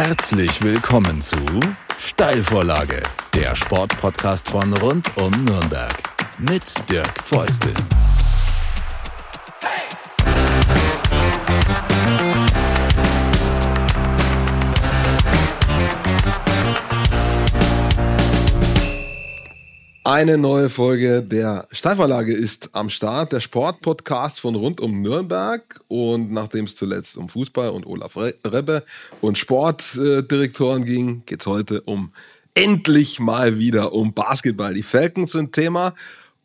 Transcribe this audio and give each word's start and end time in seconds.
Herzlich 0.00 0.62
willkommen 0.62 1.20
zu 1.20 1.36
Steilvorlage, 1.98 3.02
der 3.34 3.56
Sportpodcast 3.56 4.48
von 4.48 4.72
rund 4.74 5.10
um 5.16 5.32
Nürnberg 5.44 5.92
mit 6.38 6.62
Dirk 6.88 7.20
Feustel. 7.20 7.74
Eine 20.08 20.38
neue 20.38 20.70
Folge 20.70 21.22
der 21.22 21.68
Steilvorlage 21.70 22.32
ist 22.32 22.70
am 22.72 22.88
Start, 22.88 23.34
der 23.34 23.40
Sportpodcast 23.40 24.40
von 24.40 24.54
rund 24.54 24.80
um 24.80 25.02
Nürnberg. 25.02 25.82
Und 25.86 26.32
nachdem 26.32 26.64
es 26.64 26.76
zuletzt 26.76 27.18
um 27.18 27.28
Fußball 27.28 27.68
und 27.68 27.84
Olaf 27.84 28.16
Rebbe 28.16 28.84
und 29.20 29.36
Sportdirektoren 29.36 30.86
ging, 30.86 31.24
geht 31.26 31.42
es 31.42 31.46
heute 31.46 31.82
um 31.82 32.14
endlich 32.54 33.20
mal 33.20 33.58
wieder 33.58 33.92
um 33.92 34.14
Basketball. 34.14 34.72
Die 34.72 34.82
Falcons 34.82 35.32
sind 35.32 35.52
Thema. 35.52 35.92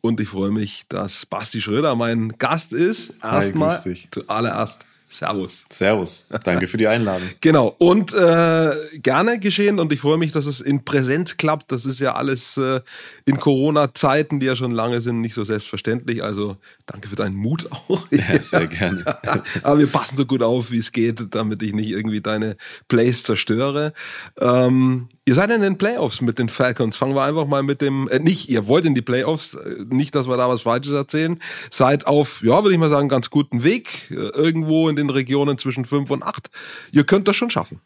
Und 0.02 0.20
ich 0.20 0.28
freue 0.28 0.50
mich, 0.50 0.84
dass 0.90 1.24
Basti 1.24 1.62
Schröder 1.62 1.94
mein 1.94 2.34
Gast 2.36 2.74
ist. 2.74 3.14
Erstmal 3.22 3.82
zuallererst 4.10 4.84
Servus. 5.14 5.64
Servus. 5.70 6.26
Danke 6.42 6.66
für 6.66 6.76
die 6.76 6.88
Einladung. 6.88 7.28
genau. 7.40 7.76
Und 7.78 8.12
äh, 8.12 8.72
gerne 8.98 9.38
geschehen. 9.38 9.78
Und 9.78 9.92
ich 9.92 10.00
freue 10.00 10.18
mich, 10.18 10.32
dass 10.32 10.46
es 10.46 10.60
in 10.60 10.84
Präsenz 10.84 11.36
klappt. 11.36 11.70
Das 11.70 11.86
ist 11.86 12.00
ja 12.00 12.16
alles 12.16 12.56
äh, 12.56 12.80
in 13.24 13.38
Corona-Zeiten, 13.38 14.40
die 14.40 14.46
ja 14.46 14.56
schon 14.56 14.72
lange 14.72 15.00
sind, 15.00 15.20
nicht 15.20 15.34
so 15.34 15.44
selbstverständlich. 15.44 16.24
Also 16.24 16.56
danke 16.86 17.08
für 17.08 17.16
deinen 17.16 17.36
Mut 17.36 17.70
auch. 17.70 18.06
Ja, 18.10 18.40
sehr 18.40 18.66
gerne. 18.66 19.04
Aber 19.62 19.78
wir 19.78 19.86
passen 19.86 20.16
so 20.16 20.26
gut 20.26 20.42
auf, 20.42 20.70
wie 20.70 20.78
es 20.78 20.92
geht, 20.92 21.34
damit 21.34 21.62
ich 21.62 21.72
nicht 21.72 21.90
irgendwie 21.90 22.20
deine 22.20 22.56
Plays 22.88 23.22
zerstöre. 23.22 23.92
Ähm, 24.40 25.08
Ihr 25.26 25.34
seid 25.34 25.50
in 25.50 25.62
den 25.62 25.78
Playoffs 25.78 26.20
mit 26.20 26.38
den 26.38 26.50
Falcons. 26.50 26.98
Fangen 26.98 27.14
wir 27.14 27.22
einfach 27.22 27.46
mal 27.46 27.62
mit 27.62 27.80
dem, 27.80 28.08
äh, 28.08 28.18
nicht, 28.18 28.50
ihr 28.50 28.66
wollt 28.66 28.84
in 28.84 28.94
die 28.94 29.00
Playoffs, 29.00 29.54
äh, 29.54 29.86
nicht, 29.88 30.14
dass 30.14 30.28
wir 30.28 30.36
da 30.36 30.50
was 30.50 30.62
Falsches 30.62 30.92
erzählen. 30.92 31.38
Seid 31.70 32.06
auf, 32.06 32.42
ja, 32.44 32.62
würde 32.62 32.74
ich 32.74 32.78
mal 32.78 32.90
sagen, 32.90 33.08
ganz 33.08 33.30
guten 33.30 33.64
Weg, 33.64 34.10
äh, 34.10 34.14
irgendwo 34.14 34.90
in 34.90 34.96
den 34.96 35.08
Regionen 35.08 35.56
zwischen 35.56 35.86
fünf 35.86 36.10
und 36.10 36.22
acht. 36.22 36.50
Ihr 36.92 37.04
könnt 37.04 37.26
das 37.26 37.36
schon 37.36 37.48
schaffen. 37.48 37.80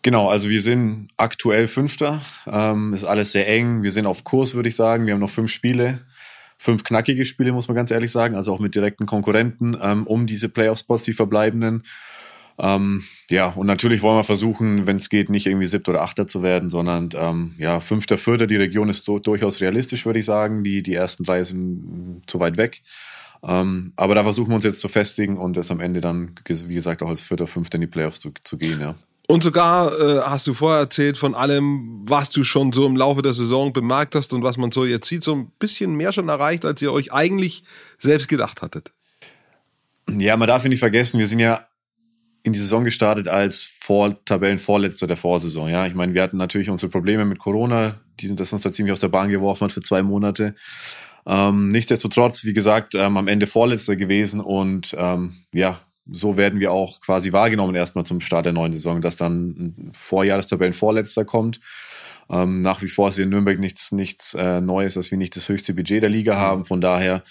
Genau, 0.00 0.30
also 0.30 0.48
wir 0.48 0.62
sind 0.62 1.08
aktuell 1.18 1.66
Fünfter. 1.66 2.22
Ähm, 2.46 2.94
ist 2.94 3.04
alles 3.04 3.32
sehr 3.32 3.46
eng. 3.46 3.82
Wir 3.82 3.92
sind 3.92 4.06
auf 4.06 4.24
Kurs, 4.24 4.54
würde 4.54 4.70
ich 4.70 4.76
sagen. 4.76 5.04
Wir 5.04 5.12
haben 5.12 5.20
noch 5.20 5.28
fünf 5.28 5.52
Spiele. 5.52 5.98
Fünf 6.58 6.84
knackige 6.84 7.24
Spiele, 7.24 7.52
muss 7.52 7.68
man 7.68 7.76
ganz 7.76 7.90
ehrlich 7.90 8.10
sagen. 8.10 8.34
Also 8.34 8.52
auch 8.52 8.58
mit 8.58 8.74
direkten 8.74 9.06
Konkurrenten 9.06 9.76
ähm, 9.80 10.06
um 10.06 10.26
diese 10.26 10.48
Playoff-Spots, 10.48 11.04
die 11.04 11.12
verbleibenden. 11.12 11.84
Ähm, 12.58 13.04
ja, 13.30 13.46
und 13.50 13.68
natürlich 13.68 14.02
wollen 14.02 14.18
wir 14.18 14.24
versuchen, 14.24 14.86
wenn 14.86 14.96
es 14.96 15.08
geht, 15.08 15.30
nicht 15.30 15.46
irgendwie 15.46 15.66
siebter 15.66 15.92
oder 15.92 16.02
achter 16.02 16.26
zu 16.26 16.42
werden, 16.42 16.70
sondern 16.70 17.10
ähm, 17.14 17.54
ja, 17.58 17.78
fünfter, 17.78 18.18
vierter, 18.18 18.48
die 18.48 18.56
Region 18.56 18.88
ist 18.88 19.06
durchaus 19.06 19.60
realistisch, 19.60 20.04
würde 20.04 20.18
ich 20.18 20.24
sagen. 20.24 20.64
Die, 20.64 20.82
die 20.82 20.94
ersten 20.94 21.22
drei 21.22 21.44
sind 21.44 22.22
zu 22.26 22.40
weit 22.40 22.56
weg. 22.56 22.82
Ähm, 23.44 23.92
aber 23.94 24.16
da 24.16 24.24
versuchen 24.24 24.50
wir 24.50 24.56
uns 24.56 24.64
jetzt 24.64 24.80
zu 24.80 24.88
festigen 24.88 25.38
und 25.38 25.56
es 25.56 25.70
am 25.70 25.78
Ende 25.78 26.00
dann, 26.00 26.32
wie 26.44 26.74
gesagt, 26.74 27.04
auch 27.04 27.08
als 27.08 27.20
vierter, 27.20 27.46
fünfter 27.46 27.76
in 27.76 27.82
die 27.82 27.86
Playoffs 27.86 28.18
zu, 28.18 28.32
zu 28.42 28.58
gehen, 28.58 28.80
ja. 28.80 28.96
Und 29.30 29.42
sogar 29.42 29.92
äh, 29.92 30.22
hast 30.22 30.46
du 30.46 30.54
vorher 30.54 30.80
erzählt 30.80 31.18
von 31.18 31.34
allem, 31.34 32.00
was 32.08 32.30
du 32.30 32.44
schon 32.44 32.72
so 32.72 32.86
im 32.86 32.96
Laufe 32.96 33.20
der 33.20 33.34
Saison 33.34 33.74
bemerkt 33.74 34.14
hast 34.14 34.32
und 34.32 34.42
was 34.42 34.56
man 34.56 34.72
so 34.72 34.86
jetzt 34.86 35.06
sieht, 35.06 35.22
so 35.22 35.34
ein 35.34 35.52
bisschen 35.58 35.94
mehr 35.94 36.14
schon 36.14 36.30
erreicht, 36.30 36.64
als 36.64 36.80
ihr 36.80 36.90
euch 36.90 37.12
eigentlich 37.12 37.62
selbst 37.98 38.28
gedacht 38.28 38.62
hattet. 38.62 38.90
Ja, 40.10 40.38
man 40.38 40.48
darf 40.48 40.64
nicht 40.64 40.78
vergessen, 40.78 41.18
wir 41.18 41.26
sind 41.26 41.40
ja 41.40 41.66
in 42.42 42.54
die 42.54 42.58
Saison 42.58 42.84
gestartet 42.84 43.28
als 43.28 43.68
Vor 43.82 44.14
Tabellenvorletzter 44.24 45.06
der 45.06 45.18
Vorsaison. 45.18 45.68
Ja, 45.68 45.86
ich 45.86 45.94
meine, 45.94 46.14
wir 46.14 46.22
hatten 46.22 46.38
natürlich 46.38 46.70
unsere 46.70 46.90
Probleme 46.90 47.26
mit 47.26 47.38
Corona, 47.38 48.00
die 48.20 48.34
das 48.34 48.54
uns 48.54 48.62
da 48.62 48.72
ziemlich 48.72 48.94
aus 48.94 49.00
der 49.00 49.08
Bahn 49.08 49.28
geworfen 49.28 49.64
hat 49.64 49.72
für 49.72 49.82
zwei 49.82 50.02
Monate. 50.02 50.54
Ähm, 51.26 51.68
nichtsdestotrotz, 51.68 52.44
wie 52.44 52.54
gesagt, 52.54 52.94
ähm, 52.94 53.18
am 53.18 53.28
Ende 53.28 53.46
Vorletzter 53.46 53.96
gewesen 53.96 54.40
und 54.40 54.96
ähm, 54.98 55.34
ja, 55.52 55.78
so 56.10 56.36
werden 56.36 56.60
wir 56.60 56.72
auch 56.72 57.00
quasi 57.00 57.32
wahrgenommen 57.32 57.74
erstmal 57.74 58.04
zum 58.04 58.20
Start 58.20 58.46
der 58.46 58.52
neuen 58.52 58.72
Saison, 58.72 59.00
dass 59.00 59.16
dann 59.16 59.48
ein 59.48 59.90
Vorjahr 59.94 60.38
des 60.38 60.46
Tabellenvorletzter 60.46 61.24
kommt. 61.24 61.60
Ähm, 62.30 62.60
nach 62.60 62.82
wie 62.82 62.88
vor 62.88 63.08
ist 63.08 63.18
in 63.18 63.30
Nürnberg 63.30 63.58
nichts, 63.58 63.92
nichts 63.92 64.34
äh, 64.34 64.60
Neues, 64.60 64.94
dass 64.94 65.10
wir 65.10 65.18
nicht 65.18 65.36
das 65.36 65.48
höchste 65.48 65.74
Budget 65.74 66.02
der 66.02 66.10
Liga 66.10 66.36
haben. 66.36 66.64
Von 66.64 66.80
daher 66.80 67.22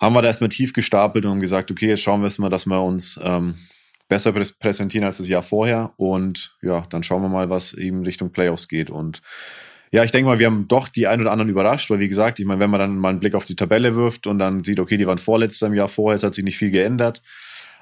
haben 0.00 0.14
wir 0.14 0.22
da 0.22 0.28
erstmal 0.28 0.50
tief 0.50 0.72
gestapelt 0.72 1.26
und 1.26 1.40
gesagt, 1.40 1.70
okay, 1.70 1.88
jetzt 1.88 2.02
schauen 2.02 2.20
wir 2.20 2.26
erstmal, 2.26 2.50
dass 2.50 2.66
wir 2.66 2.80
uns 2.80 3.18
ähm, 3.22 3.54
besser 4.08 4.32
präsentieren 4.32 5.04
als 5.04 5.18
das 5.18 5.28
Jahr 5.28 5.42
vorher. 5.42 5.92
Und 5.96 6.56
ja, 6.62 6.84
dann 6.88 7.02
schauen 7.02 7.22
wir 7.22 7.28
mal, 7.28 7.50
was 7.50 7.74
eben 7.74 8.04
Richtung 8.04 8.30
Playoffs 8.30 8.68
geht. 8.68 8.90
Und 8.90 9.20
ja, 9.90 10.04
ich 10.04 10.10
denke 10.10 10.28
mal, 10.28 10.38
wir 10.38 10.46
haben 10.46 10.68
doch 10.68 10.88
die 10.88 11.06
ein 11.06 11.20
oder 11.20 11.32
anderen 11.32 11.48
überrascht, 11.50 11.90
weil 11.90 11.98
wie 11.98 12.08
gesagt, 12.08 12.40
ich 12.40 12.46
meine, 12.46 12.60
wenn 12.60 12.70
man 12.70 12.80
dann 12.80 12.98
mal 12.98 13.10
einen 13.10 13.20
Blick 13.20 13.34
auf 13.34 13.46
die 13.46 13.56
Tabelle 13.56 13.94
wirft 13.94 14.26
und 14.26 14.38
dann 14.38 14.62
sieht, 14.62 14.80
okay, 14.80 14.96
die 14.96 15.06
waren 15.06 15.18
vorletzter 15.18 15.66
im 15.66 15.74
Jahr 15.74 15.88
vorher, 15.88 16.16
es 16.16 16.22
hat 16.22 16.34
sich 16.34 16.44
nicht 16.44 16.58
viel 16.58 16.70
geändert. 16.70 17.22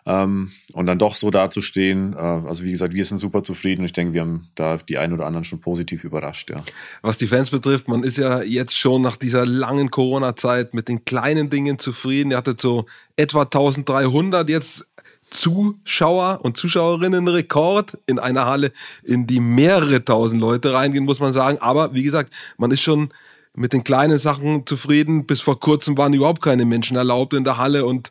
Ähm, 0.09 0.53
und 0.73 0.87
dann 0.87 1.01
doch 1.01 1.17
so 1.17 1.33
dazustehen, 1.33 2.13
äh, 2.15 2.17
also 2.17 2.63
wie 2.63 2.71
gesagt, 2.71 2.95
wir 2.95 3.05
sind 3.05 3.19
super 3.19 3.43
zufrieden. 3.43 3.85
Ich 3.85 3.93
denke, 3.93 4.15
wir 4.15 4.21
haben 4.21 4.47
da 4.55 4.77
die 4.77 4.99
ein 4.99 5.13
oder 5.13 5.27
anderen 5.27 5.45
schon 5.45 5.61
positiv 5.61 6.05
überrascht, 6.05 6.49
ja. 6.51 6.63
Was 7.03 7.19
die 7.19 7.27
Fans 7.27 7.51
betrifft, 7.51 7.89
man 7.89 8.05
ist 8.05 8.17
ja 8.17 8.41
jetzt 8.43 8.79
schon 8.79 9.03
nach 9.03 9.17
dieser 9.17 9.45
langen 9.45 9.91
Corona-Zeit 9.91 10.75
mit 10.75 10.87
den 10.87 11.05
kleinen 11.05 11.51
Dingen 11.51 11.81
zufrieden. 11.81 12.31
Ihr 12.31 12.37
hattet 12.37 12.61
so 12.61 12.87
etwa 13.17 13.43
1300 13.43 14.49
jetzt 14.49 14.87
Zuschauer 15.31 16.39
und 16.43 16.57
Zuschauerinnen 16.57 17.27
Rekord 17.27 17.99
in 18.07 18.21
einer 18.21 18.47
Halle, 18.47 18.71
in 19.03 19.27
die 19.27 19.41
mehrere 19.41 20.05
tausend 20.05 20.41
Leute 20.41 20.73
reingehen, 20.73 21.05
muss 21.05 21.19
man 21.19 21.33
sagen. 21.33 21.59
Aber 21.61 21.95
wie 21.95 22.05
gesagt, 22.05 22.33
man 22.59 22.71
ist 22.71 22.81
schon 22.81 23.09
mit 23.57 23.73
den 23.73 23.83
kleinen 23.83 24.19
Sachen 24.19 24.67
zufrieden. 24.67 25.27
Bis 25.27 25.41
vor 25.41 25.59
kurzem 25.59 25.99
waren 25.99 26.15
überhaupt 26.15 26.43
keine 26.43 26.65
Menschen 26.65 26.97
erlaubt 26.97 27.35
in 27.35 27.43
der 27.43 27.59
Halle 27.59 27.87
und 27.87 28.11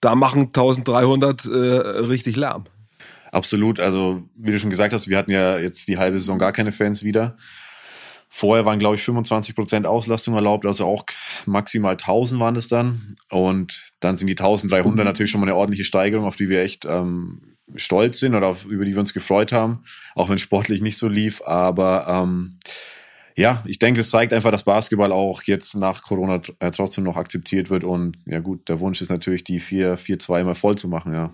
da 0.00 0.14
machen 0.14 0.42
1300 0.46 1.44
äh, 1.44 1.48
richtig 1.48 2.36
Lärm. 2.36 2.64
Absolut. 3.32 3.80
Also, 3.80 4.22
wie 4.36 4.52
du 4.52 4.58
schon 4.58 4.70
gesagt 4.70 4.92
hast, 4.92 5.08
wir 5.08 5.18
hatten 5.18 5.30
ja 5.30 5.58
jetzt 5.58 5.88
die 5.88 5.98
halbe 5.98 6.18
Saison 6.18 6.38
gar 6.38 6.52
keine 6.52 6.72
Fans 6.72 7.02
wieder. 7.02 7.36
Vorher 8.28 8.66
waren, 8.66 8.78
glaube 8.78 8.96
ich, 8.96 9.02
25 9.02 9.54
Prozent 9.54 9.86
Auslastung 9.86 10.34
erlaubt, 10.34 10.66
also 10.66 10.84
auch 10.86 11.04
maximal 11.46 11.92
1000 11.92 12.40
waren 12.40 12.56
es 12.56 12.68
dann. 12.68 13.16
Und 13.30 13.92
dann 14.00 14.16
sind 14.16 14.26
die 14.26 14.34
1300 14.34 14.94
mhm. 14.94 15.04
natürlich 15.04 15.30
schon 15.30 15.40
mal 15.40 15.46
eine 15.46 15.56
ordentliche 15.56 15.84
Steigerung, 15.84 16.26
auf 16.26 16.36
die 16.36 16.48
wir 16.48 16.60
echt 16.60 16.84
ähm, 16.84 17.56
stolz 17.76 18.18
sind 18.18 18.34
oder 18.34 18.48
auf, 18.48 18.64
über 18.66 18.84
die 18.84 18.92
wir 18.92 19.00
uns 19.00 19.14
gefreut 19.14 19.52
haben, 19.52 19.80
auch 20.14 20.28
wenn 20.28 20.38
sportlich 20.38 20.80
nicht 20.80 20.98
so 20.98 21.08
lief. 21.08 21.42
Aber 21.46 22.06
ähm, 22.08 22.58
ja, 23.38 23.62
ich 23.66 23.78
denke, 23.78 24.00
es 24.00 24.08
zeigt 24.08 24.32
einfach, 24.32 24.50
dass 24.50 24.64
Basketball 24.64 25.12
auch 25.12 25.42
jetzt 25.42 25.76
nach 25.76 26.02
Corona 26.02 26.40
äh, 26.58 26.70
trotzdem 26.70 27.04
noch 27.04 27.16
akzeptiert 27.16 27.68
wird. 27.68 27.84
Und 27.84 28.16
ja 28.24 28.40
gut, 28.40 28.66
der 28.70 28.80
Wunsch 28.80 29.02
ist 29.02 29.10
natürlich, 29.10 29.44
die 29.44 29.60
4-4-2 29.60 30.44
mal 30.44 30.54
voll 30.54 30.76
zu 30.76 30.88
machen, 30.88 31.12
ja. 31.12 31.30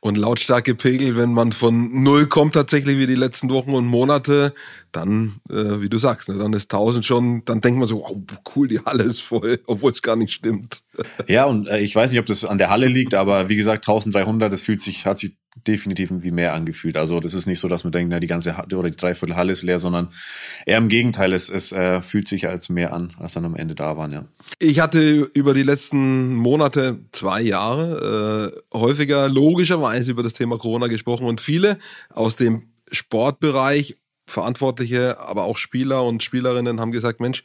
Und 0.00 0.18
lautstarke 0.18 0.74
Pegel, 0.74 1.16
wenn 1.16 1.32
man 1.32 1.52
von 1.52 2.02
null 2.02 2.26
kommt 2.26 2.54
tatsächlich 2.54 2.98
wie 2.98 3.06
die 3.06 3.14
letzten 3.14 3.48
Wochen 3.48 3.74
und 3.74 3.86
Monate, 3.86 4.54
dann, 4.92 5.40
äh, 5.48 5.80
wie 5.80 5.88
du 5.88 5.96
sagst, 5.96 6.28
ne, 6.28 6.36
dann 6.36 6.52
ist 6.52 6.72
1000 6.72 7.06
schon, 7.06 7.42
dann 7.46 7.62
denkt 7.62 7.78
man 7.78 7.88
so, 7.88 8.02
wow, 8.02 8.16
cool, 8.54 8.68
die 8.68 8.80
Halle 8.80 9.04
ist 9.04 9.20
voll, 9.20 9.60
obwohl 9.66 9.92
es 9.92 10.02
gar 10.02 10.16
nicht 10.16 10.32
stimmt. 10.32 10.82
Ja, 11.28 11.44
und 11.44 11.68
äh, 11.68 11.80
ich 11.80 11.94
weiß 11.94 12.10
nicht, 12.10 12.20
ob 12.20 12.26
das 12.26 12.44
an 12.44 12.58
der 12.58 12.70
Halle 12.70 12.86
liegt, 12.86 13.14
aber 13.14 13.48
wie 13.48 13.56
gesagt, 13.56 13.86
1300, 13.88 14.52
das 14.52 14.62
fühlt 14.62 14.82
sich, 14.82 15.06
hat 15.06 15.18
sich 15.18 15.36
definitiv 15.66 16.10
wie 16.12 16.30
mehr 16.30 16.54
angefühlt. 16.54 16.96
Also 16.96 17.20
das 17.20 17.34
ist 17.34 17.46
nicht 17.46 17.60
so, 17.60 17.68
dass 17.68 17.84
man 17.84 17.92
denkt, 17.92 18.10
na, 18.10 18.20
die 18.20 18.26
ganze 18.26 18.56
Halle 18.56 18.76
oder 18.76 18.90
die 18.90 18.96
Dreiviertel 18.96 19.36
Halle 19.36 19.52
ist 19.52 19.62
leer, 19.62 19.78
sondern 19.78 20.08
eher 20.64 20.78
im 20.78 20.88
Gegenteil, 20.88 21.32
es, 21.32 21.48
es 21.48 21.72
äh, 21.72 22.02
fühlt 22.02 22.28
sich 22.28 22.48
als 22.48 22.68
mehr 22.68 22.92
an, 22.92 23.12
als 23.18 23.34
dann 23.34 23.44
am 23.44 23.56
Ende 23.56 23.74
da 23.74 23.96
waren, 23.96 24.12
ja. 24.12 24.24
Ich 24.58 24.80
hatte 24.80 25.28
über 25.34 25.54
die 25.54 25.62
letzten 25.62 26.34
Monate, 26.34 27.00
zwei 27.12 27.42
Jahre, 27.42 28.52
äh, 28.72 28.76
häufiger 28.76 29.28
logischerweise 29.28 30.10
über 30.10 30.22
das 30.22 30.34
Thema 30.34 30.58
Corona 30.58 30.86
gesprochen 30.86 31.26
und 31.26 31.40
viele 31.40 31.78
aus 32.10 32.36
dem 32.36 32.70
Sportbereich 32.90 33.96
Verantwortliche, 34.26 35.18
aber 35.20 35.44
auch 35.44 35.58
Spieler 35.58 36.04
und 36.04 36.22
Spielerinnen 36.22 36.80
haben 36.80 36.92
gesagt, 36.92 37.20
Mensch, 37.20 37.42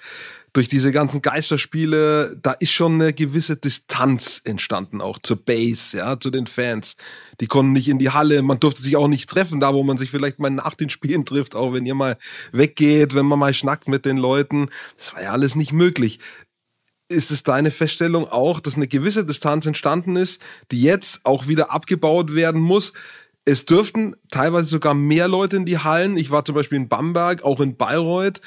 durch 0.56 0.70
diese 0.70 0.94
ganzen 0.94 1.22
Geisterspiele, 1.22 2.38
da 2.42 2.52
ist 2.52 2.72
schon 2.72 2.94
eine 2.94 3.12
gewisse 3.12 3.58
Distanz 3.58 4.40
entstanden, 4.46 5.02
auch 5.02 5.20
zur 5.20 5.36
Base, 5.36 5.98
ja, 5.98 6.18
zu 6.18 6.32
den 6.32 6.48
Fans. 6.48 6.96
Die 7.42 7.48
konnten 7.48 7.74
nicht 7.74 7.90
in 7.90 8.00
die 8.00 8.12
Halle, 8.12 8.42
man 8.42 8.62
durfte 8.62 8.82
sich 8.82 8.96
auch 8.96 9.10
nicht 9.10 9.30
treffen, 9.30 9.60
da 9.60 9.74
wo 9.74 9.84
man 9.84 9.98
sich 9.98 10.10
vielleicht 10.10 10.40
mal 10.40 10.50
nach 10.50 10.76
den 10.76 10.90
Spielen 10.90 11.26
trifft, 11.26 11.56
auch 11.56 11.74
wenn 11.74 11.86
ihr 11.86 11.94
mal 11.94 12.16
weggeht, 12.54 13.16
wenn 13.16 13.26
man 13.26 13.38
mal 13.38 13.54
schnackt 13.54 13.90
mit 13.90 14.06
den 14.06 14.16
Leuten. 14.16 14.70
Das 14.96 15.14
war 15.14 15.24
ja 15.24 15.32
alles 15.34 15.56
nicht 15.56 15.74
möglich. 15.74 16.20
Ist 17.10 17.32
es 17.32 17.44
deine 17.44 17.70
Feststellung 17.70 18.26
auch, 18.26 18.62
dass 18.62 18.78
eine 18.78 18.88
gewisse 18.88 19.26
Distanz 19.26 19.66
entstanden 19.66 20.16
ist, 20.16 20.40
die 20.72 20.82
jetzt 20.82 21.20
auch 21.26 21.50
wieder 21.50 21.72
abgebaut 21.72 22.34
werden 22.34 22.62
muss? 22.62 22.94
Es 23.44 23.66
dürften 23.66 24.16
teilweise 24.32 24.68
sogar 24.68 24.94
mehr 24.94 25.28
Leute 25.28 25.58
in 25.58 25.66
die 25.66 25.80
Hallen. 25.80 26.16
Ich 26.16 26.32
war 26.32 26.46
zum 26.46 26.56
Beispiel 26.56 26.78
in 26.78 26.88
Bamberg, 26.88 27.44
auch 27.44 27.60
in 27.60 27.76
Bayreuth 27.76 28.40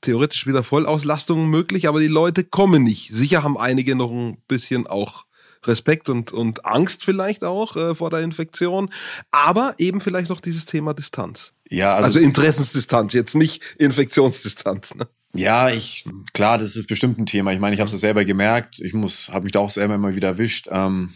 theoretisch 0.00 0.46
wieder 0.46 0.62
Vollauslastung 0.62 1.48
möglich, 1.48 1.88
aber 1.88 2.00
die 2.00 2.06
Leute 2.06 2.44
kommen 2.44 2.82
nicht. 2.82 3.12
Sicher 3.12 3.42
haben 3.42 3.56
einige 3.56 3.94
noch 3.94 4.10
ein 4.10 4.38
bisschen 4.48 4.86
auch 4.86 5.24
Respekt 5.64 6.08
und, 6.08 6.32
und 6.32 6.64
Angst 6.64 7.04
vielleicht 7.04 7.44
auch 7.44 7.76
äh, 7.76 7.94
vor 7.94 8.10
der 8.10 8.20
Infektion, 8.20 8.90
aber 9.30 9.74
eben 9.78 10.00
vielleicht 10.00 10.30
auch 10.30 10.40
dieses 10.40 10.66
Thema 10.66 10.94
Distanz. 10.94 11.52
Ja, 11.68 11.94
also, 11.94 12.06
also 12.06 12.18
Interessensdistanz, 12.20 13.12
jetzt 13.12 13.34
nicht 13.34 13.62
Infektionsdistanz. 13.78 14.94
Ne? 14.94 15.08
Ja, 15.34 15.70
ich 15.70 16.04
klar, 16.32 16.58
das 16.58 16.76
ist 16.76 16.86
bestimmt 16.86 17.18
ein 17.18 17.26
Thema. 17.26 17.52
Ich 17.52 17.58
meine, 17.58 17.74
ich 17.74 17.80
habe 17.80 17.90
es 17.90 18.00
selber 18.00 18.24
gemerkt. 18.24 18.80
Ich 18.80 18.94
muss, 18.94 19.30
habe 19.30 19.44
mich 19.44 19.52
da 19.52 19.60
auch 19.60 19.70
selber 19.70 19.96
immer 19.96 20.14
wieder 20.14 20.28
erwischt. 20.28 20.68
Ähm, 20.70 21.12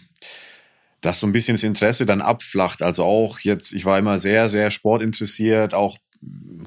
dass 1.01 1.21
so 1.21 1.27
ein 1.27 1.33
bisschen 1.33 1.55
das 1.57 1.63
Interesse 1.63 2.05
dann 2.05 2.21
abflacht. 2.21 2.83
Also 2.83 3.05
auch 3.05 3.41
jetzt, 3.41 3.73
ich 3.73 3.85
war 3.85 3.99
immer 3.99 4.19
sehr, 4.19 4.49
sehr 4.49 4.71
sportinteressiert, 4.71 5.73
auch 5.73 5.97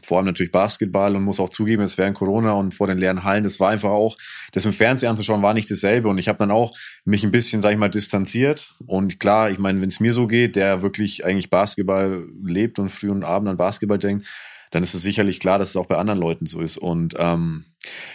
vor 0.03 0.17
allem 0.17 0.25
natürlich 0.25 0.51
Basketball 0.51 1.15
und 1.15 1.23
muss 1.23 1.39
auch 1.39 1.49
zugeben, 1.49 1.83
es 1.83 1.97
während 1.97 2.17
Corona 2.17 2.53
und 2.53 2.73
vor 2.73 2.87
den 2.87 2.97
leeren 2.97 3.23
Hallen, 3.23 3.43
das 3.43 3.59
war 3.59 3.69
einfach 3.69 3.91
auch, 3.91 4.15
das 4.51 4.65
im 4.65 4.73
Fernsehen 4.73 5.09
anzuschauen, 5.09 5.41
war 5.41 5.53
nicht 5.53 5.69
dasselbe. 5.69 6.09
Und 6.09 6.17
ich 6.17 6.27
habe 6.27 6.39
dann 6.39 6.51
auch 6.51 6.75
mich 7.05 7.23
ein 7.23 7.31
bisschen, 7.31 7.61
sag 7.61 7.71
ich 7.71 7.77
mal, 7.77 7.89
distanziert. 7.89 8.73
Und 8.85 9.19
klar, 9.19 9.51
ich 9.51 9.59
meine, 9.59 9.81
wenn 9.81 9.89
es 9.89 9.99
mir 9.99 10.13
so 10.13 10.27
geht, 10.27 10.55
der 10.55 10.81
wirklich 10.81 11.25
eigentlich 11.25 11.49
Basketball 11.49 12.27
lebt 12.43 12.79
und 12.79 12.89
früh 12.89 13.11
und 13.11 13.23
abend 13.23 13.49
an 13.49 13.57
Basketball 13.57 13.99
denkt, 13.99 14.27
dann 14.71 14.81
ist 14.81 14.95
es 14.95 15.03
sicherlich 15.03 15.39
klar, 15.39 15.59
dass 15.59 15.69
es 15.69 15.75
auch 15.75 15.85
bei 15.85 15.97
anderen 15.97 16.19
Leuten 16.19 16.47
so 16.47 16.59
ist. 16.59 16.77
Und 16.77 17.15
ähm, 17.19 17.63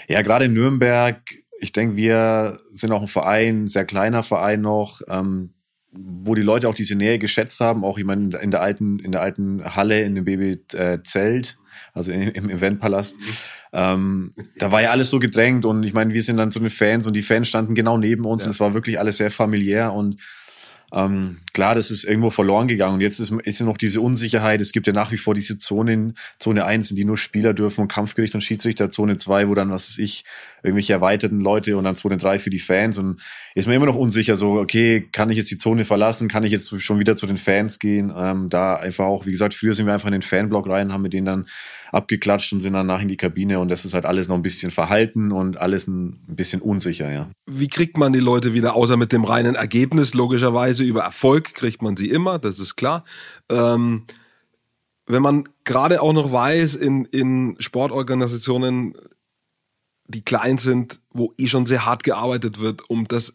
ja, 0.08 0.22
gerade 0.22 0.46
in 0.46 0.54
Nürnberg, 0.54 1.22
ich 1.60 1.72
denke, 1.72 1.96
wir 1.96 2.58
sind 2.70 2.92
auch 2.92 3.02
ein 3.02 3.08
Verein, 3.08 3.68
sehr 3.68 3.84
kleiner 3.84 4.24
Verein 4.24 4.60
noch. 4.60 5.00
Ähm, 5.08 5.54
wo 5.92 6.34
die 6.34 6.42
Leute 6.42 6.68
auch 6.68 6.74
diese 6.74 6.94
Nähe 6.94 7.18
geschätzt 7.18 7.60
haben, 7.60 7.84
auch 7.84 7.98
ich 7.98 8.04
meine 8.04 8.36
in 8.38 8.50
der 8.50 8.60
alten 8.60 8.98
in 8.98 9.12
der 9.12 9.22
alten 9.22 9.64
Halle 9.76 10.02
in 10.02 10.14
dem 10.14 10.24
Baby 10.24 10.60
äh, 10.74 10.98
Zelt, 11.02 11.58
also 11.94 12.12
im 12.12 12.50
Eventpalast, 12.50 13.16
ähm, 13.72 14.34
da 14.58 14.70
war 14.72 14.82
ja 14.82 14.90
alles 14.90 15.10
so 15.10 15.18
gedrängt 15.18 15.64
und 15.64 15.82
ich 15.82 15.94
meine, 15.94 16.12
wir 16.12 16.22
sind 16.22 16.36
dann 16.36 16.50
so 16.50 16.60
eine 16.60 16.70
Fans 16.70 17.06
und 17.06 17.14
die 17.14 17.22
Fans 17.22 17.48
standen 17.48 17.74
genau 17.74 17.96
neben 17.96 18.24
uns 18.24 18.42
ja. 18.42 18.46
und 18.46 18.52
es 18.52 18.60
war 18.60 18.74
wirklich 18.74 18.98
alles 18.98 19.16
sehr 19.16 19.30
familiär 19.30 19.92
und 19.92 20.16
ähm, 20.92 21.36
klar, 21.52 21.74
das 21.74 21.90
ist 21.90 22.04
irgendwo 22.04 22.30
verloren 22.30 22.66
gegangen. 22.66 22.94
Und 22.94 23.00
jetzt 23.00 23.18
ist, 23.18 23.30
ist 23.44 23.60
ja 23.60 23.66
noch 23.66 23.76
diese 23.76 24.00
Unsicherheit. 24.00 24.60
Es 24.60 24.72
gibt 24.72 24.86
ja 24.86 24.92
nach 24.92 25.12
wie 25.12 25.18
vor 25.18 25.34
diese 25.34 25.58
Zonen, 25.58 26.16
Zone 26.38 26.64
1, 26.64 26.90
in 26.90 26.96
die 26.96 27.04
nur 27.04 27.18
Spieler 27.18 27.52
dürfen 27.52 27.82
und 27.82 27.88
Kampfgericht 27.88 28.34
und 28.34 28.40
Schiedsrichter, 28.40 28.90
Zone 28.90 29.18
2, 29.18 29.48
wo 29.48 29.54
dann, 29.54 29.70
was 29.70 29.90
weiß 29.90 29.98
ich, 29.98 30.24
irgendwelche 30.62 30.92
erweiterten 30.92 31.40
Leute 31.40 31.76
und 31.76 31.84
dann 31.84 31.96
Zone 31.96 32.16
3 32.16 32.38
für 32.38 32.50
die 32.50 32.58
Fans. 32.58 32.98
Und 32.98 33.20
ist 33.54 33.66
mir 33.66 33.74
immer 33.74 33.86
noch 33.86 33.96
unsicher, 33.96 34.36
so, 34.36 34.58
okay, 34.58 35.08
kann 35.12 35.30
ich 35.30 35.36
jetzt 35.36 35.50
die 35.50 35.58
Zone 35.58 35.84
verlassen? 35.84 36.28
Kann 36.28 36.44
ich 36.44 36.52
jetzt 36.52 36.80
schon 36.80 36.98
wieder 36.98 37.16
zu 37.16 37.26
den 37.26 37.36
Fans 37.36 37.78
gehen? 37.78 38.12
Ähm, 38.16 38.48
da 38.48 38.76
einfach 38.76 39.06
auch, 39.06 39.26
wie 39.26 39.30
gesagt, 39.30 39.54
früher 39.54 39.74
sind 39.74 39.86
wir 39.86 39.94
einfach 39.94 40.08
in 40.08 40.12
den 40.12 40.22
Fanblock 40.22 40.68
rein, 40.68 40.92
haben 40.92 41.02
mit 41.02 41.12
denen 41.12 41.26
dann 41.26 41.46
abgeklatscht 41.92 42.52
und 42.52 42.60
sind 42.60 42.74
dann 42.74 42.86
nach 42.86 43.00
in 43.00 43.08
die 43.08 43.16
Kabine 43.16 43.60
und 43.60 43.70
das 43.70 43.84
ist 43.84 43.94
halt 43.94 44.04
alles 44.04 44.28
noch 44.28 44.36
ein 44.36 44.42
bisschen 44.42 44.70
verhalten 44.70 45.32
und 45.32 45.58
alles 45.58 45.86
ein 45.86 46.18
bisschen 46.26 46.60
unsicher, 46.60 47.10
ja. 47.10 47.30
Wie 47.46 47.68
kriegt 47.68 47.96
man 47.96 48.12
die 48.12 48.20
Leute 48.20 48.54
wieder, 48.54 48.76
außer 48.76 48.96
mit 48.96 49.12
dem 49.12 49.24
reinen 49.24 49.54
Ergebnis, 49.54 50.14
logischerweise 50.14 50.84
über 50.84 51.02
Erfolg 51.02 51.54
kriegt 51.54 51.82
man 51.82 51.96
sie 51.96 52.08
immer, 52.08 52.38
das 52.38 52.58
ist 52.58 52.76
klar. 52.76 53.04
Ähm, 53.50 54.04
wenn 55.06 55.22
man 55.22 55.48
gerade 55.64 56.02
auch 56.02 56.12
noch 56.12 56.30
weiß, 56.30 56.74
in, 56.74 57.06
in 57.06 57.56
Sportorganisationen, 57.58 58.92
die 60.08 60.22
klein 60.22 60.58
sind, 60.58 61.00
wo 61.12 61.32
eh 61.38 61.46
schon 61.46 61.66
sehr 61.66 61.84
hart 61.84 62.02
gearbeitet 62.02 62.60
wird, 62.60 62.88
um 62.90 63.06
das 63.06 63.34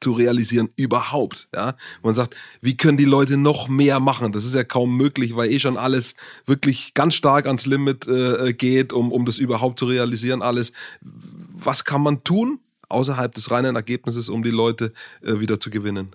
zu 0.00 0.12
realisieren 0.12 0.68
überhaupt. 0.76 1.48
Ja, 1.54 1.76
man 2.02 2.14
sagt, 2.14 2.36
wie 2.60 2.76
können 2.76 2.98
die 2.98 3.04
Leute 3.04 3.36
noch 3.36 3.68
mehr 3.68 4.00
machen? 4.00 4.32
Das 4.32 4.44
ist 4.44 4.54
ja 4.54 4.64
kaum 4.64 4.96
möglich, 4.96 5.36
weil 5.36 5.50
eh 5.50 5.60
schon 5.60 5.76
alles 5.76 6.14
wirklich 6.44 6.94
ganz 6.94 7.14
stark 7.14 7.46
ans 7.46 7.66
Limit 7.66 8.06
äh, 8.06 8.52
geht, 8.52 8.92
um 8.92 9.12
um 9.12 9.24
das 9.24 9.38
überhaupt 9.38 9.78
zu 9.78 9.86
realisieren. 9.86 10.42
Alles. 10.42 10.72
Was 11.00 11.84
kann 11.84 12.02
man 12.02 12.24
tun 12.24 12.60
außerhalb 12.88 13.32
des 13.32 13.50
reinen 13.50 13.76
Ergebnisses, 13.76 14.28
um 14.28 14.42
die 14.42 14.50
Leute 14.50 14.92
äh, 15.22 15.40
wieder 15.40 15.60
zu 15.60 15.70
gewinnen? 15.70 16.10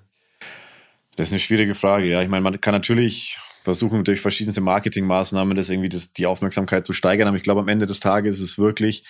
Das 1.15 1.29
ist 1.29 1.33
eine 1.33 1.39
schwierige 1.39 1.73
Frage. 1.73 2.05
Ja, 2.05 2.21
ich 2.21 2.29
meine, 2.29 2.43
man 2.43 2.61
kann 2.61 2.73
natürlich 2.73 3.39
versuchen 3.63 4.03
durch 4.03 4.21
verschiedenste 4.21 4.61
Marketingmaßnahmen 4.61 5.57
das 5.57 5.69
irgendwie 5.69 5.89
das, 5.89 6.13
die 6.13 6.25
Aufmerksamkeit 6.25 6.85
zu 6.85 6.93
steigern, 6.93 7.27
aber 7.27 7.35
ich 7.35 7.43
glaube 7.43 7.59
am 7.59 7.67
Ende 7.67 7.85
des 7.85 7.99
Tages 7.99 8.37
ist 8.37 8.51
es 8.51 8.57
wirklich 8.57 9.03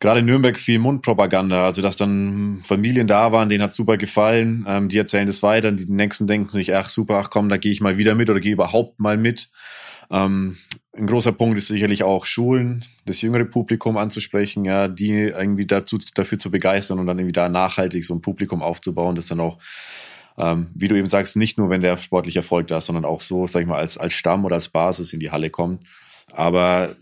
gerade 0.00 0.20
in 0.20 0.26
Nürnberg 0.26 0.58
viel 0.58 0.78
Mundpropaganda, 0.78 1.64
also 1.64 1.82
dass 1.82 1.96
dann 1.96 2.60
Familien 2.66 3.06
da 3.06 3.32
waren, 3.32 3.48
denen 3.48 3.62
hat 3.62 3.72
super 3.72 3.96
gefallen, 3.96 4.64
ähm, 4.68 4.88
die 4.88 4.98
erzählen 4.98 5.26
das 5.26 5.42
weiter, 5.42 5.72
die 5.72 5.90
nächsten 5.90 6.26
denken 6.26 6.48
sich, 6.48 6.74
ach 6.74 6.88
super, 6.88 7.18
ach 7.22 7.30
komm, 7.30 7.48
da 7.48 7.56
gehe 7.56 7.72
ich 7.72 7.80
mal 7.80 7.98
wieder 7.98 8.14
mit 8.14 8.30
oder 8.30 8.40
gehe 8.40 8.52
überhaupt 8.52 9.00
mal 9.00 9.16
mit. 9.16 9.50
Ähm, 10.10 10.56
ein 10.96 11.06
großer 11.06 11.32
Punkt 11.32 11.58
ist 11.58 11.68
sicherlich 11.68 12.02
auch 12.02 12.24
Schulen, 12.24 12.84
das 13.04 13.20
jüngere 13.20 13.44
Publikum 13.44 13.96
anzusprechen, 13.96 14.64
ja, 14.64 14.88
die 14.88 15.12
irgendwie 15.12 15.66
dazu 15.66 15.98
dafür 16.14 16.38
zu 16.38 16.50
begeistern 16.50 16.98
und 16.98 17.06
dann 17.06 17.18
irgendwie 17.18 17.32
da 17.32 17.48
nachhaltig 17.48 18.04
so 18.04 18.14
ein 18.14 18.22
Publikum 18.22 18.62
aufzubauen, 18.62 19.14
das 19.14 19.26
dann 19.26 19.40
auch 19.40 19.58
ähm, 20.38 20.68
wie 20.74 20.88
du 20.88 20.96
eben 20.96 21.08
sagst, 21.08 21.36
nicht 21.36 21.58
nur 21.58 21.70
wenn 21.70 21.80
der 21.80 21.96
sportliche 21.96 22.40
Erfolg 22.40 22.66
da 22.66 22.78
ist, 22.78 22.86
sondern 22.86 23.04
auch 23.04 23.20
so, 23.20 23.46
sag 23.46 23.62
ich 23.62 23.66
mal, 23.66 23.78
als, 23.78 23.96
als 23.96 24.12
Stamm 24.12 24.44
oder 24.44 24.56
als 24.56 24.68
Basis 24.68 25.12
in 25.12 25.20
die 25.20 25.30
Halle 25.30 25.50
kommt. 25.50 25.82
Aber 26.32 26.94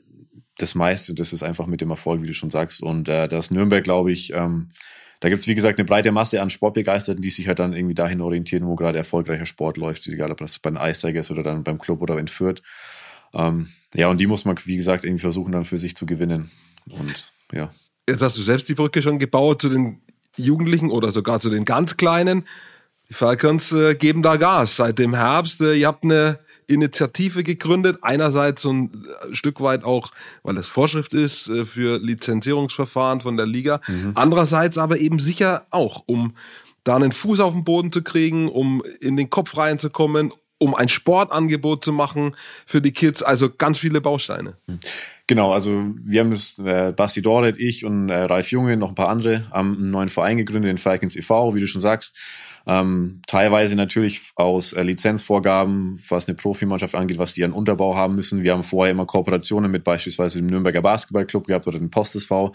das 0.59 0.75
meiste, 0.75 1.15
das 1.15 1.33
ist 1.33 1.43
einfach 1.43 1.67
mit 1.67 1.81
dem 1.81 1.91
Erfolg, 1.91 2.23
wie 2.23 2.27
du 2.27 2.35
schon 2.35 2.51
sagst. 2.51 2.83
Und 2.83 3.09
äh, 3.09 3.29
das 3.29 3.51
Nürnberg, 3.51 3.83
glaube 3.83 4.13
ich, 4.13 4.33
ähm, 4.33 4.71
da 5.21 5.29
gibt's 5.29 5.47
wie 5.47 5.55
gesagt, 5.55 5.79
eine 5.79 5.87
breite 5.87 6.13
Masse 6.13 6.43
an 6.43 6.51
Sportbegeisterten, 6.51 7.23
die 7.23 7.31
sich 7.31 7.49
halt 7.49 7.59
dann 7.59 7.73
irgendwie 7.73 7.95
dahin 7.95 8.21
orientieren, 8.21 8.67
wo 8.67 8.77
gerade 8.77 8.99
erfolgreicher 8.99 9.47
Sport 9.47 9.77
läuft, 9.77 10.07
egal 10.07 10.31
ob 10.31 10.39
das 10.39 10.59
bei 10.59 10.71
den 10.71 10.77
Eistigers 10.77 11.31
oder 11.31 11.43
dann 11.43 11.65
beim 11.65 11.79
Club 11.79 12.03
oder 12.03 12.19
in 12.19 12.29
Fürth. 12.29 12.63
Ähm, 13.33 13.69
ja, 13.95 14.09
und 14.09 14.21
die 14.21 14.27
muss 14.27 14.45
man, 14.45 14.57
wie 14.65 14.77
gesagt, 14.77 15.05
irgendwie 15.05 15.23
versuchen, 15.23 15.53
dann 15.53 15.65
für 15.65 15.79
sich 15.79 15.97
zu 15.97 16.07
gewinnen. 16.07 16.51
Und 16.91 17.33
ja. 17.53 17.71
Jetzt 18.09 18.23
hast 18.23 18.37
du 18.37 18.43
selbst 18.43 18.69
die 18.69 18.75
Brücke 18.75 19.03
schon 19.03 19.19
gebaut 19.19 19.63
zu 19.63 19.71
den 19.71 20.03
Jugendlichen 20.37 20.91
oder 20.91 21.11
sogar 21.11 21.41
zu 21.41 21.51
den 21.51 21.65
ganz 21.65 21.97
Kleinen. 21.97 22.45
Die 23.09 23.15
Falcons 23.15 23.73
äh, 23.73 23.95
geben 23.95 24.23
da 24.23 24.37
Gas 24.37 24.77
seit 24.77 24.99
dem 24.99 25.15
Herbst. 25.15 25.61
Äh, 25.61 25.75
ihr 25.75 25.87
habt 25.87 26.05
eine 26.05 26.39
Initiative 26.67 27.43
gegründet. 27.43 27.99
Einerseits 28.03 28.63
so 28.63 28.73
ein 28.73 28.91
äh, 29.31 29.35
Stück 29.35 29.61
weit 29.61 29.85
auch, 29.85 30.09
weil 30.43 30.57
es 30.57 30.69
Vorschrift 30.69 31.13
ist 31.13 31.49
äh, 31.49 31.65
für 31.65 31.99
Lizenzierungsverfahren 31.99 33.21
von 33.21 33.37
der 33.37 33.47
Liga. 33.47 33.81
Mhm. 33.87 34.13
Andererseits 34.15 34.79
aber 34.79 34.99
eben 34.99 35.19
sicher 35.19 35.65
auch, 35.71 36.03
um 36.07 36.35
da 36.85 36.97
einen 36.97 37.13
Fuß 37.13 37.41
auf 37.41 37.55
den 37.55 37.65
Boden 37.65 37.91
zu 37.91 38.03
kriegen, 38.03 38.49
um 38.49 38.83
in 39.01 39.17
den 39.17 39.31
Kopf 39.31 39.57
reinzukommen, 39.57 40.33
um 40.59 40.75
ein 40.75 40.89
Sportangebot 40.89 41.85
zu 41.85 41.93
machen 41.93 42.37
für 42.67 42.81
die 42.81 42.93
Kids. 42.93 43.23
Also 43.23 43.49
ganz 43.57 43.79
viele 43.79 44.01
Bausteine. 44.01 44.57
Genau, 45.27 45.53
also 45.53 45.85
wir 46.05 46.21
haben 46.21 46.31
das, 46.31 46.59
äh, 46.59 46.93
Basti 46.95 47.23
Doret, 47.23 47.57
ich 47.59 47.85
und 47.85 48.11
äh, 48.11 48.25
Ralf 48.25 48.51
Junge, 48.51 48.77
noch 48.77 48.91
ein 48.91 48.95
paar 48.95 49.09
andere, 49.09 49.51
haben 49.51 49.77
einen 49.77 49.91
neuen 49.91 50.09
Verein 50.11 50.37
gegründet, 50.37 50.69
den 50.69 50.79
Falcons 50.79 51.17
e.V., 51.17 51.55
wie 51.55 51.61
du 51.61 51.67
schon 51.67 51.81
sagst. 51.81 52.17
Ähm, 52.67 53.21
teilweise 53.27 53.77
natürlich 53.77 54.23
aus 54.37 54.73
äh, 54.73 54.83
Lizenzvorgaben, 54.83 56.03
was 56.09 56.27
eine 56.27 56.35
Profimannschaft 56.35 56.95
angeht, 56.95 57.19
was 57.19 57.35
die 57.35 57.45
an 57.45 57.53
Unterbau 57.53 57.95
haben 57.95 58.15
müssen. 58.15 58.43
Wir 58.43 58.53
haben 58.53 58.63
vorher 58.63 58.93
immer 58.93 59.05
Kooperationen 59.05 59.71
mit 59.71 59.85
beispielsweise 59.85 60.39
dem 60.39 60.47
Nürnberger 60.47 60.81
Basketballclub 60.81 61.47
gehabt 61.47 61.67
oder 61.67 61.79
dem 61.79 61.91
Post 61.91 62.17
SV. 62.17 62.55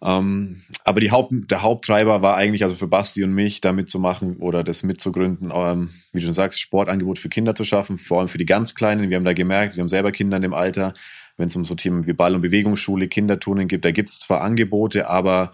Ähm, 0.00 0.62
aber 0.84 1.00
die 1.00 1.10
Haupt, 1.10 1.32
der 1.50 1.62
Haupttreiber 1.62 2.22
war 2.22 2.36
eigentlich 2.36 2.62
also 2.62 2.76
für 2.76 2.86
Basti 2.86 3.24
und 3.24 3.32
mich, 3.32 3.60
da 3.60 3.72
mitzumachen 3.72 4.36
oder 4.36 4.62
das 4.62 4.84
mitzugründen, 4.84 5.50
ähm, 5.52 5.90
wie 6.12 6.20
du 6.20 6.26
schon 6.26 6.34
sagst, 6.34 6.60
Sportangebot 6.60 7.18
für 7.18 7.28
Kinder 7.28 7.56
zu 7.56 7.64
schaffen, 7.64 7.98
vor 7.98 8.20
allem 8.20 8.28
für 8.28 8.38
die 8.38 8.46
ganz 8.46 8.76
Kleinen. 8.76 9.10
Wir 9.10 9.16
haben 9.16 9.24
da 9.24 9.32
gemerkt, 9.32 9.76
wir 9.76 9.80
haben 9.80 9.88
selber 9.88 10.12
Kinder 10.12 10.36
in 10.36 10.42
dem 10.42 10.54
Alter, 10.54 10.94
wenn 11.36 11.48
es 11.48 11.56
um 11.56 11.64
so 11.64 11.74
Themen 11.74 12.06
wie 12.06 12.12
Ball- 12.12 12.36
und 12.36 12.42
Bewegungsschule, 12.42 13.08
Kinderturnen 13.08 13.66
gibt, 13.66 13.84
da 13.84 13.90
gibt 13.90 14.10
es 14.10 14.20
zwar 14.20 14.42
Angebote, 14.42 15.10
aber 15.10 15.50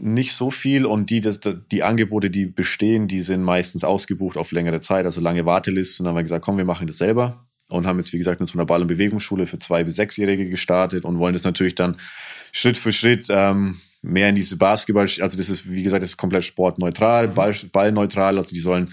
nicht 0.00 0.32
so 0.32 0.50
viel 0.50 0.86
und 0.86 1.10
die, 1.10 1.20
das, 1.20 1.40
die 1.70 1.82
Angebote, 1.82 2.30
die 2.30 2.46
bestehen, 2.46 3.06
die 3.06 3.20
sind 3.20 3.42
meistens 3.42 3.84
ausgebucht 3.84 4.36
auf 4.36 4.52
längere 4.52 4.80
Zeit, 4.80 5.04
also 5.04 5.20
lange 5.20 5.46
Wartelisten. 5.46 6.04
Dann 6.04 6.10
haben 6.10 6.18
wir 6.18 6.22
gesagt, 6.22 6.44
komm, 6.44 6.56
wir 6.56 6.64
machen 6.64 6.86
das 6.86 6.98
selber 6.98 7.46
und 7.68 7.86
haben 7.86 7.98
jetzt, 7.98 8.12
wie 8.12 8.18
gesagt, 8.18 8.40
in 8.40 8.46
so 8.46 8.58
einer 8.58 8.66
Ball- 8.66 8.80
und 8.80 8.88
Bewegungsschule 8.88 9.46
für 9.46 9.58
zwei- 9.58 9.84
bis 9.84 9.96
sechsjährige 9.96 10.48
gestartet 10.48 11.04
und 11.04 11.18
wollen 11.18 11.34
das 11.34 11.44
natürlich 11.44 11.74
dann 11.74 11.96
Schritt 12.52 12.78
für 12.78 12.92
Schritt 12.92 13.26
ähm, 13.30 13.76
mehr 14.02 14.30
in 14.30 14.34
diese 14.34 14.56
Basketball, 14.56 15.04
also 15.04 15.36
das 15.36 15.50
ist, 15.50 15.70
wie 15.70 15.82
gesagt, 15.82 16.02
das 16.02 16.10
ist 16.10 16.16
komplett 16.16 16.44
sportneutral. 16.44 17.28
Ball, 17.28 17.54
ballneutral, 17.70 18.38
also 18.38 18.50
die 18.50 18.60
sollen 18.60 18.92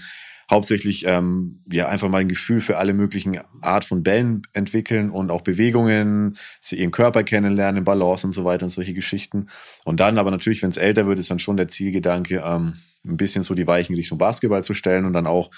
hauptsächlich 0.50 1.04
ähm, 1.06 1.62
ja 1.70 1.88
einfach 1.88 2.08
mal 2.08 2.18
ein 2.18 2.28
Gefühl 2.28 2.60
für 2.60 2.78
alle 2.78 2.94
möglichen 2.94 3.38
Art 3.60 3.84
von 3.84 4.02
Bällen 4.02 4.42
entwickeln 4.52 5.10
und 5.10 5.30
auch 5.30 5.42
Bewegungen, 5.42 6.36
sie 6.60 6.78
ihren 6.78 6.90
Körper 6.90 7.22
kennenlernen, 7.22 7.84
Balance 7.84 8.26
und 8.26 8.32
so 8.32 8.44
weiter 8.44 8.64
und 8.64 8.70
solche 8.70 8.94
Geschichten. 8.94 9.48
Und 9.84 10.00
dann 10.00 10.18
aber 10.18 10.30
natürlich, 10.30 10.62
wenn 10.62 10.70
es 10.70 10.76
älter 10.76 11.06
wird, 11.06 11.18
ist 11.18 11.30
dann 11.30 11.38
schon 11.38 11.56
der 11.56 11.68
Zielgedanke, 11.68 12.42
ähm, 12.44 12.74
ein 13.06 13.16
bisschen 13.16 13.44
so 13.44 13.54
die 13.54 13.66
Weichen 13.66 13.94
Richtung 13.94 14.18
Basketball 14.18 14.64
zu 14.64 14.74
stellen 14.74 15.04
und 15.04 15.12
dann 15.12 15.26
auch 15.26 15.50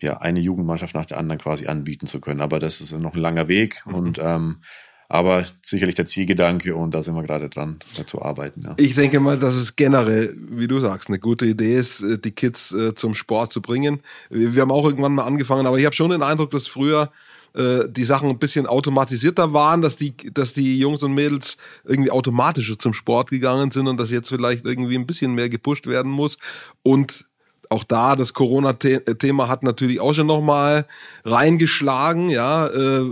ja 0.00 0.18
eine 0.18 0.40
Jugendmannschaft 0.40 0.94
nach 0.94 1.06
der 1.06 1.18
anderen 1.18 1.40
quasi 1.40 1.66
anbieten 1.66 2.06
zu 2.06 2.20
können. 2.20 2.40
Aber 2.40 2.58
das 2.58 2.80
ist 2.80 2.92
noch 2.92 3.14
ein 3.14 3.20
langer 3.20 3.48
Weg 3.48 3.82
mhm. 3.86 3.94
und 3.94 4.18
ähm, 4.22 4.58
aber 5.08 5.44
sicherlich 5.62 5.94
der 5.94 6.06
Zielgedanke 6.06 6.74
und 6.74 6.92
da 6.92 7.02
sind 7.02 7.14
wir 7.14 7.22
gerade 7.22 7.48
dran, 7.48 7.78
zu 8.04 8.22
arbeiten. 8.22 8.64
Ja. 8.66 8.74
Ich 8.78 8.94
denke 8.94 9.20
mal, 9.20 9.38
dass 9.38 9.54
es 9.54 9.74
generell, 9.74 10.34
wie 10.50 10.68
du 10.68 10.80
sagst, 10.80 11.08
eine 11.08 11.18
gute 11.18 11.46
Idee 11.46 11.76
ist, 11.76 12.02
äh, 12.02 12.18
die 12.18 12.32
Kids 12.32 12.72
äh, 12.72 12.94
zum 12.94 13.14
Sport 13.14 13.52
zu 13.52 13.62
bringen. 13.62 14.00
Wir 14.28 14.60
haben 14.60 14.70
auch 14.70 14.84
irgendwann 14.84 15.14
mal 15.14 15.24
angefangen, 15.24 15.66
aber 15.66 15.78
ich 15.78 15.86
habe 15.86 15.96
schon 15.96 16.10
den 16.10 16.22
Eindruck, 16.22 16.50
dass 16.50 16.66
früher 16.66 17.10
äh, 17.54 17.88
die 17.88 18.04
Sachen 18.04 18.28
ein 18.28 18.38
bisschen 18.38 18.66
automatisierter 18.66 19.54
waren, 19.54 19.80
dass 19.80 19.96
die, 19.96 20.14
dass 20.32 20.52
die 20.52 20.78
Jungs 20.78 21.02
und 21.02 21.14
Mädels 21.14 21.56
irgendwie 21.84 22.10
automatischer 22.10 22.78
zum 22.78 22.92
Sport 22.92 23.30
gegangen 23.30 23.70
sind 23.70 23.88
und 23.88 23.98
dass 23.98 24.10
jetzt 24.10 24.28
vielleicht 24.28 24.66
irgendwie 24.66 24.96
ein 24.96 25.06
bisschen 25.06 25.34
mehr 25.34 25.48
gepusht 25.48 25.86
werden 25.86 26.12
muss. 26.12 26.36
Und 26.82 27.27
auch 27.70 27.84
da 27.84 28.16
das 28.16 28.34
Corona-Thema 28.34 29.48
hat 29.48 29.62
natürlich 29.62 30.00
auch 30.00 30.12
schon 30.12 30.26
nochmal 30.26 30.86
reingeschlagen, 31.24 32.30
ja, 32.30 32.66
äh, 32.66 33.02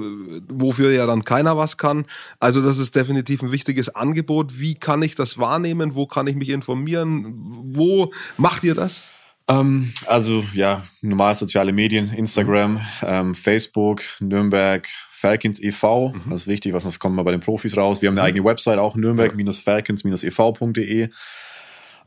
wofür 0.48 0.92
ja 0.92 1.06
dann 1.06 1.24
keiner 1.24 1.56
was 1.56 1.76
kann. 1.76 2.06
Also 2.40 2.62
das 2.62 2.78
ist 2.78 2.96
definitiv 2.96 3.42
ein 3.42 3.52
wichtiges 3.52 3.94
Angebot. 3.94 4.58
Wie 4.58 4.74
kann 4.74 5.02
ich 5.02 5.14
das 5.14 5.38
wahrnehmen? 5.38 5.94
Wo 5.94 6.06
kann 6.06 6.26
ich 6.26 6.34
mich 6.36 6.48
informieren? 6.48 7.34
Wo 7.72 8.10
macht 8.36 8.64
ihr 8.64 8.74
das? 8.74 9.04
Ähm, 9.48 9.92
also 10.06 10.44
ja, 10.54 10.82
normal 11.02 11.36
soziale 11.36 11.72
Medien, 11.72 12.12
Instagram, 12.12 12.80
ähm, 13.02 13.32
Facebook, 13.34 14.02
Nürnberg, 14.20 14.88
Falcons 15.08 15.62
e.V. 15.62 16.08
Mhm. 16.08 16.30
Das 16.30 16.40
ist 16.42 16.48
wichtig, 16.48 16.72
was 16.72 16.82
sonst 16.82 16.98
kommen 16.98 17.14
wir 17.16 17.22
bei 17.24 17.30
den 17.30 17.40
Profis 17.40 17.76
raus. 17.76 18.02
Wir 18.02 18.08
haben 18.08 18.18
eine 18.18 18.22
mhm. 18.22 18.28
eigene 18.28 18.44
Website 18.44 18.78
auch, 18.78 18.96
nürnberg-falcons-ev.de. 18.96 21.10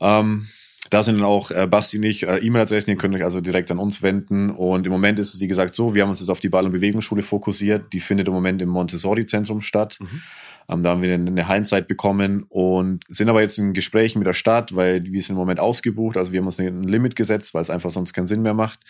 Ähm, 0.02 0.46
da 0.90 1.04
sind 1.04 1.16
dann 1.16 1.24
auch 1.24 1.52
äh, 1.52 1.68
Basti 1.68 1.98
und 1.98 2.04
ich 2.04 2.26
äh, 2.26 2.38
E-Mail-Adressen, 2.38 2.90
ihr 2.90 2.96
könnt 2.96 3.14
euch 3.14 3.22
also 3.22 3.40
direkt 3.40 3.70
an 3.70 3.78
uns 3.78 4.02
wenden. 4.02 4.50
Und 4.50 4.86
im 4.86 4.92
Moment 4.92 5.20
ist 5.20 5.34
es, 5.34 5.40
wie 5.40 5.46
gesagt, 5.46 5.72
so, 5.72 5.94
wir 5.94 6.02
haben 6.02 6.10
uns 6.10 6.18
jetzt 6.18 6.30
auf 6.30 6.40
die 6.40 6.48
Ball- 6.48 6.66
und 6.66 6.72
Bewegungsschule 6.72 7.22
fokussiert. 7.22 7.92
Die 7.92 8.00
findet 8.00 8.26
im 8.26 8.34
Moment 8.34 8.60
im 8.60 8.68
Montessori-Zentrum 8.70 9.62
statt. 9.62 9.98
Mhm. 10.00 10.22
Ähm, 10.68 10.82
da 10.82 10.90
haben 10.90 11.02
wir 11.02 11.14
eine 11.14 11.48
Hallenzeit 11.48 11.88
bekommen 11.88 12.44
und 12.48 13.04
sind 13.08 13.28
aber 13.28 13.40
jetzt 13.40 13.58
in 13.58 13.72
Gesprächen 13.72 14.18
mit 14.18 14.26
der 14.26 14.34
Stadt, 14.34 14.74
weil 14.76 15.04
wir 15.04 15.22
sind 15.22 15.34
im 15.34 15.38
Moment 15.38 15.60
ausgebucht. 15.60 16.16
Also 16.16 16.32
wir 16.32 16.40
haben 16.40 16.46
uns 16.46 16.58
ein 16.58 16.84
Limit 16.84 17.16
gesetzt, 17.16 17.54
weil 17.54 17.62
es 17.62 17.70
einfach 17.70 17.90
sonst 17.90 18.12
keinen 18.12 18.28
Sinn 18.28 18.42
mehr 18.42 18.54
macht. 18.54 18.80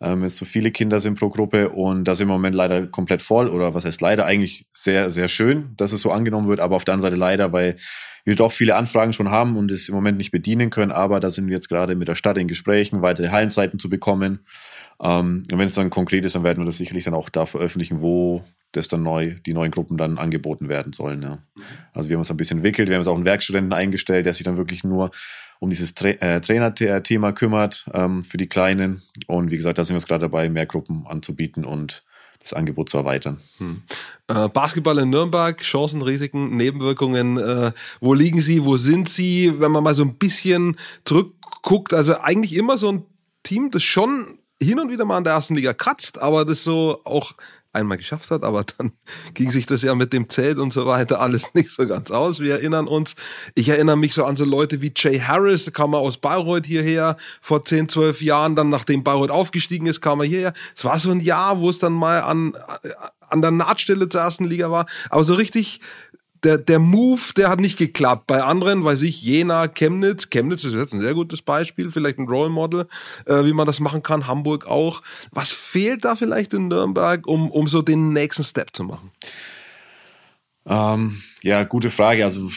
Ähm, 0.00 0.22
jetzt 0.22 0.36
so 0.36 0.44
viele 0.44 0.70
Kinder 0.70 1.00
sind 1.00 1.18
pro 1.18 1.28
Gruppe 1.28 1.70
und 1.70 2.04
da 2.04 2.14
sind 2.14 2.28
wir 2.28 2.34
im 2.34 2.40
Moment 2.40 2.56
leider 2.56 2.86
komplett 2.86 3.22
voll. 3.22 3.48
Oder 3.48 3.74
was 3.74 3.84
heißt 3.84 4.00
leider? 4.00 4.26
Eigentlich 4.26 4.66
sehr, 4.72 5.10
sehr 5.10 5.28
schön, 5.28 5.74
dass 5.76 5.92
es 5.92 6.02
so 6.02 6.10
angenommen 6.12 6.48
wird, 6.48 6.60
aber 6.60 6.76
auf 6.76 6.84
der 6.84 6.94
anderen 6.94 7.10
Seite 7.12 7.18
leider, 7.18 7.52
weil 7.52 7.76
wir 8.24 8.36
doch 8.36 8.52
viele 8.52 8.76
Anfragen 8.76 9.12
schon 9.12 9.30
haben 9.30 9.56
und 9.56 9.70
es 9.70 9.88
im 9.88 9.94
Moment 9.94 10.18
nicht 10.18 10.30
bedienen 10.30 10.70
können, 10.70 10.92
aber 10.92 11.18
da 11.18 11.30
sind 11.30 11.46
wir 11.46 11.54
jetzt 11.54 11.68
gerade 11.68 11.94
mit 11.94 12.08
der 12.08 12.14
Stadt 12.14 12.36
in 12.36 12.46
Gesprächen, 12.46 13.00
weitere 13.00 13.28
Hallenzeiten 13.28 13.78
zu 13.78 13.88
bekommen. 13.88 14.40
Ähm, 15.02 15.44
und 15.50 15.58
wenn 15.58 15.66
es 15.66 15.74
dann 15.74 15.90
konkret 15.90 16.24
ist, 16.24 16.34
dann 16.34 16.44
werden 16.44 16.60
wir 16.60 16.66
das 16.66 16.76
sicherlich 16.76 17.04
dann 17.04 17.14
auch 17.14 17.28
da 17.28 17.46
veröffentlichen, 17.46 18.00
wo 18.00 18.44
das 18.72 18.88
dann 18.88 19.02
neu, 19.02 19.36
die 19.46 19.54
neuen 19.54 19.70
Gruppen 19.70 19.96
dann 19.96 20.18
angeboten 20.18 20.68
werden 20.68 20.92
sollen. 20.92 21.22
Ja. 21.22 21.38
Also 21.92 22.08
wir 22.08 22.16
haben 22.16 22.20
uns 22.20 22.30
ein 22.30 22.36
bisschen 22.36 22.58
entwickelt, 22.58 22.88
wir 22.88 22.96
haben 22.96 23.00
uns 23.00 23.08
auch 23.08 23.16
einen 23.16 23.24
Werkstudenten 23.24 23.72
eingestellt, 23.72 24.26
der 24.26 24.34
sich 24.34 24.44
dann 24.44 24.56
wirklich 24.56 24.84
nur 24.84 25.10
um 25.60 25.70
dieses 25.70 25.94
Tra 25.94 26.08
äh, 26.08 26.40
Trainer-Thema 26.40 27.32
kümmert 27.32 27.86
ähm, 27.92 28.24
für 28.24 28.36
die 28.36 28.48
Kleinen. 28.48 29.02
Und 29.26 29.50
wie 29.50 29.56
gesagt, 29.56 29.78
da 29.78 29.84
sind 29.84 29.94
wir 29.94 29.98
jetzt 29.98 30.08
gerade 30.08 30.22
dabei, 30.22 30.48
mehr 30.50 30.66
Gruppen 30.66 31.06
anzubieten 31.06 31.64
und 31.64 32.04
das 32.40 32.52
Angebot 32.52 32.88
zu 32.88 32.98
erweitern. 32.98 33.40
Hm. 33.58 33.82
Äh, 34.28 34.48
Basketball 34.48 34.98
in 34.98 35.10
Nürnberg, 35.10 35.60
Chancen, 35.60 36.02
Risiken, 36.02 36.56
Nebenwirkungen, 36.56 37.38
äh, 37.38 37.72
wo 38.00 38.14
liegen 38.14 38.40
sie, 38.40 38.64
wo 38.64 38.76
sind 38.76 39.08
sie, 39.08 39.54
wenn 39.58 39.72
man 39.72 39.82
mal 39.82 39.94
so 39.94 40.02
ein 40.02 40.16
bisschen 40.18 40.76
zurückguckt, 41.04 41.92
also 41.94 42.18
eigentlich 42.20 42.54
immer 42.54 42.76
so 42.76 42.92
ein 42.92 43.06
Team, 43.42 43.70
das 43.70 43.82
schon 43.82 44.38
hin 44.60 44.80
und 44.80 44.90
wieder 44.90 45.04
mal 45.04 45.18
in 45.18 45.24
der 45.24 45.34
ersten 45.34 45.54
Liga 45.54 45.72
kratzt, 45.72 46.20
aber 46.20 46.44
das 46.44 46.64
so 46.64 47.00
auch 47.04 47.32
einmal 47.72 47.98
geschafft 47.98 48.30
hat, 48.30 48.44
aber 48.44 48.64
dann 48.64 48.92
ging 49.34 49.50
sich 49.50 49.66
das 49.66 49.82
ja 49.82 49.94
mit 49.94 50.12
dem 50.12 50.28
Zelt 50.28 50.58
und 50.58 50.72
so 50.72 50.86
weiter 50.86 51.20
alles 51.20 51.44
nicht 51.54 51.70
so 51.70 51.86
ganz 51.86 52.10
aus. 52.10 52.40
Wir 52.40 52.54
erinnern 52.54 52.86
uns, 52.86 53.14
ich 53.54 53.68
erinnere 53.68 53.96
mich 53.96 54.14
so 54.14 54.24
an 54.24 54.36
so 54.36 54.44
Leute 54.44 54.80
wie 54.80 54.92
Jay 54.94 55.20
Harris, 55.20 55.72
kam 55.72 55.94
er 55.94 56.00
aus 56.00 56.18
Bayreuth 56.18 56.66
hierher 56.66 57.16
vor 57.40 57.64
10, 57.64 57.88
12 57.88 58.22
Jahren, 58.22 58.56
dann 58.56 58.70
nachdem 58.70 59.04
Bayreuth 59.04 59.30
aufgestiegen 59.30 59.86
ist, 59.86 60.00
kam 60.00 60.20
er 60.20 60.26
hierher. 60.26 60.52
Es 60.76 60.84
war 60.84 60.98
so 60.98 61.10
ein 61.10 61.20
Jahr, 61.20 61.60
wo 61.60 61.70
es 61.70 61.78
dann 61.78 61.92
mal 61.92 62.20
an, 62.20 62.52
an 63.28 63.42
der 63.42 63.50
Nahtstelle 63.50 64.08
zur 64.08 64.20
ersten 64.20 64.44
Liga 64.44 64.70
war, 64.70 64.86
aber 65.10 65.24
so 65.24 65.34
richtig 65.34 65.80
der, 66.44 66.58
der 66.58 66.78
Move, 66.78 67.20
der 67.36 67.48
hat 67.48 67.60
nicht 67.60 67.78
geklappt. 67.78 68.26
Bei 68.26 68.42
anderen, 68.42 68.84
weiß 68.84 69.02
ich, 69.02 69.22
Jena, 69.22 69.68
Chemnitz. 69.68 70.30
Chemnitz 70.30 70.64
ist 70.64 70.74
jetzt 70.74 70.92
ein 70.92 71.00
sehr 71.00 71.14
gutes 71.14 71.42
Beispiel, 71.42 71.90
vielleicht 71.90 72.18
ein 72.18 72.28
Role 72.28 72.50
Model, 72.50 72.86
äh, 73.26 73.44
wie 73.44 73.52
man 73.52 73.66
das 73.66 73.80
machen 73.80 74.02
kann. 74.02 74.26
Hamburg 74.26 74.66
auch. 74.66 75.02
Was 75.30 75.50
fehlt 75.50 76.04
da 76.04 76.16
vielleicht 76.16 76.54
in 76.54 76.68
Nürnberg, 76.68 77.26
um, 77.26 77.50
um 77.50 77.68
so 77.68 77.82
den 77.82 78.12
nächsten 78.12 78.44
Step 78.44 78.74
zu 78.74 78.84
machen? 78.84 79.10
Ähm, 80.66 81.20
ja, 81.42 81.64
gute 81.64 81.90
Frage. 81.90 82.24
Also, 82.24 82.50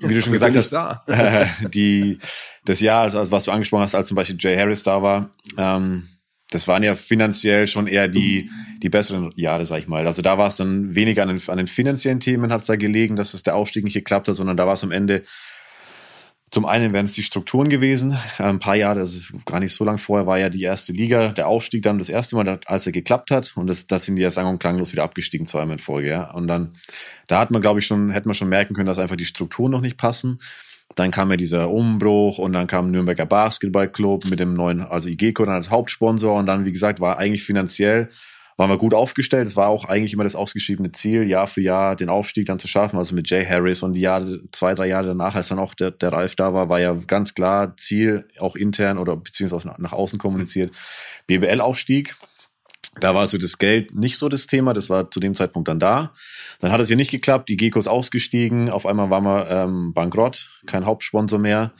wie 0.00 0.14
du 0.14 0.22
schon 0.22 0.32
gesagt 0.34 0.56
hast, 0.56 0.72
äh, 0.72 1.46
die, 1.68 2.18
das 2.64 2.80
Jahr, 2.80 3.02
also, 3.02 3.30
was 3.30 3.44
du 3.44 3.50
angesprochen 3.50 3.82
hast, 3.82 3.94
als 3.94 4.08
zum 4.08 4.16
Beispiel 4.16 4.36
Jay 4.38 4.56
Harris 4.56 4.82
da 4.82 5.02
war, 5.02 5.30
ähm, 5.56 6.08
das 6.50 6.68
waren 6.68 6.82
ja 6.82 6.96
finanziell 6.96 7.66
schon 7.66 7.86
eher 7.86 8.08
die, 8.08 8.50
die 8.82 8.88
besseren 8.88 9.32
Jahre, 9.36 9.64
sag 9.64 9.78
ich 9.78 9.88
mal. 9.88 10.06
Also 10.06 10.20
da 10.20 10.36
war 10.36 10.48
es 10.48 10.56
dann 10.56 10.94
weniger 10.94 11.22
an 11.22 11.28
den, 11.28 11.42
an 11.48 11.58
den 11.58 11.68
finanziellen 11.68 12.20
Themen 12.20 12.52
hat 12.52 12.60
es 12.60 12.66
da 12.66 12.76
gelegen, 12.76 13.16
dass 13.16 13.34
es 13.34 13.42
der 13.42 13.54
Aufstieg 13.56 13.84
nicht 13.84 13.94
geklappt 13.94 14.28
hat, 14.28 14.34
sondern 14.34 14.56
da 14.56 14.66
war 14.66 14.74
es 14.74 14.84
am 14.84 14.90
Ende 14.90 15.22
zum 16.50 16.66
einen 16.66 16.92
wären 16.92 17.06
es 17.06 17.12
die 17.12 17.22
Strukturen 17.22 17.68
gewesen. 17.68 18.18
Ein 18.38 18.58
paar 18.58 18.74
Jahre, 18.74 19.00
also 19.00 19.36
gar 19.44 19.60
nicht 19.60 19.72
so 19.72 19.84
lang 19.84 19.98
vorher, 19.98 20.26
war 20.26 20.38
ja 20.38 20.48
die 20.48 20.62
erste 20.62 20.92
Liga, 20.92 21.28
der 21.28 21.46
Aufstieg 21.46 21.82
dann 21.82 21.98
das 21.98 22.08
erste 22.08 22.34
Mal, 22.34 22.58
als 22.66 22.86
er 22.86 22.92
geklappt 22.92 23.30
hat. 23.30 23.52
Und 23.54 23.68
das, 23.68 23.86
das 23.86 24.04
sind 24.04 24.16
die 24.16 24.22
ja 24.22 24.32
sang- 24.32 24.48
und 24.48 24.58
klanglos 24.58 24.92
wieder 24.92 25.04
abgestiegen, 25.04 25.46
zweimal 25.46 25.74
in 25.74 25.78
Folge. 25.78 26.08
Ja. 26.08 26.30
Und 26.32 26.48
dann, 26.48 26.72
da 27.28 27.38
hat 27.38 27.52
man, 27.52 27.62
glaube 27.62 27.78
ich, 27.78 27.86
schon, 27.86 28.10
hätte 28.10 28.26
man 28.26 28.34
schon 28.34 28.48
merken 28.48 28.74
können, 28.74 28.88
dass 28.88 28.98
einfach 28.98 29.14
die 29.14 29.26
Strukturen 29.26 29.70
noch 29.70 29.80
nicht 29.80 29.96
passen. 29.96 30.40
Dann 30.96 31.10
kam 31.10 31.30
ja 31.30 31.36
dieser 31.36 31.70
Umbruch 31.70 32.38
und 32.38 32.52
dann 32.52 32.66
kam 32.66 32.90
Nürnberger 32.90 33.26
Basketballclub 33.26 34.26
mit 34.26 34.40
dem 34.40 34.54
neuen, 34.54 34.80
also 34.82 35.08
IGECO 35.08 35.44
dann 35.44 35.54
als 35.54 35.70
Hauptsponsor 35.70 36.38
und 36.38 36.46
dann, 36.46 36.64
wie 36.64 36.72
gesagt, 36.72 37.00
war 37.00 37.18
eigentlich 37.18 37.44
finanziell, 37.44 38.08
waren 38.56 38.68
wir 38.68 38.76
gut 38.76 38.92
aufgestellt. 38.92 39.46
Es 39.46 39.56
war 39.56 39.68
auch 39.68 39.86
eigentlich 39.86 40.12
immer 40.12 40.24
das 40.24 40.36
ausgeschriebene 40.36 40.92
Ziel, 40.92 41.26
Jahr 41.28 41.46
für 41.46 41.62
Jahr 41.62 41.96
den 41.96 42.10
Aufstieg 42.10 42.46
dann 42.46 42.58
zu 42.58 42.68
schaffen. 42.68 42.98
Also 42.98 43.14
mit 43.14 43.30
Jay 43.30 43.44
Harris 43.44 43.82
und 43.82 43.94
die 43.94 44.02
Jahre, 44.02 44.40
zwei, 44.52 44.74
drei 44.74 44.88
Jahre 44.88 45.06
danach, 45.06 45.34
als 45.34 45.48
dann 45.48 45.58
auch 45.58 45.74
der, 45.74 45.92
der 45.92 46.12
Ralf 46.12 46.34
da 46.34 46.52
war, 46.52 46.68
war 46.68 46.78
ja 46.78 46.92
ganz 47.06 47.32
klar 47.32 47.74
Ziel, 47.78 48.26
auch 48.38 48.56
intern 48.56 48.98
oder 48.98 49.16
beziehungsweise 49.16 49.72
nach 49.78 49.92
außen 49.92 50.18
kommuniziert, 50.18 50.72
BBL-Aufstieg. 51.26 52.16
Da 53.00 53.14
war 53.14 53.26
so 53.26 53.38
das 53.38 53.58
Geld 53.58 53.94
nicht 53.94 54.18
so 54.18 54.28
das 54.28 54.46
Thema, 54.46 54.74
das 54.74 54.90
war 54.90 55.10
zu 55.10 55.20
dem 55.20 55.34
Zeitpunkt 55.34 55.68
dann 55.68 55.80
da. 55.80 56.12
Dann 56.60 56.70
hat 56.72 56.80
es 56.80 56.90
ja 56.90 56.96
nicht 56.96 57.10
geklappt, 57.10 57.48
die 57.48 57.56
Gecko 57.56 57.78
ist 57.78 57.88
ausgestiegen, 57.88 58.70
auf 58.70 58.86
einmal 58.86 59.10
waren 59.10 59.24
wir 59.24 59.50
ähm, 59.50 59.92
bankrott, 59.92 60.50
kein 60.66 60.86
Hauptsponsor 60.86 61.38
mehr. 61.38 61.72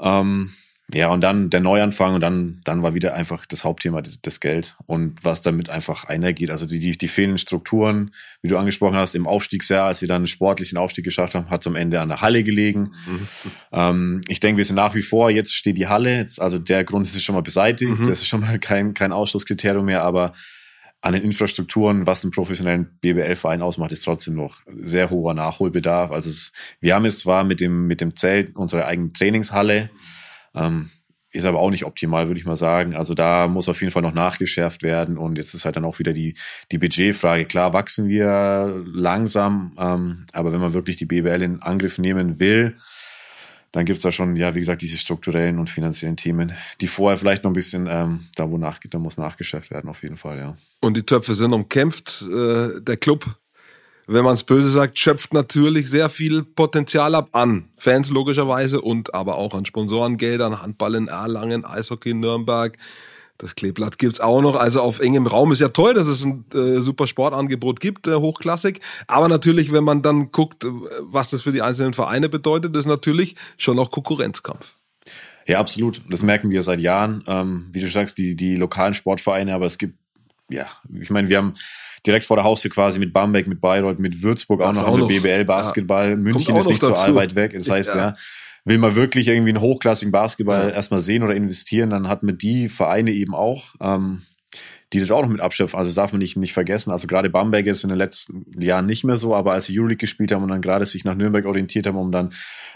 Ähm, 0.00 0.50
ja, 0.92 1.08
und 1.08 1.20
dann 1.20 1.50
der 1.50 1.60
Neuanfang 1.60 2.14
und 2.14 2.20
dann, 2.20 2.60
dann 2.64 2.82
war 2.82 2.94
wieder 2.94 3.14
einfach 3.14 3.46
das 3.46 3.64
Hauptthema 3.64 4.02
das 4.02 4.40
Geld 4.40 4.76
und 4.86 5.24
was 5.24 5.42
damit 5.42 5.68
einfach 5.68 6.04
einhergeht. 6.04 6.50
Also 6.50 6.66
die, 6.66 6.78
die, 6.78 6.96
die 6.96 7.08
fehlenden 7.08 7.38
Strukturen, 7.38 8.12
wie 8.42 8.48
du 8.48 8.56
angesprochen 8.56 8.96
hast, 8.96 9.14
im 9.14 9.26
Aufstiegsjahr, 9.26 9.86
als 9.86 10.00
wir 10.00 10.08
dann 10.08 10.16
einen 10.16 10.26
sportlichen 10.26 10.78
Aufstieg 10.78 11.04
geschafft 11.04 11.34
haben, 11.34 11.50
hat 11.50 11.60
es 11.60 11.66
am 11.66 11.76
Ende 11.76 12.00
an 12.00 12.08
der 12.08 12.20
Halle 12.20 12.42
gelegen. 12.42 12.92
Mhm. 13.06 13.28
Ähm, 13.72 14.20
ich 14.28 14.40
denke, 14.40 14.58
wir 14.58 14.64
sind 14.64 14.76
nach 14.76 14.94
wie 14.94 15.02
vor, 15.02 15.30
jetzt 15.30 15.54
steht 15.54 15.76
die 15.76 15.86
Halle, 15.86 16.16
jetzt, 16.16 16.40
also 16.40 16.58
der 16.58 16.84
Grund 16.84 17.06
ist 17.06 17.22
schon 17.22 17.34
mal 17.34 17.42
beseitigt, 17.42 17.98
mhm. 17.98 18.06
das 18.06 18.20
ist 18.20 18.28
schon 18.28 18.40
mal 18.40 18.58
kein, 18.58 18.94
kein 18.94 19.12
Ausschlusskriterium 19.12 19.84
mehr, 19.84 20.02
aber 20.02 20.32
an 21.02 21.14
den 21.14 21.22
Infrastrukturen, 21.22 22.06
was 22.06 22.24
einen 22.24 22.30
professionellen 22.30 22.98
BBL-Verein 23.00 23.62
ausmacht, 23.62 23.92
ist 23.92 24.04
trotzdem 24.04 24.34
noch 24.34 24.60
sehr 24.82 25.08
hoher 25.08 25.32
Nachholbedarf. 25.32 26.10
Also 26.10 26.28
es, 26.28 26.52
wir 26.80 26.94
haben 26.94 27.06
jetzt 27.06 27.20
zwar 27.20 27.44
mit 27.44 27.60
dem, 27.60 27.86
mit 27.86 28.00
dem 28.02 28.16
Zelt 28.16 28.54
unsere 28.54 28.84
eigene 28.84 29.12
Trainingshalle, 29.12 29.90
ähm, 30.54 30.90
ist 31.32 31.44
aber 31.44 31.60
auch 31.60 31.70
nicht 31.70 31.84
optimal, 31.84 32.26
würde 32.26 32.40
ich 32.40 32.46
mal 32.46 32.56
sagen. 32.56 32.96
Also 32.96 33.14
da 33.14 33.46
muss 33.46 33.68
auf 33.68 33.80
jeden 33.80 33.92
Fall 33.92 34.02
noch 34.02 34.14
nachgeschärft 34.14 34.82
werden. 34.82 35.16
Und 35.16 35.38
jetzt 35.38 35.54
ist 35.54 35.64
halt 35.64 35.76
dann 35.76 35.84
auch 35.84 35.98
wieder 35.98 36.12
die, 36.12 36.34
die 36.72 36.78
Budgetfrage. 36.78 37.44
Klar 37.44 37.72
wachsen 37.72 38.08
wir 38.08 38.82
langsam, 38.86 39.76
ähm, 39.78 40.26
aber 40.32 40.52
wenn 40.52 40.60
man 40.60 40.72
wirklich 40.72 40.96
die 40.96 41.06
BBL 41.06 41.42
in 41.42 41.62
Angriff 41.62 41.98
nehmen 41.98 42.40
will, 42.40 42.74
dann 43.72 43.84
gibt's 43.84 44.02
da 44.02 44.10
schon, 44.10 44.34
ja, 44.34 44.56
wie 44.56 44.60
gesagt, 44.60 44.82
diese 44.82 44.98
strukturellen 44.98 45.58
und 45.58 45.70
finanziellen 45.70 46.16
Themen, 46.16 46.52
die 46.80 46.88
vorher 46.88 47.16
vielleicht 47.16 47.44
noch 47.44 47.52
ein 47.52 47.54
bisschen, 47.54 47.86
ähm, 47.88 48.26
da 48.34 48.50
wo 48.50 48.58
nach, 48.58 48.80
da 48.90 48.98
muss 48.98 49.16
nachgeschärft 49.16 49.70
werden, 49.70 49.88
auf 49.88 50.02
jeden 50.02 50.16
Fall, 50.16 50.38
ja. 50.38 50.56
Und 50.80 50.96
die 50.96 51.04
Töpfe 51.04 51.34
sind 51.34 51.52
umkämpft. 51.52 52.24
Äh, 52.28 52.80
der 52.80 52.96
Club 52.96 53.26
wenn 54.12 54.24
man 54.24 54.34
es 54.34 54.44
böse 54.44 54.68
sagt, 54.68 54.98
schöpft 54.98 55.32
natürlich 55.32 55.88
sehr 55.88 56.10
viel 56.10 56.42
Potenzial 56.42 57.14
ab 57.14 57.28
an 57.32 57.68
Fans 57.76 58.10
logischerweise 58.10 58.80
und 58.80 59.14
aber 59.14 59.36
auch 59.36 59.54
an 59.54 59.64
Sponsorengeldern, 59.64 60.60
Handball 60.60 60.96
in 60.96 61.08
Erlangen, 61.08 61.64
Eishockey 61.64 62.10
in 62.10 62.20
Nürnberg. 62.20 62.76
Das 63.38 63.54
Kleeblatt 63.54 63.98
gibt's 63.98 64.20
auch 64.20 64.42
noch. 64.42 64.56
Also 64.56 64.80
auf 64.80 64.98
engem 64.98 65.26
Raum 65.26 65.52
ist 65.52 65.60
ja 65.60 65.68
toll, 65.68 65.94
dass 65.94 66.08
es 66.08 66.24
ein 66.24 66.44
äh, 66.52 66.80
super 66.80 67.06
Sportangebot 67.06 67.80
gibt, 67.80 68.06
äh, 68.06 68.16
hochklassig. 68.16 68.80
Aber 69.06 69.28
natürlich, 69.28 69.72
wenn 69.72 69.84
man 69.84 70.02
dann 70.02 70.30
guckt, 70.30 70.66
was 71.00 71.30
das 71.30 71.42
für 71.42 71.52
die 71.52 71.62
einzelnen 71.62 71.94
Vereine 71.94 72.28
bedeutet, 72.28 72.76
ist 72.76 72.86
natürlich 72.86 73.36
schon 73.56 73.78
auch 73.78 73.90
Konkurrenzkampf. 73.90 74.74
Ja, 75.46 75.60
absolut. 75.60 76.02
Das 76.10 76.22
merken 76.22 76.50
wir 76.50 76.62
seit 76.62 76.80
Jahren. 76.80 77.22
Ähm, 77.28 77.70
wie 77.72 77.80
du 77.80 77.88
sagst, 77.88 78.18
die, 78.18 78.34
die 78.34 78.56
lokalen 78.56 78.92
Sportvereine, 78.92 79.54
aber 79.54 79.66
es 79.66 79.78
gibt, 79.78 79.94
ja, 80.50 80.66
ich 81.00 81.10
meine, 81.10 81.28
wir 81.28 81.38
haben 81.38 81.54
direkt 82.06 82.24
vor 82.24 82.36
der 82.36 82.44
Haustür 82.44 82.70
quasi 82.70 82.98
mit 82.98 83.12
Bamberg, 83.12 83.46
mit 83.46 83.60
Bayreuth, 83.60 83.98
mit 83.98 84.22
Würzburg 84.22 84.62
auch 84.62 84.72
noch 84.72 84.86
auch 84.86 84.96
eine 84.96 85.06
BBL 85.06 85.44
Basketball. 85.44 86.10
Ja. 86.10 86.16
München 86.16 86.56
ist 86.56 86.68
nicht 86.68 86.82
dazu. 86.82 86.94
so 86.94 87.00
allweit 87.00 87.34
weg. 87.34 87.52
Das 87.54 87.70
heißt, 87.70 87.94
ja. 87.94 87.96
ja. 87.96 88.16
will 88.64 88.78
man 88.78 88.94
wirklich 88.94 89.28
irgendwie 89.28 89.50
einen 89.50 89.60
hochklassigen 89.60 90.12
Basketball 90.12 90.68
ja. 90.68 90.74
erstmal 90.74 91.00
sehen 91.00 91.22
oder 91.22 91.34
investieren, 91.34 91.90
dann 91.90 92.08
hat 92.08 92.22
man 92.22 92.38
die 92.38 92.68
Vereine 92.68 93.12
eben 93.12 93.34
auch. 93.34 93.74
Ähm, 93.80 94.22
die 94.92 94.98
das 94.98 95.10
auch 95.10 95.22
noch 95.22 95.28
mit 95.28 95.40
abschöpfen. 95.40 95.78
Also 95.78 95.88
das 95.88 95.94
darf 95.94 96.12
man 96.12 96.18
nicht, 96.18 96.36
nicht 96.36 96.52
vergessen. 96.52 96.90
Also 96.90 97.06
gerade 97.06 97.30
Bamberg 97.30 97.66
ist 97.66 97.84
in 97.84 97.90
den 97.90 97.98
letzten 97.98 98.44
Jahren 98.60 98.86
nicht 98.86 99.04
mehr 99.04 99.16
so, 99.16 99.36
aber 99.36 99.52
als 99.52 99.66
sie 99.66 99.78
Euroleague 99.78 99.98
gespielt 99.98 100.32
haben 100.32 100.42
und 100.42 100.48
dann 100.48 100.62
gerade 100.62 100.84
sich 100.84 101.04
nach 101.04 101.14
Nürnberg 101.14 101.46
orientiert 101.46 101.86
haben, 101.86 101.96
um 101.96 102.10
dann 102.10 102.30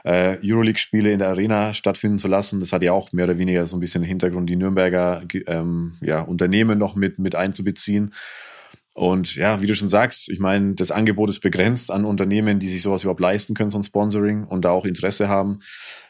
äh, 0.04 0.37
Euroleague-Spiele 0.45 1.11
in 1.11 1.19
der 1.19 1.28
Arena 1.28 1.75
stattfinden 1.75 2.19
zu 2.19 2.28
lassen, 2.28 2.61
das 2.61 2.73
hat 2.73 2.85
ja 2.85 2.93
auch 2.93 3.12
mehr 3.12 3.25
oder 3.25 3.38
weniger 3.38 3.66
so 3.66 3.76
ein 3.76 3.81
bisschen 3.81 4.02
den 4.02 4.09
Hintergrund, 4.09 4.49
die 4.49 4.57
Nürnberger 4.57 5.23
ähm, 5.47 5.95
ja, 6.00 6.21
Unternehmen 6.21 6.78
noch 6.78 6.95
mit, 6.95 7.19
mit 7.19 7.35
einzubeziehen. 7.35 8.14
Und 8.97 9.35
ja, 9.35 9.61
wie 9.61 9.67
du 9.67 9.75
schon 9.75 9.89
sagst, 9.89 10.31
ich 10.31 10.39
meine, 10.39 10.75
das 10.75 10.93
Angebot 10.93 11.29
ist 11.29 11.41
begrenzt 11.41 11.91
an 11.91 12.05
Unternehmen, 12.05 12.61
die 12.61 12.69
sich 12.69 12.81
sowas 12.81 13.03
überhaupt 13.03 13.21
leisten 13.21 13.55
können, 13.55 13.71
so 13.71 13.79
ein 13.79 13.83
Sponsoring 13.83 14.45
und 14.45 14.65
da 14.65 14.71
auch 14.71 14.85
Interesse 14.85 15.29
haben. 15.29 15.59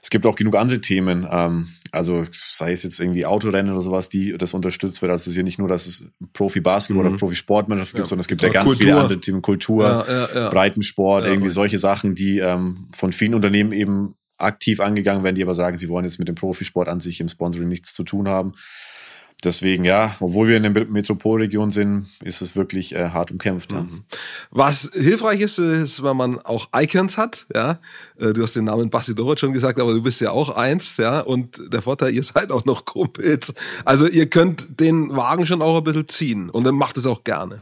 Es 0.02 0.10
gibt 0.10 0.26
auch 0.26 0.36
genug 0.36 0.54
andere 0.54 0.82
Themen, 0.82 1.26
ähm, 1.30 1.66
also 1.92 2.26
sei 2.30 2.72
es 2.72 2.82
jetzt 2.82 3.00
irgendwie 3.00 3.24
Autorennen 3.24 3.72
oder 3.72 3.80
sowas, 3.80 4.10
die 4.10 4.36
das 4.36 4.52
unterstützt 4.52 5.00
wird. 5.00 5.10
Also 5.10 5.22
es 5.22 5.28
ist 5.28 5.36
ja 5.36 5.42
nicht 5.42 5.58
nur, 5.58 5.68
dass 5.68 5.86
es 5.86 6.04
Profi-Basketball 6.34 7.04
mhm. 7.04 7.10
oder 7.12 7.18
Profi-Sportmannschaft 7.18 7.92
gibt, 7.92 8.04
ja. 8.04 8.08
sondern 8.08 8.20
es 8.20 8.28
gibt 8.28 8.42
ja 8.42 8.50
ganz 8.50 8.66
Kultur. 8.66 8.86
viele 8.86 9.00
andere 9.00 9.18
Themen, 9.18 9.40
Kultur, 9.40 10.04
ja, 10.06 10.28
ja, 10.34 10.50
Breitensport, 10.50 11.24
irgendwie 11.24 11.48
solche 11.48 11.78
Sachen, 11.78 12.14
die 12.14 12.40
ähm, 12.40 12.88
von 12.94 13.12
vielen 13.12 13.32
Unternehmen 13.32 13.72
eben 13.72 14.14
aktiv 14.36 14.80
angegangen 14.80 15.24
werden, 15.24 15.36
die 15.36 15.42
aber 15.42 15.54
sagen, 15.54 15.78
sie 15.78 15.88
wollen 15.88 16.04
jetzt 16.04 16.18
mit 16.18 16.28
dem 16.28 16.34
Profisport 16.34 16.88
an 16.88 17.00
sich 17.00 17.20
im 17.20 17.30
Sponsoring 17.30 17.68
nichts 17.68 17.94
zu 17.94 18.04
tun 18.04 18.28
haben 18.28 18.52
deswegen, 19.44 19.84
ja, 19.84 20.14
obwohl 20.20 20.48
wir 20.48 20.56
in 20.56 20.62
der 20.62 20.86
Metropolregion 20.86 21.70
sind, 21.70 22.06
ist 22.22 22.40
es 22.40 22.56
wirklich 22.56 22.94
äh, 22.94 23.10
hart 23.10 23.30
umkämpft. 23.30 23.72
Ja. 23.72 23.82
Mhm. 23.82 24.02
Was 24.50 24.90
hilfreich 24.94 25.40
ist, 25.40 25.58
ist, 25.58 26.02
wenn 26.02 26.16
man 26.16 26.38
auch 26.40 26.68
Icons 26.74 27.18
hat, 27.18 27.46
ja. 27.54 27.78
Äh, 28.18 28.32
du 28.32 28.42
hast 28.42 28.56
den 28.56 28.64
Namen 28.64 28.90
Basti 28.90 29.14
Dorot 29.14 29.40
schon 29.40 29.52
gesagt, 29.52 29.80
aber 29.80 29.92
du 29.92 30.02
bist 30.02 30.20
ja 30.20 30.30
auch 30.30 30.56
eins, 30.56 30.96
ja. 30.96 31.20
Und 31.20 31.60
der 31.72 31.82
Vorteil, 31.82 32.12
ihr 32.14 32.22
seid 32.24 32.50
auch 32.50 32.64
noch 32.64 32.84
Kumpels. 32.84 33.52
Also 33.84 34.06
ihr 34.06 34.28
könnt 34.28 34.80
den 34.80 35.14
Wagen 35.16 35.46
schon 35.46 35.62
auch 35.62 35.78
ein 35.78 35.84
bisschen 35.84 36.08
ziehen 36.08 36.50
und 36.50 36.64
dann 36.64 36.74
macht 36.74 36.96
es 36.96 37.06
auch 37.06 37.24
gerne. 37.24 37.58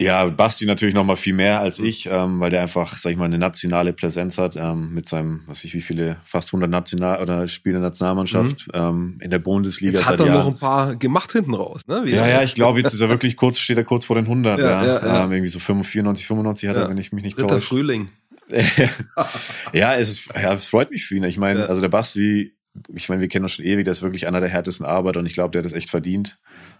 Ja, 0.00 0.24
Basti 0.24 0.66
natürlich 0.66 0.94
noch 0.94 1.04
mal 1.04 1.14
viel 1.14 1.34
mehr 1.34 1.60
als 1.60 1.78
ich, 1.78 2.06
ähm, 2.10 2.40
weil 2.40 2.50
der 2.50 2.62
einfach, 2.62 2.96
sag 2.96 3.12
ich 3.12 3.16
mal, 3.16 3.26
eine 3.26 3.38
nationale 3.38 3.92
Präsenz 3.92 4.38
hat 4.38 4.56
ähm, 4.56 4.92
mit 4.92 5.08
seinem, 5.08 5.42
was 5.46 5.62
ich 5.62 5.72
wie 5.72 5.80
viele, 5.80 6.16
fast 6.24 6.48
100 6.48 6.68
National 6.68 7.22
oder 7.22 7.46
Spiele 7.46 7.74
der 7.74 7.82
Nationalmannschaft 7.82 8.66
mhm. 8.66 8.72
ähm, 8.74 9.18
in 9.22 9.30
der 9.30 9.38
Bundesliga. 9.38 9.92
Jetzt 9.92 10.08
hat 10.08 10.18
er 10.18 10.26
Jahren. 10.26 10.38
noch 10.38 10.48
ein 10.48 10.58
paar 10.58 10.96
gemacht 10.96 11.30
hinten 11.30 11.54
raus, 11.54 11.82
ne? 11.86 12.02
Wie 12.04 12.10
ja, 12.10 12.26
ja, 12.26 12.42
ich 12.42 12.56
glaube, 12.56 12.80
jetzt 12.80 12.92
ist 12.94 13.00
er 13.02 13.08
wirklich 13.08 13.36
kurz, 13.36 13.58
steht 13.58 13.78
er 13.78 13.84
kurz 13.84 14.04
vor 14.04 14.16
den 14.16 14.24
100. 14.24 14.58
ja, 14.58 14.66
ja. 14.66 14.84
ja. 14.84 15.24
Ähm, 15.24 15.30
irgendwie 15.30 15.50
so 15.50 15.60
94, 15.60 16.26
95 16.26 16.68
hat 16.68 16.76
er, 16.76 16.88
wenn 16.88 16.98
ich 16.98 17.12
mich 17.12 17.22
nicht 17.22 17.38
täusche. 17.38 17.60
Frühling. 17.60 18.08
ja, 19.72 19.94
es 19.94 20.10
ist, 20.10 20.28
ja, 20.34 20.52
es 20.52 20.66
freut 20.66 20.90
mich 20.90 21.06
für 21.06 21.14
ihn. 21.14 21.24
Ich 21.24 21.38
meine, 21.38 21.68
also 21.68 21.80
der 21.80 21.88
Basti, 21.88 22.56
ich 22.92 23.08
meine, 23.08 23.20
wir 23.20 23.28
kennen 23.28 23.44
uns 23.44 23.52
schon 23.52 23.64
ewig, 23.64 23.84
der 23.84 23.92
ist 23.92 24.02
wirklich 24.02 24.26
einer 24.26 24.40
der 24.40 24.48
härtesten 24.48 24.84
Arbeiter 24.84 25.20
und 25.20 25.26
ich 25.26 25.34
glaube, 25.34 25.52
der 25.52 25.60
hat 25.60 25.66
das 25.66 25.72
echt 25.72 25.90
verdient. 25.90 26.38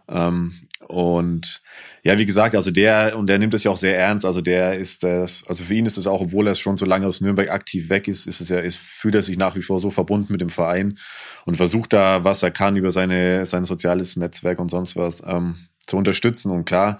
Ähm, 0.09 0.52
und 0.88 1.62
ja, 2.02 2.18
wie 2.18 2.26
gesagt, 2.26 2.54
also 2.54 2.70
der, 2.70 3.16
und 3.16 3.26
der 3.28 3.38
nimmt 3.38 3.54
es 3.54 3.64
ja 3.64 3.70
auch 3.70 3.76
sehr 3.76 3.98
ernst, 3.98 4.26
also 4.26 4.40
der 4.40 4.74
ist 4.74 5.02
das, 5.04 5.44
also 5.48 5.64
für 5.64 5.74
ihn 5.74 5.86
ist 5.86 5.96
es 5.96 6.06
auch, 6.06 6.20
obwohl 6.20 6.46
er 6.46 6.54
schon 6.54 6.76
so 6.76 6.86
lange 6.86 7.06
aus 7.06 7.20
Nürnberg 7.20 7.50
aktiv 7.50 7.88
weg 7.88 8.08
ist, 8.08 8.26
ist 8.26 8.40
es 8.40 8.48
ja, 8.48 8.58
ist, 8.58 8.78
fühlt 8.78 9.14
er 9.14 9.22
sich 9.22 9.38
nach 9.38 9.56
wie 9.56 9.62
vor 9.62 9.80
so 9.80 9.90
verbunden 9.90 10.32
mit 10.32 10.40
dem 10.40 10.50
Verein 10.50 10.98
und 11.44 11.56
versucht 11.56 11.92
da, 11.92 12.24
was 12.24 12.42
er 12.42 12.50
kann, 12.50 12.76
über 12.76 12.92
seine, 12.92 13.46
sein 13.46 13.64
soziales 13.64 14.16
Netzwerk 14.16 14.58
und 14.58 14.70
sonst 14.70 14.96
was 14.96 15.22
ähm, 15.26 15.56
zu 15.86 15.96
unterstützen. 15.96 16.50
Und 16.50 16.64
klar, 16.64 16.98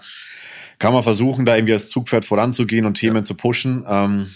kann 0.79 0.93
man 0.93 1.03
versuchen, 1.03 1.45
da 1.45 1.55
irgendwie 1.55 1.73
als 1.73 1.89
Zugpferd 1.89 2.25
voranzugehen 2.25 2.85
und 2.85 2.95
Themen 2.95 3.17
ja. 3.17 3.23
zu 3.23 3.35
pushen. 3.35 3.85
Ähm, 3.87 4.27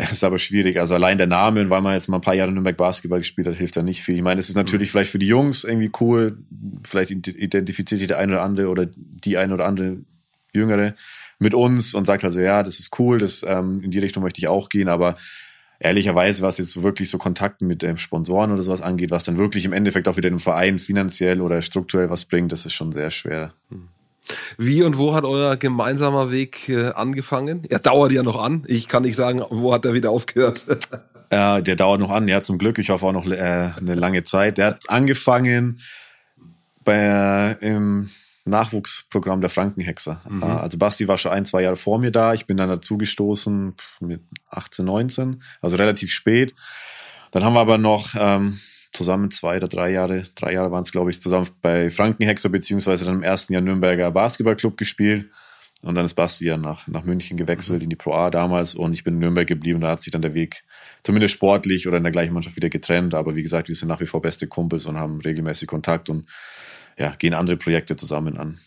ist 0.12 0.24
aber 0.24 0.38
schwierig. 0.38 0.78
Also 0.78 0.94
allein 0.94 1.18
der 1.18 1.26
Name, 1.26 1.68
weil 1.70 1.82
man 1.82 1.94
jetzt 1.94 2.08
mal 2.08 2.18
ein 2.18 2.22
paar 2.22 2.34
Jahre 2.34 2.52
Nürnberg 2.52 2.76
Basketball 2.76 3.18
gespielt 3.18 3.46
hat, 3.46 3.56
hilft 3.56 3.76
da 3.76 3.82
nicht 3.82 4.02
viel. 4.02 4.16
Ich 4.16 4.22
meine, 4.22 4.40
es 4.40 4.48
ist 4.48 4.54
natürlich 4.54 4.88
mhm. 4.88 4.92
vielleicht 4.92 5.10
für 5.10 5.18
die 5.18 5.26
Jungs 5.26 5.64
irgendwie 5.64 5.90
cool. 6.00 6.38
Vielleicht 6.86 7.10
identifiziert 7.10 7.98
sich 7.98 8.08
der 8.08 8.18
eine 8.18 8.32
oder 8.32 8.42
andere 8.42 8.68
oder 8.68 8.86
die 8.86 9.36
eine 9.36 9.54
oder 9.54 9.66
andere 9.66 9.98
Jüngere 10.52 10.94
mit 11.38 11.54
uns 11.54 11.94
und 11.94 12.06
sagt 12.06 12.24
also, 12.24 12.40
ja, 12.40 12.62
das 12.62 12.80
ist 12.80 12.98
cool, 12.98 13.18
das, 13.18 13.44
ähm, 13.46 13.82
in 13.82 13.90
die 13.90 13.98
Richtung 13.98 14.22
möchte 14.22 14.40
ich 14.40 14.48
auch 14.48 14.68
gehen, 14.68 14.88
aber 14.88 15.14
ehrlicherweise, 15.78 16.42
was 16.42 16.58
jetzt 16.58 16.72
so 16.72 16.82
wirklich 16.82 17.08
so 17.08 17.18
Kontakten 17.18 17.66
mit 17.66 17.82
ähm, 17.82 17.96
Sponsoren 17.96 18.52
oder 18.52 18.62
sowas 18.62 18.82
angeht, 18.82 19.10
was 19.10 19.24
dann 19.24 19.38
wirklich 19.38 19.64
im 19.64 19.72
Endeffekt 19.72 20.08
auch 20.08 20.16
wieder 20.16 20.28
dem 20.28 20.40
Verein 20.40 20.78
finanziell 20.78 21.40
oder 21.40 21.62
strukturell 21.62 22.10
was 22.10 22.26
bringt, 22.26 22.52
das 22.52 22.66
ist 22.66 22.74
schon 22.74 22.92
sehr 22.92 23.10
schwer. 23.10 23.52
Mhm. 23.70 23.88
Wie 24.58 24.82
und 24.82 24.98
wo 24.98 25.14
hat 25.14 25.24
euer 25.24 25.56
gemeinsamer 25.56 26.30
Weg 26.30 26.68
äh, 26.68 26.90
angefangen? 26.90 27.62
Er 27.68 27.78
dauert 27.78 28.12
ja 28.12 28.22
noch 28.22 28.42
an. 28.42 28.64
Ich 28.66 28.88
kann 28.88 29.02
nicht 29.02 29.16
sagen, 29.16 29.42
wo 29.50 29.72
hat 29.72 29.84
er 29.84 29.94
wieder 29.94 30.10
aufgehört. 30.10 30.64
äh, 31.30 31.62
der 31.62 31.76
dauert 31.76 32.00
noch 32.00 32.10
an, 32.10 32.28
ja, 32.28 32.42
zum 32.42 32.58
Glück. 32.58 32.78
Ich 32.78 32.90
hoffe 32.90 33.06
auch 33.06 33.12
noch 33.12 33.26
äh, 33.26 33.70
eine 33.76 33.94
lange 33.94 34.24
Zeit. 34.24 34.58
Der 34.58 34.66
hat 34.66 34.88
angefangen 34.88 35.80
bei, 36.84 37.56
äh, 37.60 37.66
im 37.66 38.10
Nachwuchsprogramm 38.44 39.40
der 39.40 39.50
Frankenhexer. 39.50 40.20
Mhm. 40.28 40.42
Also 40.42 40.78
Basti 40.78 41.08
war 41.08 41.18
schon 41.18 41.32
ein, 41.32 41.44
zwei 41.44 41.62
Jahre 41.62 41.76
vor 41.76 41.98
mir 41.98 42.10
da. 42.10 42.34
Ich 42.34 42.46
bin 42.46 42.56
dann 42.56 42.68
dazugestoßen 42.68 43.74
mit 44.00 44.22
18, 44.50 44.84
19, 44.84 45.42
also 45.60 45.76
relativ 45.76 46.12
spät. 46.12 46.54
Dann 47.30 47.44
haben 47.44 47.54
wir 47.54 47.60
aber 47.60 47.78
noch 47.78 48.14
ähm, 48.18 48.58
zusammen 48.92 49.30
zwei 49.30 49.56
oder 49.56 49.68
drei 49.68 49.90
Jahre, 49.90 50.24
drei 50.34 50.52
Jahre 50.52 50.70
waren 50.70 50.82
es, 50.82 50.92
glaube 50.92 51.10
ich, 51.10 51.22
zusammen 51.22 51.48
bei 51.62 51.90
Frankenhexer 51.90 52.48
beziehungsweise 52.48 53.04
dann 53.04 53.16
im 53.16 53.22
ersten 53.22 53.52
Jahr 53.52 53.62
Nürnberger 53.62 54.10
Basketballclub 54.10 54.76
gespielt. 54.76 55.30
Und 55.82 55.94
dann 55.94 56.04
ist 56.04 56.14
Basti 56.14 56.44
ja 56.44 56.58
nach, 56.58 56.86
nach 56.88 57.04
München 57.04 57.38
gewechselt 57.38 57.78
mhm. 57.78 57.84
in 57.84 57.90
die 57.90 57.96
Pro 57.96 58.12
A 58.12 58.30
damals 58.30 58.74
und 58.74 58.92
ich 58.92 59.02
bin 59.02 59.14
in 59.14 59.20
Nürnberg 59.20 59.46
geblieben. 59.46 59.80
Da 59.80 59.90
hat 59.90 60.02
sich 60.02 60.12
dann 60.12 60.20
der 60.20 60.34
Weg 60.34 60.62
zumindest 61.02 61.34
sportlich 61.34 61.88
oder 61.88 61.96
in 61.96 62.02
der 62.02 62.12
gleichen 62.12 62.34
Mannschaft 62.34 62.56
wieder 62.56 62.68
getrennt. 62.68 63.14
Aber 63.14 63.34
wie 63.34 63.42
gesagt, 63.42 63.68
wir 63.68 63.74
sind 63.74 63.88
nach 63.88 64.00
wie 64.00 64.06
vor 64.06 64.20
beste 64.20 64.46
Kumpels 64.46 64.84
und 64.84 64.98
haben 64.98 65.20
regelmäßig 65.20 65.68
Kontakt 65.68 66.10
und 66.10 66.28
ja, 66.98 67.14
gehen 67.16 67.32
andere 67.32 67.56
Projekte 67.56 67.96
zusammen 67.96 68.36
an. 68.36 68.58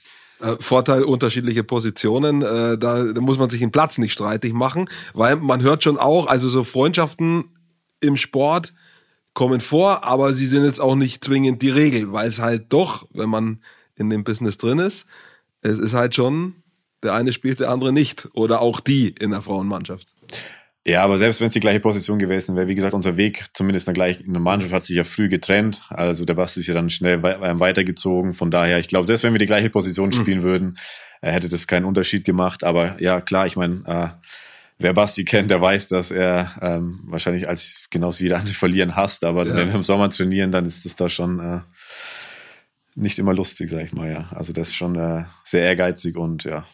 Äh, 0.42 0.56
Vorteil 0.60 1.04
unterschiedliche 1.04 1.64
Positionen, 1.64 2.42
äh, 2.42 2.78
da, 2.80 3.04
da 3.06 3.22
muss 3.22 3.38
man 3.38 3.50
sich 3.50 3.60
den 3.60 3.72
Platz 3.72 4.00
nicht 4.00 4.14
streitig 4.14 4.54
machen, 4.54 4.90
weil 5.14 5.36
man 5.36 5.62
hört 5.62 5.84
schon 5.84 5.98
auch, 5.98 6.28
also 6.28 6.50
so 6.50 6.64
Freundschaften 6.64 7.46
im 8.02 8.18
Sport, 8.18 8.74
kommen 9.34 9.62
vor, 9.62 10.04
aber 10.04 10.34
sie 10.34 10.46
sind 10.46 10.66
jetzt 10.66 10.80
auch 10.80 10.96
nicht 10.96 11.24
zwingend 11.24 11.62
die 11.62 11.70
Regel, 11.70 12.12
weil 12.14 12.28
es 12.28 12.40
halt 12.40 12.72
doch, 12.72 13.08
wenn 13.12 13.30
man 13.30 13.62
in 13.96 14.10
dem 14.10 14.24
Business 14.24 14.58
drin 14.58 14.80
ist, 14.80 15.06
es 15.62 15.80
ist 15.80 15.94
halt 15.94 16.16
schon, 16.16 16.56
der 17.04 17.14
eine 17.14 17.34
spielt, 17.34 17.60
der 17.60 17.70
andere 17.70 17.94
nicht. 17.94 18.30
Oder 18.34 18.62
auch 18.62 18.80
die 18.80 19.10
in 19.10 19.32
der 19.32 19.42
Frauenmannschaft. 19.42 20.16
Ja, 20.86 21.04
aber 21.04 21.18
selbst 21.18 21.40
wenn 21.40 21.48
es 21.48 21.54
die 21.54 21.62
gleiche 21.62 21.80
Position 21.80 22.20
gewesen 22.20 22.58
wäre, 22.58 22.68
wie 22.68 22.76
gesagt, 22.76 22.94
unser 22.94 23.16
Weg 23.16 23.46
zumindest 23.54 23.88
in 23.88 23.94
der 23.94 24.06
gleichen 24.06 24.42
Mannschaft 24.42 24.74
hat 24.74 24.84
sich 24.84 24.98
ja 24.98 25.06
früh 25.06 25.30
getrennt. 25.30 25.84
Also 25.90 26.26
der 26.26 26.34
Basti 26.34 26.60
ist 26.60 26.68
ja 26.68 26.74
dann 26.74 26.90
schnell 26.90 27.22
ähm, 27.24 27.60
weitergezogen. 27.62 28.34
Von 28.34 28.52
daher, 28.52 28.80
ich 28.80 28.90
glaube, 28.90 29.06
selbst 29.06 29.24
wenn 29.24 29.34
wir 29.34 29.40
die 29.40 29.46
gleiche 29.46 29.70
Position 29.70 30.12
hm. 30.12 30.22
spielen 30.22 30.40
mhm. 30.40 30.44
würden, 30.44 30.76
äh, 31.22 31.32
hätte 31.32 31.48
das 31.48 31.68
keinen 31.68 31.86
Unterschied 31.86 32.26
gemacht. 32.26 32.66
Aber 32.66 33.02
ja, 33.02 33.22
klar, 33.22 33.48
ich 33.48 33.56
meine, 33.56 33.84
äh, 33.88 34.28
wer 34.80 34.94
Basti 34.94 35.26
kennt, 35.26 35.52
der 35.52 35.62
weiß, 35.62 35.88
dass 35.88 36.12
er 36.12 36.52
ähm, 36.62 37.02
wahrscheinlich 37.06 37.48
als 37.48 37.86
genauso 37.90 38.24
wie 38.24 38.30
der 38.30 38.40
andere 38.40 38.54
verlieren 38.54 38.96
hasst. 38.96 39.24
Aber 39.24 39.46
ja. 39.46 39.56
wenn 39.56 39.68
wir 39.68 39.76
im 39.76 39.84
Sommer 39.84 40.10
trainieren, 40.10 40.52
dann 40.52 40.66
ist 40.66 40.86
das 40.86 40.96
da 40.96 41.10
schon 41.10 41.40
äh, 41.40 41.62
nicht 42.96 43.20
immer 43.20 43.34
lustig, 43.34 43.70
sag 43.70 43.84
ich 43.84 43.94
mal, 43.94 44.12
ja. 44.12 44.30
Also 44.32 44.54
das 44.54 44.70
ist 44.70 44.76
schon 44.76 44.96
äh, 44.96 45.24
sehr 45.44 45.64
ehrgeizig 45.64 46.16
und 46.16 46.44
ja, 46.44 46.66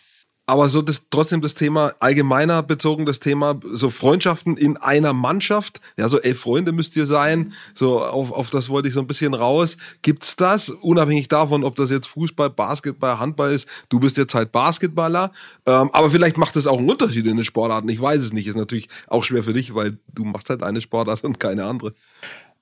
aber 0.50 0.68
so 0.68 0.82
das, 0.82 1.04
trotzdem 1.12 1.42
das 1.42 1.54
Thema 1.54 1.94
allgemeiner 2.00 2.64
bezogen, 2.64 3.06
das 3.06 3.20
Thema 3.20 3.60
so 3.72 3.92
Freundschaften 3.92 4.58
in 4.58 4.78
einer 4.78 5.14
Mannschaft, 5.14 5.80
ja, 5.96 6.10
so 6.10 6.20
elf 6.20 6.40
Freunde 6.40 6.72
müsst 6.72 6.96
ihr 6.96 7.06
sein, 7.06 7.54
so 7.76 8.02
auf, 8.02 8.32
auf 8.32 8.50
das 8.50 8.68
wollte 8.68 8.88
ich 8.88 8.96
so 8.96 9.00
ein 9.00 9.06
bisschen 9.06 9.36
raus. 9.36 9.78
Gibt's 10.02 10.36
das, 10.36 10.70
unabhängig 10.72 11.28
davon, 11.28 11.64
ob 11.64 11.76
das 11.76 11.92
jetzt 11.92 12.08
Fußball, 12.08 12.50
Basketball, 12.50 13.20
Handball 13.20 13.52
ist, 13.52 13.68
du 13.90 14.00
bist 14.00 14.18
jetzt 14.18 14.34
halt 14.34 14.52
Basketballer, 14.52 15.32
ähm, 15.68 15.92
aber 15.94 16.10
vielleicht 16.10 16.38
macht 16.38 16.56
das 16.56 16.66
auch 16.66 16.80
einen 16.80 16.90
Unterschied 16.90 17.28
in 17.28 17.38
den 17.38 17.46
Sportarten, 17.46 17.88
ich 17.88 18.02
weiß 18.02 18.18
es 18.18 18.34
nicht, 18.34 18.48
ist 18.48 18.58
natürlich 18.58 18.90
auch 19.06 19.24
schwer 19.24 19.44
für 19.44 19.54
dich, 19.54 19.76
weil 19.76 20.00
du 20.16 20.26
machst 20.26 20.50
halt 20.50 20.64
eine 20.64 20.82
Sportart 20.82 21.24
und 21.24 21.40
keine 21.40 21.66
andere. 21.66 21.94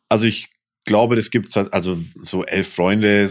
Also 0.10 0.26
ich 0.26 0.50
glaube, 0.84 1.16
das 1.16 1.32
gibt's 1.32 1.56
halt, 1.56 1.72
also 1.72 1.98
so 2.16 2.44
elf 2.44 2.74
Freunde, 2.74 3.30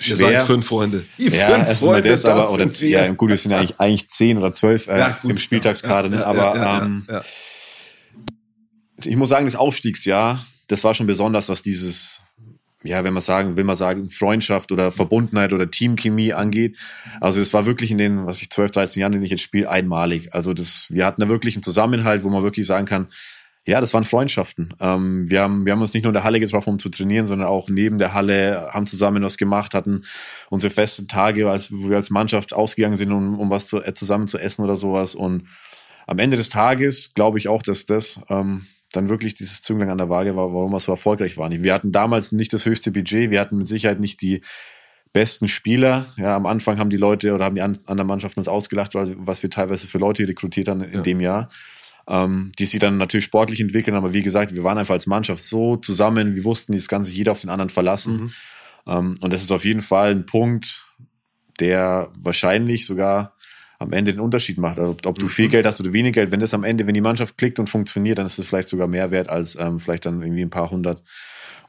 schwer. 0.00 0.30
Ihr 0.30 0.38
seid 0.38 0.42
fünf 0.42 0.66
Freunde. 0.66 1.04
Die 1.18 1.28
ja, 1.28 1.64
fünf 1.64 1.78
Freunde, 1.78 2.08
das, 2.08 2.22
das 2.22 2.30
aber, 2.30 2.50
oder, 2.50 2.66
ja, 2.66 3.08
gut, 3.12 3.30
wir 3.30 3.36
sind 3.36 3.52
ja 3.52 3.58
eigentlich, 3.58 3.78
eigentlich 3.78 4.08
zehn 4.10 4.38
oder 4.38 4.52
zwölf 4.52 4.88
äh, 4.88 4.98
ja, 4.98 5.18
gut, 5.22 5.30
im 5.30 5.36
Spieltagskader, 5.36 6.08
ne? 6.08 6.26
aber 6.26 6.82
ähm, 6.84 7.06
ich 9.04 9.16
muss 9.16 9.28
sagen, 9.28 9.46
das 9.46 9.56
Aufstiegsjahr, 9.56 10.44
das 10.68 10.84
war 10.84 10.94
schon 10.94 11.06
besonders, 11.06 11.48
was 11.48 11.62
dieses, 11.62 12.22
ja, 12.82 13.04
wenn 13.04 13.12
man 13.12 13.22
sagen, 13.22 13.56
will 13.56 13.64
man 13.64 13.76
sagen, 13.76 14.10
Freundschaft 14.10 14.72
oder 14.72 14.92
Verbundenheit 14.92 15.52
oder 15.52 15.70
Teamchemie 15.70 16.32
angeht. 16.32 16.78
Also 17.20 17.40
es 17.40 17.52
war 17.52 17.66
wirklich 17.66 17.90
in 17.90 17.98
den, 17.98 18.26
was 18.26 18.40
ich, 18.42 18.50
12, 18.50 18.70
13 18.70 19.00
Jahren, 19.00 19.12
den 19.12 19.22
ich 19.22 19.30
jetzt 19.30 19.42
spiele, 19.42 19.68
einmalig. 19.68 20.34
Also 20.34 20.54
das, 20.54 20.86
wir 20.90 21.04
hatten 21.04 21.20
da 21.20 21.28
wirklich 21.28 21.56
einen 21.56 21.62
Zusammenhalt, 21.62 22.24
wo 22.24 22.30
man 22.30 22.42
wirklich 22.42 22.66
sagen 22.66 22.86
kann, 22.86 23.08
ja, 23.70 23.80
das 23.80 23.94
waren 23.94 24.02
Freundschaften. 24.02 24.74
Ähm, 24.80 25.30
wir, 25.30 25.42
haben, 25.42 25.64
wir 25.64 25.72
haben 25.72 25.80
uns 25.80 25.94
nicht 25.94 26.02
nur 26.02 26.10
in 26.10 26.14
der 26.14 26.24
Halle 26.24 26.40
getroffen, 26.40 26.70
um 26.70 26.78
zu 26.80 26.88
trainieren, 26.88 27.28
sondern 27.28 27.46
auch 27.46 27.68
neben 27.68 27.98
der 27.98 28.14
Halle, 28.14 28.68
haben 28.72 28.88
zusammen 28.88 29.22
was 29.22 29.38
gemacht, 29.38 29.74
hatten 29.74 30.02
unsere 30.48 30.74
festen 30.74 31.06
Tage, 31.06 31.48
als, 31.48 31.70
wo 31.70 31.88
wir 31.88 31.96
als 31.96 32.10
Mannschaft 32.10 32.52
ausgegangen 32.52 32.96
sind, 32.96 33.12
um, 33.12 33.38
um 33.38 33.48
was 33.48 33.66
zu, 33.66 33.80
äh, 33.80 33.94
zusammen 33.94 34.26
zu 34.26 34.38
essen 34.38 34.64
oder 34.64 34.76
sowas. 34.76 35.14
Und 35.14 35.44
am 36.08 36.18
Ende 36.18 36.36
des 36.36 36.48
Tages 36.48 37.14
glaube 37.14 37.38
ich 37.38 37.46
auch, 37.46 37.62
dass 37.62 37.86
das 37.86 38.18
ähm, 38.28 38.66
dann 38.90 39.08
wirklich 39.08 39.34
dieses 39.34 39.62
Zünglein 39.62 39.90
an 39.90 39.98
der 39.98 40.08
Waage 40.08 40.34
war, 40.34 40.52
warum 40.52 40.72
wir 40.72 40.80
so 40.80 40.90
erfolgreich 40.90 41.38
waren. 41.38 41.62
Wir 41.62 41.72
hatten 41.72 41.92
damals 41.92 42.32
nicht 42.32 42.52
das 42.52 42.66
höchste 42.66 42.90
Budget, 42.90 43.30
wir 43.30 43.38
hatten 43.38 43.56
mit 43.56 43.68
Sicherheit 43.68 44.00
nicht 44.00 44.20
die 44.20 44.40
besten 45.12 45.46
Spieler. 45.46 46.06
Ja, 46.16 46.34
am 46.34 46.46
Anfang 46.46 46.80
haben 46.80 46.90
die 46.90 46.96
Leute 46.96 47.32
oder 47.34 47.44
haben 47.44 47.54
die 47.54 47.62
anderen 47.62 48.06
Mannschaften 48.08 48.40
uns 48.40 48.48
ausgelacht, 48.48 48.96
was 48.96 49.44
wir 49.44 49.50
teilweise 49.50 49.86
für 49.86 49.98
Leute 49.98 50.26
rekrutiert 50.26 50.66
haben 50.66 50.82
in 50.82 50.92
ja. 50.92 51.02
dem 51.02 51.20
Jahr. 51.20 51.48
Ähm, 52.08 52.50
die 52.58 52.66
sich 52.66 52.80
dann 52.80 52.96
natürlich 52.96 53.26
sportlich 53.26 53.60
entwickeln, 53.60 53.96
aber 53.96 54.12
wie 54.12 54.22
gesagt, 54.22 54.54
wir 54.54 54.64
waren 54.64 54.78
einfach 54.78 54.94
als 54.94 55.06
Mannschaft 55.06 55.42
so 55.42 55.76
zusammen, 55.76 56.34
wir 56.34 56.44
wussten, 56.44 56.72
das 56.72 56.88
kann 56.88 57.04
sich 57.04 57.16
jeder 57.16 57.32
auf 57.32 57.40
den 57.40 57.50
anderen 57.50 57.70
verlassen. 57.70 58.14
Mhm. 58.16 58.32
Ähm, 58.86 59.14
und 59.20 59.32
das 59.32 59.42
ist 59.42 59.52
auf 59.52 59.64
jeden 59.64 59.82
Fall 59.82 60.10
ein 60.10 60.26
Punkt, 60.26 60.86
der 61.60 62.10
wahrscheinlich 62.18 62.86
sogar 62.86 63.34
am 63.78 63.92
Ende 63.92 64.12
den 64.12 64.20
Unterschied 64.20 64.58
macht. 64.58 64.78
Also 64.78 64.92
ob, 64.92 65.06
ob 65.06 65.18
du 65.18 65.28
viel 65.28 65.46
mhm. 65.46 65.52
Geld 65.52 65.66
hast 65.66 65.80
oder 65.80 65.92
wenig 65.92 66.12
Geld, 66.12 66.30
wenn 66.30 66.40
das 66.40 66.54
am 66.54 66.64
Ende, 66.64 66.86
wenn 66.86 66.94
die 66.94 67.00
Mannschaft 67.00 67.38
klickt 67.38 67.58
und 67.58 67.70
funktioniert, 67.70 68.18
dann 68.18 68.26
ist 68.26 68.38
es 68.38 68.46
vielleicht 68.46 68.68
sogar 68.68 68.86
mehr 68.86 69.10
wert 69.10 69.28
als 69.28 69.56
ähm, 69.56 69.80
vielleicht 69.80 70.06
dann 70.06 70.22
irgendwie 70.22 70.42
ein 70.42 70.50
paar 70.50 70.70
hundert 70.70 71.02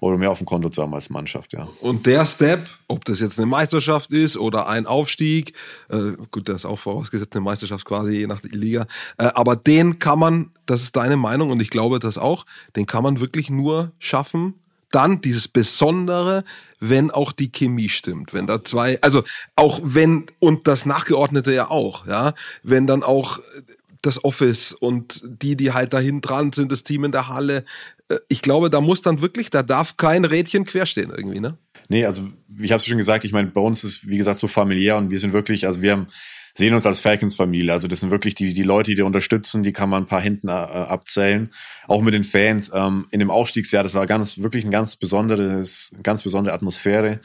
oder 0.02 0.18
mehr 0.18 0.32
auf 0.32 0.40
dem 0.40 0.48
Konto 0.48 0.70
zu 0.70 0.82
haben 0.82 0.94
als 0.94 1.10
Mannschaft, 1.10 1.54
ja. 1.54 1.68
Und 1.80 2.08
der 2.08 2.26
Step, 2.26 2.68
ob 2.88 3.06
das 3.06 3.20
jetzt 3.20 3.38
eine 3.38 3.46
Meisterschaft 3.46 4.12
ist 4.12 4.36
oder 4.36 4.68
ein 4.68 4.88
Aufstieg, 4.88 5.54
äh, 5.90 6.14
gut, 6.32 6.50
das 6.50 6.58
ist 6.58 6.66
auch 6.66 6.80
vorausgesetzt 6.80 7.36
eine 7.36 7.44
Meisterschaft 7.44 7.86
quasi 7.86 8.18
je 8.18 8.28
nach 8.28 8.42
Liga, 8.44 8.88
äh, 9.18 9.26
aber 9.36 9.56
den 9.56 10.00
kann 10.00 10.20
man, 10.20 10.52
das 10.66 10.82
ist 10.82 10.96
deine 10.96 11.18
Meinung 11.18 11.52
und 11.52 11.62
ich 11.62 11.70
glaube 11.70 12.00
das 12.00 12.18
auch, 12.18 12.46
den 12.76 12.88
kann 12.88 13.04
man 13.04 13.20
wirklich 13.20 13.52
nur 13.52 13.92
schaffen, 14.00 14.56
dann 14.90 15.22
dieses 15.22 15.48
Besondere, 15.48 16.44
wenn 16.80 17.12
auch 17.12 17.32
die 17.32 17.52
Chemie 17.52 17.88
stimmt, 17.88 18.34
wenn 18.34 18.48
da 18.48 18.64
zwei, 18.64 19.00
also 19.02 19.24
auch 19.56 19.80
wenn 19.84 20.26
und 20.40 20.68
das 20.68 20.88
Nachgeordnete 20.88 21.54
ja 21.54 21.70
auch, 21.70 22.08
ja, 22.08 22.34
wenn 22.64 22.88
dann 22.88 23.04
auch 23.04 23.40
das 24.02 24.24
Office 24.24 24.74
und 24.74 25.22
die, 25.24 25.56
die 25.56 25.72
halt 25.72 25.94
dahin 25.94 26.22
dran 26.22 26.52
sind, 26.54 26.72
das 26.72 26.84
Team 26.84 27.04
in 27.04 27.12
der 27.12 27.28
Halle. 27.28 27.64
Äh, 28.10 28.18
ich 28.28 28.42
glaube, 28.42 28.70
da 28.70 28.82
muss 28.82 29.02
dann 29.02 29.22
wirklich, 29.22 29.50
da 29.50 29.64
darf 29.64 29.98
kein 29.98 30.26
Rädchen 30.26 30.66
querstehen 30.66 31.12
irgendwie, 31.16 31.40
ne? 31.40 31.58
Nee, 31.90 32.06
also 32.06 32.28
ich 32.60 32.72
habe 32.72 32.80
es 32.80 32.86
schon 32.86 32.98
gesagt, 32.98 33.26
ich 33.26 33.32
meine, 33.32 33.50
bei 33.50 33.62
uns 33.62 33.84
ist, 33.84 34.08
wie 34.08 34.18
gesagt, 34.18 34.40
so 34.40 34.48
familiär 34.48 34.98
und 34.98 35.12
wir 35.12 35.20
sind 35.20 35.34
wirklich, 35.34 35.66
also 35.68 35.82
wir 35.82 35.92
haben 35.92 36.08
sehen 36.54 36.74
uns 36.74 36.86
als 36.86 37.00
Falcons-Familie. 37.00 37.72
Also 37.72 37.88
das 37.88 38.02
sind 38.02 38.12
wirklich 38.12 38.36
die, 38.36 38.54
die 38.54 38.64
Leute, 38.64 38.96
die 38.96 39.02
unterstützen, 39.02 39.64
die 39.64 39.74
kann 39.74 39.90
man 39.90 40.04
ein 40.04 40.08
paar 40.08 40.22
hinten 40.22 40.48
äh, 40.48 40.52
abzählen. 40.52 41.50
Auch 41.88 42.02
mit 42.02 42.14
den 42.14 42.24
Fans. 42.24 42.72
Ähm, 42.74 43.08
in 43.12 43.20
dem 43.20 43.32
Aufstiegsjahr, 43.32 43.84
das 43.84 43.94
war 43.94 44.06
ganz, 44.06 44.40
wirklich 44.40 44.66
ein 44.66 44.72
ganz 44.72 44.96
besonderes, 44.96 45.94
ganz 46.04 46.24
besondere 46.24 46.54
Atmosphäre. 46.54 47.20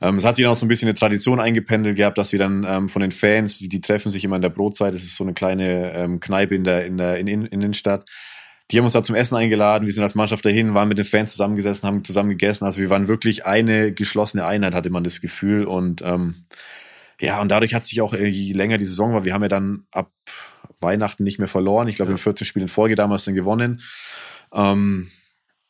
Ähm, 0.00 0.16
es 0.16 0.24
hat 0.24 0.36
sich 0.36 0.44
dann 0.44 0.52
auch 0.52 0.58
so 0.58 0.66
ein 0.66 0.68
bisschen 0.68 0.88
eine 0.88 0.98
Tradition 0.98 1.40
eingependelt 1.40 1.96
gehabt, 1.96 2.18
dass 2.18 2.32
wir 2.32 2.38
dann 2.38 2.64
ähm, 2.68 2.88
von 2.88 3.02
den 3.02 3.12
Fans, 3.12 3.58
die, 3.58 3.68
die 3.68 3.80
treffen 3.80 4.10
sich 4.10 4.24
immer 4.24 4.36
in 4.36 4.42
der 4.42 4.50
Brotzeit, 4.50 4.94
das 4.94 5.04
ist 5.04 5.16
so 5.16 5.24
eine 5.24 5.34
kleine 5.34 5.92
ähm, 5.92 6.20
Kneipe 6.20 6.54
in 6.54 6.64
der, 6.64 6.84
in 6.86 6.98
der 6.98 7.18
in, 7.18 7.26
in, 7.26 7.46
Innenstadt. 7.46 8.04
Die 8.70 8.78
haben 8.78 8.84
uns 8.84 8.94
da 8.94 9.02
zum 9.02 9.14
Essen 9.14 9.36
eingeladen. 9.36 9.86
Wir 9.86 9.92
sind 9.92 10.02
als 10.02 10.14
Mannschaft 10.14 10.44
dahin, 10.44 10.74
waren 10.74 10.88
mit 10.88 10.96
den 10.96 11.04
Fans 11.04 11.32
zusammengesessen, 11.32 11.86
haben 11.86 12.02
zusammen 12.02 12.30
gegessen. 12.30 12.64
Also 12.64 12.80
wir 12.80 12.88
waren 12.88 13.08
wirklich 13.08 13.44
eine 13.44 13.92
geschlossene 13.92 14.46
Einheit, 14.46 14.74
hatte 14.74 14.88
man 14.88 15.04
das 15.04 15.20
Gefühl. 15.20 15.64
Und 15.64 16.00
ähm, 16.02 16.34
ja, 17.24 17.40
und 17.40 17.50
dadurch 17.50 17.74
hat 17.74 17.86
sich 17.86 18.00
auch, 18.00 18.12
äh, 18.12 18.26
je 18.26 18.52
länger 18.52 18.78
die 18.78 18.84
Saison 18.84 19.14
war, 19.14 19.24
wir 19.24 19.32
haben 19.32 19.42
ja 19.42 19.48
dann 19.48 19.86
ab 19.92 20.10
Weihnachten 20.80 21.24
nicht 21.24 21.38
mehr 21.38 21.48
verloren. 21.48 21.88
Ich 21.88 21.96
glaube, 21.96 22.10
ja. 22.10 22.16
in 22.16 22.22
14 22.22 22.46
Spielen 22.46 22.64
in 22.64 22.68
Folge 22.68 22.94
damals 22.94 23.24
dann 23.24 23.34
gewonnen. 23.34 23.80
Ähm, 24.52 25.08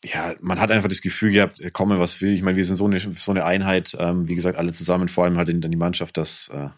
ja, 0.05 0.35
man 0.41 0.61
hat 0.61 0.71
einfach 0.71 0.89
das 0.89 1.01
Gefühl 1.01 1.33
gehabt, 1.33 1.61
äh, 1.61 1.71
komme 1.71 1.99
was 1.99 2.21
will. 2.21 2.35
Ich 2.35 2.43
meine, 2.43 2.57
wir 2.57 2.65
sind 2.65 2.77
so 2.77 2.87
eine, 2.87 3.01
so 3.01 3.31
eine 3.31 3.45
Einheit, 3.45 3.97
ähm, 3.99 4.29
wie 4.29 4.35
gesagt, 4.35 4.59
alle 4.59 4.73
zusammen, 4.73 5.09
vor 5.09 5.25
allem 5.25 5.37
halt 5.37 5.49
dann 5.49 5.71
die 5.71 5.77
Mannschaft, 5.77 6.17
dass 6.17 6.49
äh, 6.49 6.69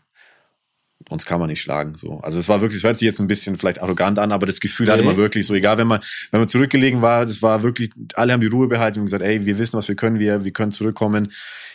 uns 1.08 1.24
kann 1.24 1.38
man 1.38 1.48
nicht 1.48 1.60
schlagen. 1.60 1.94
So. 1.94 2.20
Also 2.20 2.38
es 2.38 2.48
war 2.48 2.60
wirklich, 2.60 2.78
es 2.78 2.84
hört 2.84 2.98
sich 2.98 3.06
jetzt 3.06 3.20
ein 3.20 3.26
bisschen 3.26 3.58
vielleicht 3.58 3.80
arrogant 3.80 4.18
an, 4.18 4.32
aber 4.32 4.46
das 4.46 4.60
Gefühl 4.60 4.86
nee. 4.86 4.92
hatte 4.92 5.04
man 5.04 5.16
wirklich 5.16 5.46
so, 5.46 5.54
egal, 5.54 5.78
wenn 5.78 5.86
man, 5.86 6.00
wenn 6.30 6.40
man 6.40 6.48
zurückgelegen 6.48 7.02
war, 7.02 7.26
das 7.26 7.42
war 7.42 7.62
wirklich, 7.62 7.90
alle 8.14 8.32
haben 8.32 8.40
die 8.40 8.48
Ruhe 8.48 8.68
behalten 8.68 9.00
und 9.00 9.06
gesagt, 9.06 9.22
ey, 9.22 9.46
wir 9.46 9.58
wissen, 9.58 9.76
was 9.76 9.88
wir 9.88 9.94
können, 9.94 10.18
wir, 10.18 10.44
wir 10.44 10.52
können 10.52 10.72
zurückkommen. 10.72 11.32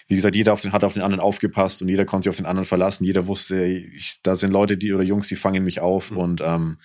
Wie 0.08 0.16
gesagt, 0.16 0.36
jeder 0.36 0.54
auf 0.54 0.62
den, 0.62 0.74
hat 0.74 0.84
auf 0.84 0.94
den 0.94 1.02
anderen 1.02 1.22
aufgepasst 1.22 1.82
und 1.82 1.90
jeder 1.90 2.06
konnte 2.06 2.24
sich 2.24 2.30
auf 2.30 2.38
den 2.38 2.46
anderen 2.46 2.66
verlassen. 2.66 3.06
Jeder 3.06 3.28
wusste, 3.28 3.64
ich, 3.64 4.20
da 4.24 4.36
sind 4.36 4.52
Leute, 4.52 4.78
die 4.78 4.94
oder 4.94 5.04
Jungs, 5.04 5.28
die 5.28 5.36
fangen 5.36 5.64
mich 5.64 5.80
auf 5.80 6.12
mhm. 6.12 6.18
und 6.18 6.42
ähm, 6.42 6.78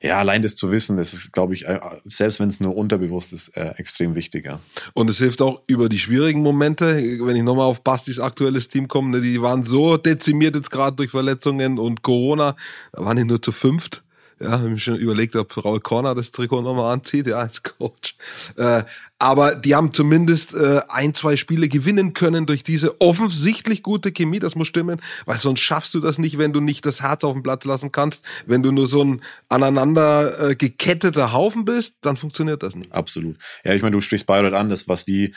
ja, 0.00 0.18
allein 0.18 0.42
das 0.42 0.56
zu 0.56 0.70
wissen, 0.70 0.96
das 0.96 1.12
ist, 1.12 1.32
glaube 1.32 1.54
ich, 1.54 1.66
äh, 1.66 1.80
selbst 2.04 2.40
wenn 2.40 2.48
es 2.48 2.60
nur 2.60 2.76
unterbewusst 2.76 3.32
ist, 3.32 3.56
äh, 3.56 3.70
extrem 3.76 4.14
wichtiger. 4.14 4.60
Und 4.94 5.10
es 5.10 5.18
hilft 5.18 5.42
auch 5.42 5.62
über 5.66 5.88
die 5.88 5.98
schwierigen 5.98 6.42
Momente, 6.42 6.96
wenn 6.96 7.36
ich 7.36 7.42
nochmal 7.42 7.66
auf 7.66 7.82
Bastis 7.82 8.20
aktuelles 8.20 8.68
Team 8.68 8.88
komme, 8.88 9.10
ne, 9.10 9.20
die 9.20 9.42
waren 9.42 9.64
so 9.64 9.96
dezimiert 9.96 10.54
jetzt 10.54 10.70
gerade 10.70 10.96
durch 10.96 11.10
Verletzungen 11.10 11.78
und 11.78 12.02
Corona, 12.02 12.54
da 12.92 13.04
waren 13.04 13.16
die 13.16 13.24
nur 13.24 13.42
zu 13.42 13.52
fünft. 13.52 14.02
Ja, 14.40 14.50
habe 14.52 14.68
mir 14.68 14.78
schon 14.78 14.96
überlegt, 14.96 15.34
ob 15.36 15.64
Raul 15.64 15.80
Corner 15.80 16.14
das 16.14 16.30
Trikot 16.30 16.62
nochmal 16.62 16.92
anzieht, 16.92 17.26
ja, 17.26 17.36
als 17.36 17.62
Coach. 17.62 18.14
Äh, 18.56 18.84
aber 19.18 19.56
die 19.56 19.74
haben 19.74 19.92
zumindest 19.92 20.54
äh, 20.54 20.80
ein, 20.88 21.12
zwei 21.14 21.36
Spiele 21.36 21.68
gewinnen 21.68 22.12
können 22.12 22.46
durch 22.46 22.62
diese 22.62 23.00
offensichtlich 23.00 23.82
gute 23.82 24.12
Chemie. 24.12 24.38
Das 24.38 24.54
muss 24.54 24.68
stimmen, 24.68 25.00
weil 25.26 25.38
sonst 25.38 25.60
schaffst 25.60 25.92
du 25.94 26.00
das 26.00 26.18
nicht, 26.18 26.38
wenn 26.38 26.52
du 26.52 26.60
nicht 26.60 26.86
das 26.86 27.02
Herz 27.02 27.24
auf 27.24 27.32
dem 27.32 27.42
Platz 27.42 27.64
lassen 27.64 27.90
kannst. 27.90 28.24
Wenn 28.46 28.62
du 28.62 28.70
nur 28.70 28.86
so 28.86 29.02
ein 29.02 29.22
aneinander 29.48 30.50
äh, 30.50 30.54
geketteter 30.54 31.32
Haufen 31.32 31.64
bist, 31.64 31.96
dann 32.02 32.16
funktioniert 32.16 32.62
das 32.62 32.76
nicht. 32.76 32.92
Absolut. 32.92 33.36
Ja, 33.64 33.74
ich 33.74 33.82
meine, 33.82 33.96
du 33.96 34.00
sprichst 34.00 34.26
Bayreuth 34.26 34.54
an, 34.54 34.70
das 34.70 34.86
was 34.86 35.04
die 35.04 35.34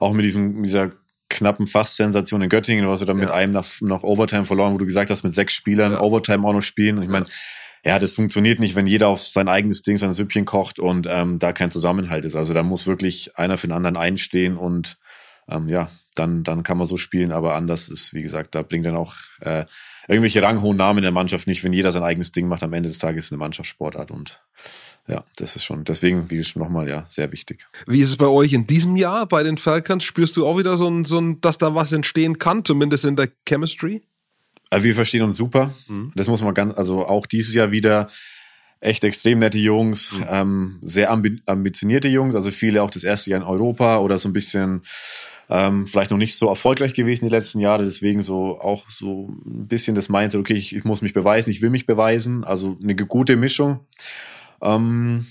auch 0.00 0.12
mit 0.12 0.24
diesem 0.24 0.62
dieser 0.64 0.90
knappen 1.28 1.66
Fast-Sensation 1.66 2.42
in 2.42 2.48
Göttingen, 2.48 2.88
was 2.88 3.00
sie 3.00 3.06
dann 3.06 3.18
ja. 3.18 3.24
mit 3.24 3.32
einem 3.32 3.52
nach, 3.52 3.66
nach 3.80 4.02
Overtime 4.02 4.44
verloren, 4.44 4.74
wo 4.74 4.78
du 4.78 4.84
gesagt 4.84 5.10
hast, 5.10 5.22
mit 5.22 5.34
sechs 5.34 5.54
Spielern 5.54 5.92
ja. 5.92 6.00
Overtime 6.00 6.46
auch 6.46 6.52
noch 6.52 6.62
spielen. 6.62 6.98
Und 6.98 7.04
ich 7.04 7.08
meine, 7.08 7.26
ja, 7.26 7.32
das 7.98 8.12
funktioniert 8.12 8.60
nicht, 8.60 8.76
wenn 8.76 8.86
jeder 8.86 9.08
auf 9.08 9.26
sein 9.26 9.48
eigenes 9.48 9.82
Ding, 9.82 9.96
sein 9.96 10.12
Süppchen 10.12 10.44
kocht 10.44 10.78
und 10.78 11.06
ähm, 11.08 11.38
da 11.38 11.52
kein 11.52 11.70
Zusammenhalt 11.70 12.24
ist. 12.24 12.36
Also 12.36 12.52
da 12.52 12.62
muss 12.62 12.86
wirklich 12.86 13.36
einer 13.38 13.56
für 13.56 13.68
den 13.68 13.72
anderen 13.72 13.96
einstehen 13.96 14.56
und 14.56 14.98
ähm, 15.48 15.68
ja, 15.68 15.90
dann, 16.14 16.44
dann 16.44 16.62
kann 16.62 16.76
man 16.76 16.86
so 16.86 16.96
spielen, 16.96 17.32
aber 17.32 17.54
anders 17.54 17.88
ist, 17.88 18.14
wie 18.14 18.22
gesagt, 18.22 18.54
da 18.54 18.62
bringt 18.62 18.86
dann 18.86 18.96
auch 18.96 19.14
äh, 19.40 19.64
irgendwelche 20.08 20.42
ranghohen 20.42 20.76
Namen 20.76 20.98
in 20.98 21.04
der 21.04 21.12
Mannschaft 21.12 21.46
nicht, 21.46 21.64
wenn 21.64 21.72
jeder 21.72 21.92
sein 21.92 22.02
eigenes 22.02 22.32
Ding 22.32 22.48
macht. 22.48 22.62
Am 22.62 22.72
Ende 22.72 22.88
des 22.88 22.98
Tages 22.98 23.26
ist 23.26 23.32
eine 23.32 23.38
Mannschaftssportart 23.38 24.10
und 24.10 24.42
ja, 25.08 25.24
das 25.36 25.56
ist 25.56 25.64
schon, 25.64 25.84
deswegen, 25.84 26.30
wie 26.30 26.38
ich 26.38 26.56
nochmal, 26.56 26.88
ja, 26.88 27.04
sehr 27.08 27.32
wichtig. 27.32 27.66
Wie 27.86 28.00
ist 28.00 28.10
es 28.10 28.16
bei 28.16 28.26
euch 28.26 28.52
in 28.52 28.66
diesem 28.66 28.96
Jahr 28.96 29.26
bei 29.26 29.42
den 29.42 29.56
Falcons? 29.56 30.04
Spürst 30.04 30.36
du 30.36 30.46
auch 30.46 30.58
wieder 30.58 30.76
so 30.76 30.88
ein, 30.88 31.04
so 31.04 31.18
ein, 31.18 31.40
dass 31.40 31.58
da 31.58 31.74
was 31.74 31.92
entstehen 31.92 32.38
kann, 32.38 32.64
zumindest 32.64 33.04
in 33.04 33.16
der 33.16 33.28
Chemistry? 33.48 34.02
Also 34.70 34.84
wir 34.84 34.94
verstehen 34.94 35.22
uns 35.22 35.36
super. 35.36 35.74
Mhm. 35.88 36.12
Das 36.14 36.28
muss 36.28 36.42
man 36.42 36.54
ganz, 36.54 36.78
also 36.78 37.04
auch 37.04 37.26
dieses 37.26 37.54
Jahr 37.54 37.72
wieder 37.72 38.08
echt 38.80 39.04
extrem 39.04 39.40
nette 39.40 39.58
Jungs, 39.58 40.12
mhm. 40.12 40.26
ähm, 40.28 40.78
sehr 40.80 41.10
ambi 41.10 41.42
ambitionierte 41.46 42.08
Jungs, 42.08 42.34
also 42.34 42.50
viele 42.50 42.82
auch 42.82 42.90
das 42.90 43.04
erste 43.04 43.30
Jahr 43.30 43.40
in 43.40 43.46
Europa 43.46 43.98
oder 43.98 44.16
so 44.16 44.28
ein 44.28 44.32
bisschen 44.32 44.82
ähm, 45.50 45.86
vielleicht 45.86 46.12
noch 46.12 46.18
nicht 46.18 46.36
so 46.36 46.48
erfolgreich 46.48 46.94
gewesen 46.94 47.26
die 47.28 47.34
letzten 47.34 47.60
Jahre, 47.60 47.84
deswegen 47.84 48.22
so 48.22 48.58
auch 48.58 48.88
so 48.88 49.28
ein 49.44 49.66
bisschen 49.66 49.96
das 49.96 50.08
Mindset, 50.08 50.40
okay, 50.40 50.54
ich, 50.54 50.74
ich 50.74 50.84
muss 50.84 51.02
mich 51.02 51.12
beweisen, 51.12 51.50
ich 51.50 51.60
will 51.60 51.70
mich 51.70 51.84
beweisen, 51.86 52.44
also 52.44 52.78
eine 52.82 52.94
gute 52.94 53.36
Mischung. 53.36 53.80
Ähm, 54.62 55.26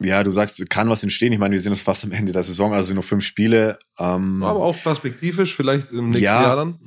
ja, 0.00 0.22
du 0.22 0.30
sagst, 0.30 0.70
kann 0.70 0.88
was 0.88 1.02
entstehen. 1.02 1.32
Ich 1.32 1.40
meine, 1.40 1.52
wir 1.52 1.60
sind 1.60 1.72
jetzt 1.72 1.82
fast 1.82 2.04
am 2.04 2.12
Ende 2.12 2.32
der 2.32 2.44
Saison, 2.44 2.72
also 2.72 2.86
sind 2.86 2.96
noch 2.96 3.04
fünf 3.04 3.24
Spiele. 3.24 3.78
Ähm, 3.98 4.42
Aber 4.42 4.60
auch 4.60 4.80
perspektivisch, 4.80 5.54
vielleicht 5.54 5.90
im 5.90 6.10
nächsten 6.10 6.24
ja, 6.24 6.42
Jahr 6.42 6.56
dann 6.56 6.78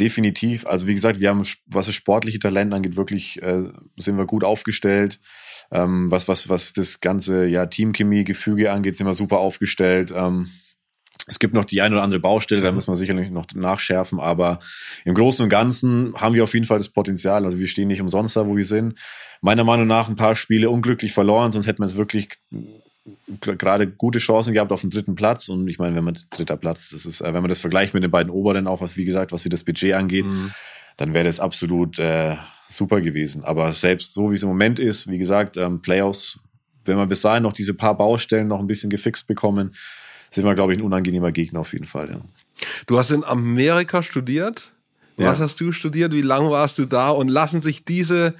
definitiv. 0.00 0.66
Also 0.66 0.86
wie 0.86 0.94
gesagt, 0.94 1.20
wir 1.20 1.28
haben, 1.28 1.42
was 1.66 1.86
das 1.86 1.94
sportliche 1.94 2.38
Talent 2.38 2.72
angeht, 2.72 2.96
wirklich 2.96 3.42
äh, 3.42 3.64
sind 3.96 4.16
wir 4.16 4.26
gut 4.26 4.44
aufgestellt. 4.44 5.20
Ähm, 5.70 6.10
was, 6.10 6.28
was, 6.28 6.48
was 6.48 6.72
das 6.72 7.00
ganze 7.00 7.44
ja, 7.44 7.66
Teamchemie, 7.66 8.24
Gefüge 8.24 8.72
angeht, 8.72 8.96
sind 8.96 9.06
wir 9.06 9.14
super 9.14 9.38
aufgestellt. 9.38 10.12
Ähm, 10.14 10.48
es 11.26 11.38
gibt 11.38 11.52
noch 11.52 11.66
die 11.66 11.82
eine 11.82 11.94
oder 11.94 12.04
andere 12.04 12.20
Baustelle, 12.20 12.62
da 12.62 12.72
müssen 12.72 12.90
wir 12.90 12.96
sicherlich 12.96 13.28
noch 13.28 13.44
nachschärfen, 13.54 14.18
aber 14.18 14.60
im 15.04 15.14
Großen 15.14 15.42
und 15.42 15.50
Ganzen 15.50 16.14
haben 16.16 16.34
wir 16.34 16.42
auf 16.42 16.54
jeden 16.54 16.64
Fall 16.64 16.78
das 16.78 16.88
Potenzial. 16.88 17.44
Also 17.44 17.58
wir 17.58 17.68
stehen 17.68 17.88
nicht 17.88 18.00
umsonst 18.00 18.34
da, 18.36 18.46
wo 18.46 18.56
wir 18.56 18.64
sind. 18.64 18.98
Meiner 19.42 19.64
Meinung 19.64 19.86
nach 19.86 20.08
ein 20.08 20.16
paar 20.16 20.34
Spiele 20.36 20.70
unglücklich 20.70 21.12
verloren, 21.12 21.52
sonst 21.52 21.66
hätten 21.66 21.82
wir 21.82 21.86
es 21.86 21.96
wirklich 21.96 22.30
gerade 23.40 23.86
gute 23.86 24.18
Chancen 24.18 24.52
gehabt 24.52 24.72
auf 24.72 24.80
den 24.80 24.90
dritten 24.90 25.14
Platz. 25.14 25.48
Und 25.48 25.68
ich 25.68 25.78
meine, 25.78 25.94
wenn 25.96 26.04
man 26.04 26.18
dritter 26.30 26.56
Platz, 26.56 26.90
das 26.90 27.04
ist, 27.04 27.20
äh, 27.20 27.32
wenn 27.32 27.42
man 27.42 27.48
das 27.48 27.60
vergleicht 27.60 27.94
mit 27.94 28.02
den 28.02 28.10
beiden 28.10 28.30
Oberen 28.30 28.66
auch, 28.66 28.80
was 28.80 28.96
wie 28.96 29.04
gesagt, 29.04 29.32
was 29.32 29.44
wie 29.44 29.48
das 29.48 29.64
Budget 29.64 29.94
angeht, 29.94 30.26
mhm. 30.26 30.52
dann 30.96 31.14
wäre 31.14 31.24
das 31.24 31.40
absolut 31.40 31.98
äh, 31.98 32.36
super 32.68 33.00
gewesen. 33.00 33.44
Aber 33.44 33.72
selbst 33.72 34.14
so 34.14 34.30
wie 34.30 34.34
es 34.34 34.42
im 34.42 34.48
Moment 34.48 34.78
ist, 34.78 35.08
wie 35.10 35.18
gesagt, 35.18 35.56
ähm, 35.56 35.80
Playoffs, 35.82 36.40
wenn 36.84 36.96
wir 36.96 37.06
bis 37.06 37.20
dahin 37.20 37.42
noch 37.42 37.52
diese 37.52 37.74
paar 37.74 37.96
Baustellen 37.96 38.48
noch 38.48 38.60
ein 38.60 38.66
bisschen 38.66 38.90
gefixt 38.90 39.26
bekommen, 39.26 39.74
sind 40.30 40.44
wir, 40.44 40.54
glaube 40.54 40.72
ich, 40.72 40.78
ein 40.78 40.84
unangenehmer 40.84 41.32
Gegner 41.32 41.60
auf 41.60 41.72
jeden 41.72 41.86
Fall. 41.86 42.10
Ja. 42.10 42.20
Du 42.86 42.98
hast 42.98 43.10
in 43.10 43.24
Amerika 43.24 44.02
studiert. 44.02 44.72
Was 45.16 45.38
ja. 45.38 45.44
hast 45.44 45.60
du 45.60 45.72
studiert? 45.72 46.12
Wie 46.12 46.22
lange 46.22 46.50
warst 46.50 46.78
du 46.78 46.86
da? 46.86 47.10
Und 47.10 47.28
lassen 47.28 47.60
sich 47.60 47.84
diese 47.84 48.34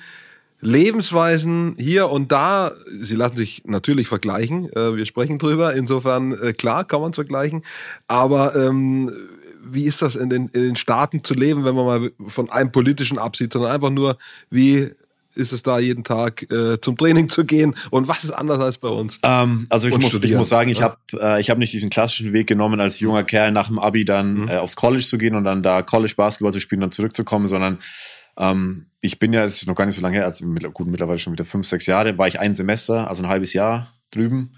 Lebensweisen 0.61 1.75
hier 1.79 2.11
und 2.11 2.33
da, 2.33 2.73
sie 2.87 3.14
lassen 3.14 3.37
sich 3.37 3.62
natürlich 3.64 4.09
vergleichen. 4.09 4.68
Äh, 4.73 4.97
wir 4.97 5.07
sprechen 5.07 5.38
drüber. 5.38 5.75
Insofern, 5.75 6.33
äh, 6.33 6.53
klar, 6.53 6.85
kann 6.85 7.01
man 7.01 7.11
es 7.11 7.16
vergleichen. 7.16 7.62
Aber 8.09 8.57
ähm, 8.57 9.11
wie 9.71 9.85
ist 9.85 10.03
das 10.03 10.16
in 10.16 10.31
den, 10.31 10.49
in 10.49 10.62
den 10.62 10.77
Staaten 10.77 11.23
zu 11.23 11.35
leben, 11.35 11.64
wenn 11.64 11.75
man 11.75 11.85
mal 11.85 12.11
von 12.29 12.51
einem 12.51 12.73
politischen 12.73 13.18
absieht, 13.18 13.53
sondern 13.53 13.73
einfach 13.73 13.90
nur, 13.90 14.16
wie 14.51 14.90
ist 15.35 15.53
es 15.53 15.62
da 15.62 15.79
jeden 15.79 16.03
Tag 16.03 16.51
äh, 16.51 16.81
zum 16.81 16.97
Training 16.97 17.29
zu 17.29 17.44
gehen 17.44 17.77
und 17.90 18.09
was 18.09 18.25
ist 18.25 18.33
anders 18.33 18.59
als 18.59 18.79
bei 18.79 18.88
uns? 18.88 19.21
Ähm, 19.23 19.66
also 19.71 19.87
ich 19.87 19.97
muss, 19.97 20.14
ich 20.14 20.35
muss 20.35 20.49
sagen, 20.49 20.68
ich 20.68 20.79
ja. 20.79 20.85
habe 20.85 20.97
äh, 21.37 21.40
ich 21.40 21.51
hab 21.51 21.59
nicht 21.59 21.73
diesen 21.73 21.90
klassischen 21.90 22.33
Weg 22.33 22.49
genommen, 22.49 22.81
als 22.81 22.99
junger 22.99 23.23
Kerl 23.23 23.53
nach 23.53 23.68
dem 23.68 23.79
Abi 23.79 24.05
dann 24.05 24.35
Mhm. 24.35 24.49
äh, 24.49 24.57
aufs 24.57 24.75
College 24.75 25.07
zu 25.07 25.16
gehen 25.16 25.37
und 25.37 25.44
dann 25.44 25.62
da 25.62 25.83
College 25.83 26.14
Basketball 26.16 26.53
zu 26.53 26.61
spielen 26.61 26.81
und 26.83 26.88
dann 26.88 26.92
zurückzukommen, 26.92 27.47
sondern 27.47 27.79
ähm, 28.38 28.87
ich 29.01 29.18
bin 29.18 29.33
ja, 29.33 29.44
es 29.44 29.61
ist 29.61 29.68
noch 29.68 29.74
gar 29.74 29.87
nicht 29.87 29.94
so 29.94 30.01
lange 30.01 30.16
her, 30.16 30.24
also 30.24 30.44
gut 30.46 30.87
mittlerweile 30.88 31.18
schon 31.18 31.33
wieder 31.33 31.44
fünf, 31.44 31.66
sechs 31.66 31.87
Jahre, 31.87 32.18
war 32.18 32.27
ich 32.27 32.40
ein 32.40 32.55
Semester, 32.55 33.09
also 33.09 33.22
ein 33.22 33.29
halbes 33.29 33.53
Jahr 33.53 33.92
drüben 34.11 34.53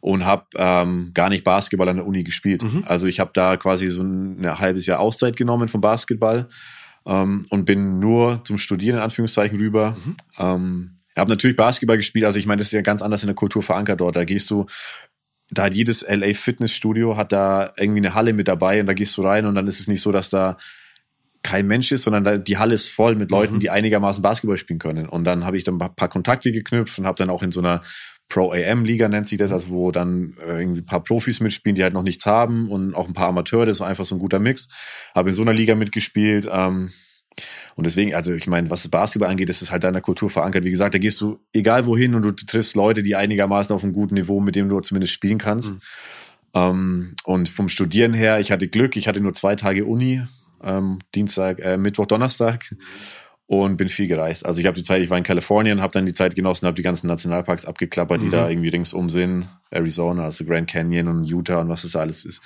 und 0.00 0.24
habe 0.26 0.46
ähm, 0.56 1.10
gar 1.14 1.28
nicht 1.28 1.44
Basketball 1.44 1.88
an 1.88 1.96
der 1.96 2.06
Uni 2.06 2.24
gespielt. 2.24 2.62
Mhm. 2.62 2.84
Also 2.86 3.06
ich 3.06 3.20
habe 3.20 3.30
da 3.34 3.56
quasi 3.56 3.88
so 3.88 4.02
ein, 4.02 4.44
ein 4.44 4.58
halbes 4.58 4.86
Jahr 4.86 5.00
Auszeit 5.00 5.36
genommen 5.36 5.68
vom 5.68 5.80
Basketball 5.80 6.48
ähm, 7.06 7.46
und 7.50 7.64
bin 7.64 7.98
nur 7.98 8.42
zum 8.44 8.58
Studieren 8.58 8.96
in 8.96 9.02
Anführungszeichen 9.02 9.58
rüber. 9.58 9.96
Mhm. 10.04 10.16
Ähm, 10.38 10.96
ich 11.14 11.20
habe 11.20 11.30
natürlich 11.30 11.56
Basketball 11.56 11.98
gespielt, 11.98 12.24
also 12.24 12.38
ich 12.38 12.46
meine, 12.46 12.58
das 12.58 12.68
ist 12.68 12.72
ja 12.72 12.80
ganz 12.80 13.02
anders 13.02 13.22
in 13.22 13.28
der 13.28 13.36
Kultur 13.36 13.62
verankert 13.62 14.00
dort. 14.00 14.16
Da 14.16 14.24
gehst 14.24 14.50
du, 14.50 14.66
da 15.50 15.64
hat 15.64 15.74
jedes 15.74 16.04
LA 16.08 16.34
Fitnessstudio 16.34 17.16
hat 17.16 17.32
da 17.32 17.72
irgendwie 17.76 17.98
eine 18.00 18.14
Halle 18.14 18.32
mit 18.32 18.48
dabei 18.48 18.80
und 18.80 18.86
da 18.86 18.94
gehst 18.94 19.16
du 19.16 19.22
rein 19.22 19.44
und 19.46 19.54
dann 19.54 19.68
ist 19.68 19.78
es 19.78 19.86
nicht 19.86 20.00
so, 20.00 20.10
dass 20.10 20.30
da 20.30 20.56
kein 21.42 21.66
Mensch 21.66 21.90
ist, 21.92 22.04
sondern 22.04 22.44
die 22.44 22.58
Halle 22.58 22.74
ist 22.74 22.88
voll 22.88 23.16
mit 23.16 23.30
Leuten, 23.30 23.58
die 23.58 23.70
einigermaßen 23.70 24.22
Basketball 24.22 24.56
spielen 24.56 24.78
können. 24.78 25.08
Und 25.08 25.24
dann 25.24 25.44
habe 25.44 25.56
ich 25.56 25.64
dann 25.64 25.80
ein 25.80 25.94
paar 25.94 26.08
Kontakte 26.08 26.52
geknüpft 26.52 26.98
und 26.98 27.06
habe 27.06 27.16
dann 27.16 27.30
auch 27.30 27.42
in 27.42 27.52
so 27.52 27.60
einer 27.60 27.82
Pro 28.28 28.52
AM 28.52 28.86
Liga 28.86 29.08
nennt 29.08 29.28
sich 29.28 29.36
das, 29.36 29.52
also 29.52 29.68
wo 29.68 29.92
dann 29.92 30.34
äh, 30.40 30.60
irgendwie 30.60 30.80
ein 30.80 30.86
paar 30.86 31.04
Profis 31.04 31.40
mitspielen, 31.40 31.74
die 31.74 31.82
halt 31.82 31.92
noch 31.92 32.02
nichts 32.02 32.24
haben 32.24 32.70
und 32.70 32.94
auch 32.94 33.06
ein 33.06 33.12
paar 33.12 33.28
Amateure, 33.28 33.66
das 33.66 33.76
ist 33.76 33.82
einfach 33.82 34.06
so 34.06 34.14
ein 34.14 34.20
guter 34.20 34.38
Mix. 34.38 34.68
Habe 35.14 35.30
in 35.30 35.34
so 35.34 35.42
einer 35.42 35.52
Liga 35.52 35.74
mitgespielt. 35.74 36.48
Ähm, 36.50 36.90
und 37.74 37.84
deswegen, 37.84 38.14
also 38.14 38.32
ich 38.32 38.46
meine, 38.46 38.70
was 38.70 38.88
Basketball 38.88 39.28
angeht, 39.28 39.50
ist 39.50 39.60
es 39.60 39.70
halt 39.70 39.84
deiner 39.84 40.00
Kultur 40.00 40.30
verankert. 40.30 40.64
Wie 40.64 40.70
gesagt, 40.70 40.94
da 40.94 40.98
gehst 40.98 41.20
du 41.20 41.40
egal 41.52 41.84
wohin 41.84 42.14
und 42.14 42.22
du 42.22 42.32
triffst 42.32 42.74
Leute, 42.74 43.02
die 43.02 43.16
einigermaßen 43.16 43.74
auf 43.74 43.82
einem 43.82 43.92
guten 43.92 44.14
Niveau, 44.14 44.40
mit 44.40 44.56
dem 44.56 44.70
du 44.70 44.80
zumindest 44.80 45.12
spielen 45.12 45.38
kannst. 45.38 45.74
Ähm, 46.54 47.14
und 47.24 47.50
vom 47.50 47.68
Studieren 47.68 48.14
her, 48.14 48.40
ich 48.40 48.50
hatte 48.50 48.68
Glück, 48.68 48.96
ich 48.96 49.08
hatte 49.08 49.20
nur 49.20 49.34
zwei 49.34 49.56
Tage 49.56 49.84
Uni, 49.84 50.22
ähm, 50.64 50.98
Dienstag, 51.14 51.58
äh, 51.60 51.76
Mittwoch, 51.76 52.06
Donnerstag. 52.06 52.74
Und 53.46 53.76
bin 53.76 53.88
viel 53.90 54.06
gereist. 54.06 54.46
Also 54.46 54.60
ich 54.60 54.66
habe 54.66 54.76
die 54.76 54.82
Zeit, 54.82 55.02
ich 55.02 55.10
war 55.10 55.18
in 55.18 55.24
Kalifornien, 55.24 55.82
habe 55.82 55.92
dann 55.92 56.06
die 56.06 56.14
Zeit 56.14 56.34
genossen, 56.34 56.64
habe 56.64 56.76
die 56.76 56.82
ganzen 56.82 57.06
Nationalparks 57.06 57.66
abgeklappert, 57.66 58.22
die 58.22 58.30
da 58.30 58.48
irgendwie 58.48 58.70
ringsum 58.70 59.10
sind, 59.10 59.46
Arizona, 59.72 60.24
also 60.24 60.44
Grand 60.44 60.68
Canyon 60.68 61.08
und 61.08 61.24
Utah 61.24 61.60
und 61.60 61.68
was 61.68 61.82
das 61.82 61.96
alles 61.96 62.24
ist. 62.24 62.40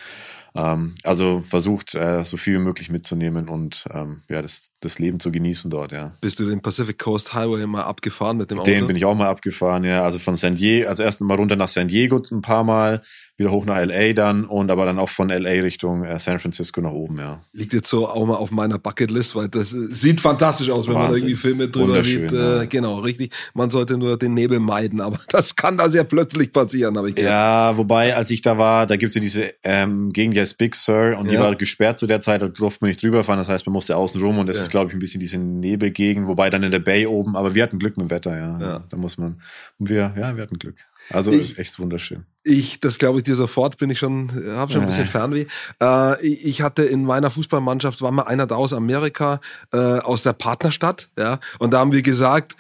Ähm, 0.57 0.95
also 1.03 1.43
versucht, 1.43 1.95
äh, 1.95 2.25
so 2.25 2.37
viel 2.37 2.55
wie 2.55 2.65
möglich 2.65 2.89
mitzunehmen 2.89 3.49
und 3.49 3.85
ähm, 3.93 4.23
ja, 4.29 4.41
das, 4.41 4.71
das 4.81 4.99
Leben 4.99 5.21
zu 5.21 5.31
genießen 5.31 5.71
dort, 5.71 5.93
ja. 5.93 6.15
Bist 6.21 6.41
du 6.41 6.49
den 6.49 6.63
Pacific 6.63 6.99
Coast 6.99 7.35
Highway 7.35 7.67
mal 7.67 7.83
abgefahren 7.83 8.39
mit 8.39 8.51
dem 8.51 8.61
Auto? 8.61 8.71
Den 8.71 8.87
bin 8.87 8.97
ich 8.97 9.05
auch 9.05 9.15
mal 9.15 9.29
abgefahren, 9.29 9.85
ja. 9.85 10.03
Also 10.03 10.19
von 10.19 10.37
San 10.37 10.55
Diego, 10.55 10.89
also 10.89 11.03
erst 11.03 11.21
mal 11.21 11.37
runter 11.37 11.57
nach 11.57 11.69
San 11.69 11.89
Diego 11.89 12.21
ein 12.31 12.41
paar 12.41 12.65
Mal, 12.65 13.03
wieder 13.37 13.51
hoch 13.51 13.67
nach 13.67 13.85
LA 13.85 14.15
dann 14.15 14.45
und 14.45 14.71
aber 14.71 14.87
dann 14.87 14.99
auch 14.99 15.11
von 15.11 15.29
LA 15.29 15.63
Richtung 15.63 16.05
äh, 16.05 16.19
San 16.19 16.39
Francisco 16.39 16.81
nach 16.81 16.93
oben, 16.93 17.19
ja. 17.19 17.43
Liegt 17.53 17.75
jetzt 17.75 17.91
so 17.91 18.09
auch 18.09 18.25
mal 18.25 18.37
auf 18.37 18.51
meiner 18.51 18.79
Bucketlist, 18.79 19.37
weil 19.37 19.49
das 19.49 19.75
äh, 19.75 19.89
sieht 19.91 20.23
fantastisch 20.23 20.71
aus, 20.71 20.87
wenn 20.87 20.95
man 20.95 21.05
Wahnsinn. 21.05 21.29
irgendwie 21.29 21.37
Filme 21.37 21.69
drüber 21.69 22.03
sieht. 22.03 22.33
Äh, 22.33 22.59
ja. 22.59 22.65
Genau, 22.65 23.01
richtig. 23.01 23.35
Man 23.53 23.71
sollte 23.71 23.99
nur 23.99 24.17
den 24.17 24.33
Nebel 24.33 24.59
meiden, 24.59 25.03
aber 25.03 25.19
das 25.29 25.55
kann 25.55 25.77
da 25.77 25.91
sehr 25.91 26.05
plötzlich 26.05 26.51
passieren, 26.51 26.97
habe 26.97 27.11
ich. 27.11 27.16
Ja, 27.19 27.77
wobei, 27.77 28.15
als 28.17 28.31
ich 28.31 28.43
da 28.43 28.59
war, 28.59 28.87
da 28.87 28.97
gibt's 28.97 29.15
ja 29.15 29.21
diese 29.21 29.53
ähm, 29.65 30.13
Gegend, 30.13 30.35
die 30.37 30.41
heißt 30.41 30.59
Big 30.59 30.75
Sur 30.75 31.17
und 31.19 31.31
die 31.31 31.35
Ja. 31.35 31.43
war 31.43 31.55
gesperrt 31.57 31.99
zu 31.99 32.07
der 32.07 32.21
Zeit, 32.21 32.43
da 32.43 32.49
durfte 32.49 32.85
man 32.85 32.89
nicht 32.89 33.03
drüber 33.03 33.25
fahren, 33.25 33.39
das 33.39 33.49
heißt, 33.49 33.67
man 33.67 33.73
musste 33.73 33.97
außen 33.97 34.21
rum 34.21 34.39
und 34.39 34.47
das 34.49 34.57
Ja. 34.57 34.63
ist, 34.63 34.71
glaube 34.71 34.91
ich, 34.91 34.97
ein 34.97 35.01
bisschen 35.01 35.21
diese 35.21 35.39
Nebelgegend, 35.39 36.27
wobei 36.27 36.51
dann 36.51 36.63
in 36.63 36.71
der 36.71 36.79
Bay 36.81 37.07
oben, 37.07 37.37
aber 37.37 37.55
wir 37.55 37.63
hatten 37.63 37.79
Glück 37.79 37.97
mit 37.97 38.09
dem 38.09 38.11
Wetter, 38.11 38.37
ja. 38.37 38.61
Ja. 38.61 38.85
Da 38.89 38.97
muss 38.97 39.19
man, 39.19 39.41
und 39.79 39.89
wir, 39.89 40.15
ja, 40.17 40.37
wir 40.37 40.43
hatten 40.43 40.59
Glück. 40.59 40.77
Also 41.11 41.31
Ich- 41.31 41.53
ist 41.53 41.59
echt 41.59 41.79
wunderschön. 41.79 42.25
Ich, 42.43 42.81
das 42.81 42.99
glaube 42.99 43.19
ich 43.19 43.25
dir 43.25 43.35
sofort, 43.37 43.77
bin 43.79 43.91
ich 43.91 43.99
schon, 43.99 44.31
habe 44.57 44.73
schon 44.73 44.83
ein 44.83 44.87
bisschen 44.89 45.07
Fernweh. 45.07 45.47
Äh, 45.83 46.27
ich 46.27 46.47
ich 46.47 46.63
hatte 46.63 46.83
in 46.85 47.05
meiner 47.05 47.31
Fußballmannschaft, 47.31 48.03
war 48.03 48.13
mal 48.13 48.23
einer 48.25 48.47
da 48.47 48.55
aus 48.57 48.73
Amerika, 48.73 49.41
äh, 49.73 49.77
aus 49.79 50.23
der 50.23 50.33
Partnerstadt, 50.33 51.09
ja, 51.19 51.39
und 51.59 51.73
da 51.73 51.81
haben 51.81 51.93
wir 51.93 52.03
gesagt, 52.03 52.57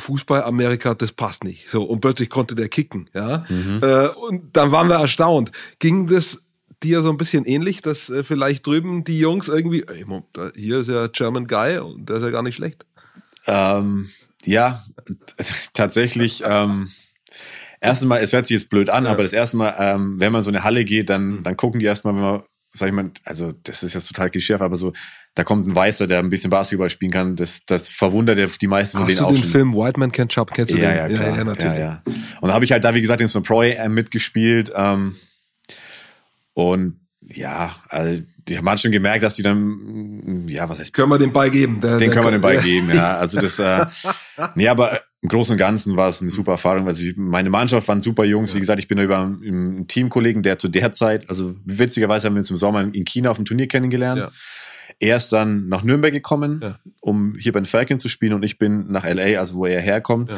Fußball 0.00 0.42
Amerika, 0.42 0.94
das 0.94 1.12
passt 1.12 1.44
nicht. 1.44 1.68
So, 1.68 1.82
und 1.82 2.00
plötzlich 2.00 2.28
konnte 2.28 2.54
der 2.54 2.68
kicken, 2.68 3.08
ja. 3.14 3.44
Äh, 3.80 4.08
und 4.28 4.56
dann 4.56 4.72
waren 4.72 4.88
wir 4.88 4.96
erstaunt. 4.96 5.52
Ging 5.78 6.06
das 6.08 6.42
dir 6.82 7.02
so 7.02 7.10
ein 7.10 7.16
bisschen 7.16 7.44
ähnlich, 7.44 7.82
dass 7.82 8.08
äh, 8.08 8.24
vielleicht 8.24 8.66
drüben 8.66 9.04
die 9.04 9.18
Jungs 9.18 9.48
irgendwie, 9.48 9.84
ey, 9.86 10.04
hier 10.56 10.78
ist 10.80 10.88
ja 10.88 11.06
German 11.08 11.46
Guy 11.46 11.78
und 11.78 12.08
der 12.08 12.16
ist 12.16 12.22
ja 12.22 12.30
gar 12.30 12.42
nicht 12.42 12.56
schlecht. 12.56 12.86
Ähm, 13.46 14.08
ja, 14.44 14.82
tatsächlich. 15.74 16.42
Ähm, 16.44 16.88
erstens 17.80 18.08
mal, 18.08 18.20
es 18.20 18.32
hört 18.32 18.46
sich 18.46 18.56
jetzt 18.58 18.70
blöd 18.70 18.90
an, 18.90 19.06
aber 19.06 19.22
das 19.22 19.32
erste 19.32 19.56
Mal, 19.56 19.74
ähm, 19.78 20.18
wenn 20.18 20.32
man 20.32 20.40
in 20.40 20.44
so 20.44 20.50
eine 20.50 20.64
Halle 20.64 20.84
geht, 20.84 21.10
dann, 21.10 21.42
dann 21.42 21.56
gucken 21.56 21.80
die 21.80 21.86
erstmal, 21.86 22.14
wenn 22.14 22.22
man, 22.22 22.42
sag 22.72 22.88
ich 22.88 22.94
mal, 22.94 23.10
also 23.24 23.52
das 23.64 23.82
ist 23.82 23.94
jetzt 23.94 24.08
total 24.08 24.30
klischee, 24.30 24.54
aber 24.54 24.76
so, 24.76 24.92
da 25.34 25.44
kommt 25.44 25.66
ein 25.66 25.74
Weißer, 25.74 26.06
der 26.06 26.20
ein 26.20 26.28
bisschen 26.30 26.50
Basketball 26.50 26.90
spielen 26.90 27.10
kann, 27.10 27.36
das, 27.36 27.64
das 27.66 27.88
verwundert 27.88 28.38
ja 28.38 28.46
die 28.46 28.66
meisten 28.66 28.98
von 28.98 29.06
Hast 29.06 29.10
denen 29.10 29.18
du 29.20 29.26
auch 29.26 29.32
den 29.32 29.42
schon. 29.42 29.50
Film 29.50 29.74
White 29.74 29.98
Man 29.98 30.12
Can't 30.12 30.34
Jump? 30.34 30.52
Kennst 30.52 30.72
du 30.72 30.78
Ja, 30.78 30.90
den? 31.06 31.10
ja, 31.12 31.16
klar. 31.18 31.30
ja, 31.30 31.36
ja, 31.36 31.44
natürlich. 31.44 31.78
Ja, 31.78 32.02
ja. 32.06 32.14
Und 32.40 32.48
da 32.48 32.54
habe 32.54 32.64
ich 32.64 32.72
halt 32.72 32.84
da, 32.84 32.94
wie 32.94 33.00
gesagt, 33.00 33.20
einem 33.20 33.44
Pro 33.44 33.60
AM 33.60 33.94
mitgespielt. 33.94 34.72
Ähm, 34.74 35.16
und 36.54 37.00
ja, 37.22 37.74
also 37.88 38.22
die 38.48 38.58
haben 38.58 38.78
schon 38.78 38.90
gemerkt, 38.92 39.22
dass 39.22 39.36
die 39.36 39.42
dann, 39.42 40.46
ja, 40.48 40.68
was 40.68 40.78
heißt, 40.80 40.92
Können 40.92 41.10
wir 41.10 41.18
den 41.18 41.32
Ball 41.32 41.50
geben? 41.50 41.80
Der, 41.80 41.98
den 41.98 42.00
der 42.00 42.10
können 42.10 42.26
wir 42.26 42.32
den 42.32 42.40
Ball 42.40 42.54
ja. 42.56 42.62
geben, 42.62 42.90
ja. 42.92 43.16
Also 43.18 43.40
das, 43.40 43.58
äh, 43.58 43.84
nee, 44.54 44.68
aber 44.68 45.00
im 45.22 45.28
Großen 45.28 45.52
und 45.52 45.58
Ganzen 45.58 45.96
war 45.96 46.08
es 46.08 46.22
eine 46.22 46.30
super 46.30 46.52
Erfahrung. 46.52 46.86
Also 46.86 47.04
ich- 47.04 47.16
meine 47.16 47.50
Mannschaft 47.50 47.86
waren 47.88 48.00
super 48.00 48.24
Jungs. 48.24 48.54
Wie 48.54 48.60
gesagt, 48.60 48.78
ich 48.80 48.88
bin 48.88 48.98
über 48.98 49.18
einen, 49.18 49.86
Teamkollegen, 49.86 50.42
der 50.42 50.58
zu 50.58 50.68
der 50.68 50.92
Zeit, 50.92 51.28
also 51.28 51.54
witzigerweise 51.64 52.26
haben 52.26 52.34
wir 52.34 52.40
uns 52.40 52.50
im 52.50 52.56
Sommer 52.56 52.82
in 52.92 53.04
China 53.04 53.30
auf 53.30 53.36
dem 53.36 53.44
Turnier 53.44 53.68
kennengelernt. 53.68 54.20
Ja. 54.20 54.30
Er 54.98 55.16
ist 55.16 55.32
dann 55.32 55.68
nach 55.68 55.82
Nürnberg 55.84 56.12
gekommen, 56.12 56.60
Ja. 56.62 56.78
um 57.00 57.34
hier 57.38 57.52
bei 57.52 57.60
den 57.60 57.66
Falcons 57.66 58.02
zu 58.02 58.08
spielen 58.08 58.32
und 58.32 58.42
ich 58.42 58.58
bin 58.58 58.90
nach 58.90 59.04
LA, 59.04 59.38
also 59.38 59.54
wo 59.56 59.66
er 59.66 59.80
herkommt, 59.80 60.30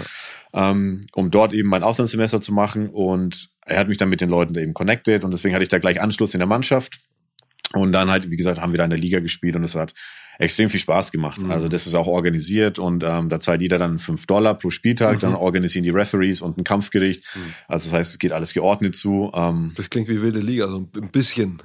ähm, 0.52 1.02
um 1.14 1.30
dort 1.30 1.52
eben 1.52 1.68
mein 1.68 1.82
Auslandssemester 1.82 2.40
zu 2.40 2.52
machen 2.52 2.88
und 2.90 3.50
er 3.64 3.78
hat 3.78 3.88
mich 3.88 3.98
dann 3.98 4.08
mit 4.08 4.20
den 4.20 4.28
Leuten 4.28 4.54
eben 4.56 4.74
connected 4.74 5.24
und 5.24 5.30
deswegen 5.30 5.54
hatte 5.54 5.62
ich 5.62 5.68
da 5.68 5.78
gleich 5.78 6.00
Anschluss 6.00 6.34
in 6.34 6.38
der 6.38 6.46
Mannschaft. 6.48 6.98
Und 7.72 7.92
dann 7.92 8.10
halt, 8.10 8.30
wie 8.30 8.36
gesagt, 8.36 8.60
haben 8.60 8.72
wir 8.72 8.78
da 8.78 8.84
in 8.84 8.90
der 8.90 8.98
Liga 8.98 9.20
gespielt 9.20 9.56
und 9.56 9.64
es 9.64 9.74
hat 9.74 9.94
extrem 10.38 10.70
viel 10.70 10.80
Spaß 10.80 11.12
gemacht. 11.12 11.40
Also 11.48 11.68
das 11.68 11.86
ist 11.86 11.94
auch 11.94 12.06
organisiert 12.06 12.78
und 12.78 13.04
ähm, 13.04 13.28
da 13.28 13.38
zahlt 13.40 13.60
jeder 13.60 13.78
dann 13.78 13.98
fünf 13.98 14.26
Dollar 14.26 14.54
pro 14.54 14.70
Spieltag, 14.70 15.20
dann 15.20 15.34
organisieren 15.34 15.84
die 15.84 15.90
Referees 15.90 16.40
und 16.40 16.58
ein 16.58 16.64
Kampfgericht. 16.64 17.24
Also 17.68 17.90
das 17.90 17.98
heißt, 17.98 18.10
es 18.12 18.18
geht 18.18 18.32
alles 18.32 18.52
geordnet 18.54 18.96
zu. 18.96 19.30
Ähm, 19.34 19.72
Das 19.76 19.90
klingt 19.90 20.08
wie 20.08 20.20
wilde 20.22 20.40
Liga, 20.40 20.68
so 20.68 20.88
ein 20.96 21.10
bisschen. 21.10 21.62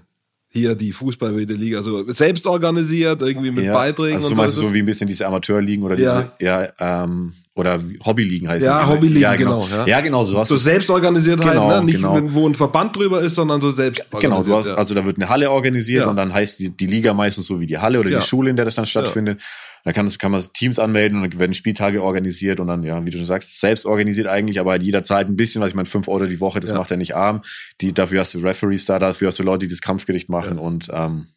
Hier 0.49 0.75
die 0.75 0.93
Fußball-wilde 0.93 1.55
Liga, 1.55 1.83
so 1.83 2.09
selbst 2.09 2.47
organisiert, 2.47 3.21
irgendwie 3.21 3.51
mit 3.51 3.65
ja, 3.65 3.73
Beiträgen 3.73 4.15
also 4.15 4.27
so 4.27 4.31
und 4.33 4.37
meinst 4.37 4.55
du 4.57 4.61
so. 4.61 4.73
wie 4.73 4.79
ein 4.79 4.85
bisschen 4.85 5.07
diese 5.07 5.27
Amateurligen 5.27 5.83
oder 5.83 5.97
Ja. 5.99 6.33
diese, 6.39 6.45
ja, 6.45 7.03
ähm, 7.03 7.33
oder 7.57 7.81
Hobbyligen 8.05 8.47
heißt 8.47 8.63
Ja. 8.63 8.87
Hobbyligen, 8.87 9.21
ja, 9.21 9.35
genau, 9.35 9.67
ja. 9.69 9.85
Ja, 9.87 10.01
genau, 10.01 10.23
so 10.23 10.37
hast 10.37 10.49
So 10.49 10.57
selbst 10.57 10.89
organisiert 10.89 11.41
Genau, 11.41 11.69
halt, 11.69 11.79
ne? 11.79 11.85
nicht 11.85 11.95
genau. 11.95 12.19
wo 12.27 12.47
ein 12.47 12.53
Verband 12.53 12.95
drüber 12.95 13.19
ist, 13.21 13.35
sondern 13.35 13.59
so 13.59 13.71
selbst 13.71 14.05
Genau, 14.19 14.43
du 14.43 14.55
hast, 14.55 14.67
ja. 14.67 14.75
also 14.75 14.93
da 14.93 15.05
wird 15.05 15.17
eine 15.17 15.27
Halle 15.27 15.49
organisiert 15.51 16.05
und 16.05 16.15
dann 16.15 16.33
heißt 16.33 16.59
die, 16.59 16.69
die 16.69 16.85
Liga 16.85 17.13
meistens 17.13 17.47
so 17.47 17.59
wie 17.59 17.65
die 17.65 17.79
Halle 17.79 17.99
oder 17.99 18.09
die 18.09 18.21
Schule, 18.21 18.51
in 18.51 18.55
der 18.55 18.65
das 18.65 18.75
dann 18.75 18.85
stattfindet. 18.85 19.41
Da 19.83 19.93
kann, 19.93 20.05
das, 20.05 20.19
kann 20.19 20.31
man 20.31 20.43
Teams 20.53 20.79
anmelden 20.79 21.21
und 21.21 21.31
dann 21.31 21.39
werden 21.39 21.53
Spieltage 21.53 22.03
organisiert 22.03 22.59
und 22.59 22.67
dann, 22.67 22.83
ja, 22.83 23.05
wie 23.05 23.09
du 23.09 23.17
schon 23.17 23.25
sagst, 23.25 23.59
selbst 23.59 23.85
organisiert 23.85 24.27
eigentlich, 24.27 24.59
aber 24.59 24.71
halt 24.71 24.83
jeder 24.83 25.01
zahlt 25.03 25.29
ein 25.29 25.37
bisschen, 25.37 25.61
was 25.61 25.69
ich 25.69 25.75
meine, 25.75 25.85
fünf 25.85 26.07
Euro 26.09 26.25
die 26.25 26.41
Woche, 26.41 26.59
das 26.59 26.73
macht 26.73 26.91
er 26.91 26.97
nicht 26.97 27.15
arm. 27.15 27.41
Die, 27.79 27.93
dafür 27.93 28.19
hast 28.19 28.35
du 28.35 28.39
Referees 28.39 28.85
da, 28.85 28.99
dafür 28.99 29.29
hast 29.29 29.39
du 29.39 29.43
Leute, 29.43 29.59
die 29.65 29.69
das 29.69 29.81
Kampfgericht 29.81 30.29
machen 30.29 30.59
und 30.59 30.89
ähm, 30.91 31.27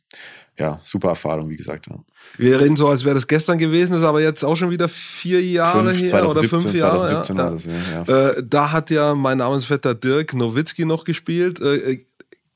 ja, 0.61 0.79
super 0.85 1.09
Erfahrung, 1.09 1.49
wie 1.49 1.57
gesagt. 1.57 1.87
Ja. 1.88 1.99
Wir 2.37 2.61
reden 2.61 2.77
so, 2.77 2.88
als 2.88 3.05
wäre 3.05 3.14
das 3.14 3.27
gestern 3.27 3.57
gewesen, 3.57 3.94
ist 3.94 4.05
aber 4.05 4.20
jetzt 4.20 4.44
auch 4.44 4.57
schon 4.57 4.70
wieder 4.70 4.90
vier 4.90 5.42
Jahre 5.42 5.94
Fünf, 5.94 6.12
her 6.12 6.29
oder 6.29 6.40
2017, 6.42 6.61
fünf 6.61 6.75
Jahre. 6.81 7.25
2017 7.25 7.37
ja, 7.37 7.51
das, 7.51 8.07
ja. 8.07 8.29
Äh, 8.29 8.42
da 8.46 8.73
hat 8.73 8.90
ja 8.90 9.14
mein 9.14 9.38
Namensvetter 9.38 9.94
Dirk 9.94 10.35
Nowitzki 10.35 10.85
noch 10.85 11.05
gespielt. 11.05 11.61
Äh, 11.61 11.77
äh, 11.77 12.05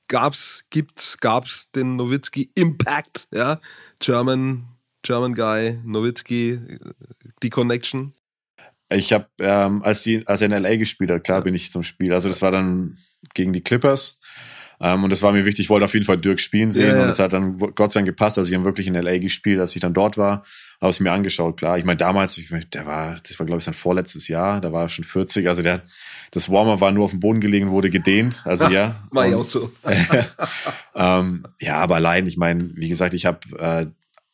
gab's, 0.09 0.65
gibt's, 0.69 1.17
gab's 1.19 1.71
den 1.75 1.97
Nowitzki 1.97 2.51
Impact, 2.55 3.27
ja? 3.33 3.59
German, 4.01 4.65
German 5.03 5.35
Guy, 5.35 5.79
Nowitzki, 5.85 6.61
die 7.43 7.51
Connection. 7.51 8.13
Ich 8.91 9.15
habe, 9.15 9.29
ähm, 9.41 9.83
als, 9.83 10.03
die, 10.03 10.27
als 10.27 10.43
er 10.43 10.53
in 10.53 10.63
LA 10.63 10.77
gespielt 10.77 11.11
hat, 11.11 11.25
klar 11.25 11.41
bin 11.41 11.55
ich 11.55 11.73
zum 11.73 11.83
Spiel. 11.83 12.13
Also 12.13 12.29
das 12.29 12.43
war 12.43 12.51
dann 12.51 12.99
gegen 13.33 13.55
die 13.55 13.63
Clippers. 13.63 14.21
Ähm, 14.85 15.03
und 15.03 15.11
das 15.11 15.23
war 15.23 15.33
mir 15.33 15.47
wichtig, 15.47 15.65
ich 15.65 15.71
wollte 15.71 15.87
auf 15.87 15.95
jeden 15.95 16.05
Fall 16.05 16.19
Dirk 16.19 16.39
spielen 16.41 16.71
sehen. 16.71 16.89
Ja, 16.89 16.97
ja. 16.97 17.03
Und 17.05 17.09
es 17.09 17.19
hat 17.19 17.33
dann 17.33 17.57
Gott 17.57 17.93
sei 17.93 18.01
Dank 18.01 18.07
gepasst, 18.07 18.37
dass 18.37 18.49
ich 18.49 18.53
dann 18.53 18.65
wirklich 18.65 18.87
in 18.87 18.95
LA 18.95 19.17
gespielt, 19.19 19.59
als 19.59 19.75
ich 19.75 19.81
dann 19.81 19.95
dort 19.95 20.19
war. 20.19 20.45
Habe 20.81 20.91
es 20.91 21.01
mir 21.01 21.11
angeschaut, 21.11 21.57
klar. 21.57 21.79
Ich 21.79 21.87
meine, 21.87 21.97
damals, 21.97 22.37
ich 22.37 22.51
mein, 22.51 22.67
der 22.75 22.85
war, 22.85 23.17
das 23.27 23.39
war, 23.39 23.47
glaube 23.47 23.61
ich, 23.61 23.65
sein 23.65 23.73
vorletztes 23.73 24.29
Jahr, 24.29 24.61
da 24.61 24.73
war 24.73 24.83
er 24.83 24.89
schon 24.91 25.05
40. 25.05 25.49
Also 25.49 25.63
der 25.63 25.83
das 26.33 26.51
Warmer 26.51 26.81
war 26.81 26.91
nur 26.91 27.05
auf 27.05 27.13
dem 27.13 27.21
Boden 27.21 27.41
gelegen, 27.41 27.71
wurde 27.71 27.89
gedehnt. 27.91 28.43
Also 28.45 28.69
ja. 28.69 28.97
Ich 29.13 29.19
Und- 29.19 29.35
auch 29.35 29.45
so. 29.45 29.73
ähm, 30.95 31.47
ja, 31.61 31.77
aber 31.77 31.95
allein, 31.97 32.27
ich 32.27 32.37
meine, 32.37 32.71
wie 32.75 32.89
gesagt, 32.89 33.15
ich 33.15 33.25
habe 33.27 33.39
äh, 33.59 33.87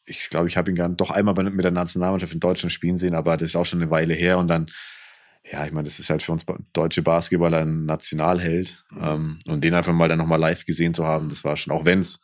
ich 0.07 0.29
glaube, 0.29 0.49
ich 0.49 0.57
habe 0.57 0.71
ihn 0.71 0.75
gern 0.75 0.97
doch 0.97 1.11
einmal 1.13 1.35
mit 1.45 1.65
der 1.65 1.71
Nationalmannschaft 1.71 2.35
in 2.35 2.41
Deutschland 2.41 2.73
spielen 2.73 2.97
sehen, 2.99 3.15
aber 3.15 3.37
das 3.37 3.51
ist 3.51 3.57
auch 3.57 3.67
schon 3.67 3.81
eine 3.81 3.91
Weile 3.93 4.15
her 4.15 4.39
und 4.39 4.49
dann, 4.49 4.67
ja, 5.53 5.65
ich 5.67 5.73
meine, 5.73 5.85
das 5.85 5.99
ist 5.99 6.11
halt 6.11 6.23
für 6.23 6.33
uns 6.33 6.45
deutsche 6.73 7.03
Basketballer 7.03 7.61
ein 7.61 7.85
Nationalheld 7.85 8.85
ähm, 9.01 9.39
und 9.49 9.65
den 9.65 9.75
einfach 9.75 9.93
mal 9.93 10.09
dann 10.09 10.19
nochmal 10.19 10.39
live 10.39 10.65
gesehen 10.65 10.95
zu 10.95 11.05
haben, 11.05 11.29
das 11.29 11.45
war 11.45 11.57
schon, 11.57 11.73
auch 11.73 11.85
wenn's, 11.85 12.21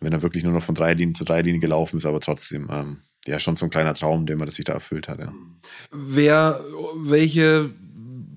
wenn 0.00 0.12
er 0.12 0.22
wirklich 0.22 0.42
nur 0.42 0.52
noch 0.52 0.62
von 0.62 0.74
drei 0.74 0.94
Linien 0.94 1.14
zu 1.14 1.24
drei 1.24 1.42
Linien 1.42 1.60
gelaufen 1.60 1.98
ist, 1.98 2.06
aber 2.06 2.20
trotzdem, 2.20 2.68
ähm, 2.70 3.02
ja, 3.26 3.38
schon 3.38 3.56
so 3.56 3.66
ein 3.66 3.70
kleiner 3.70 3.94
Traum, 3.94 4.26
den 4.26 4.38
man 4.38 4.48
sich 4.50 4.64
da 4.64 4.72
erfüllt 4.72 5.08
hat, 5.08 5.18
ja. 5.18 5.32
Wer, 5.92 6.58
welche 6.96 7.70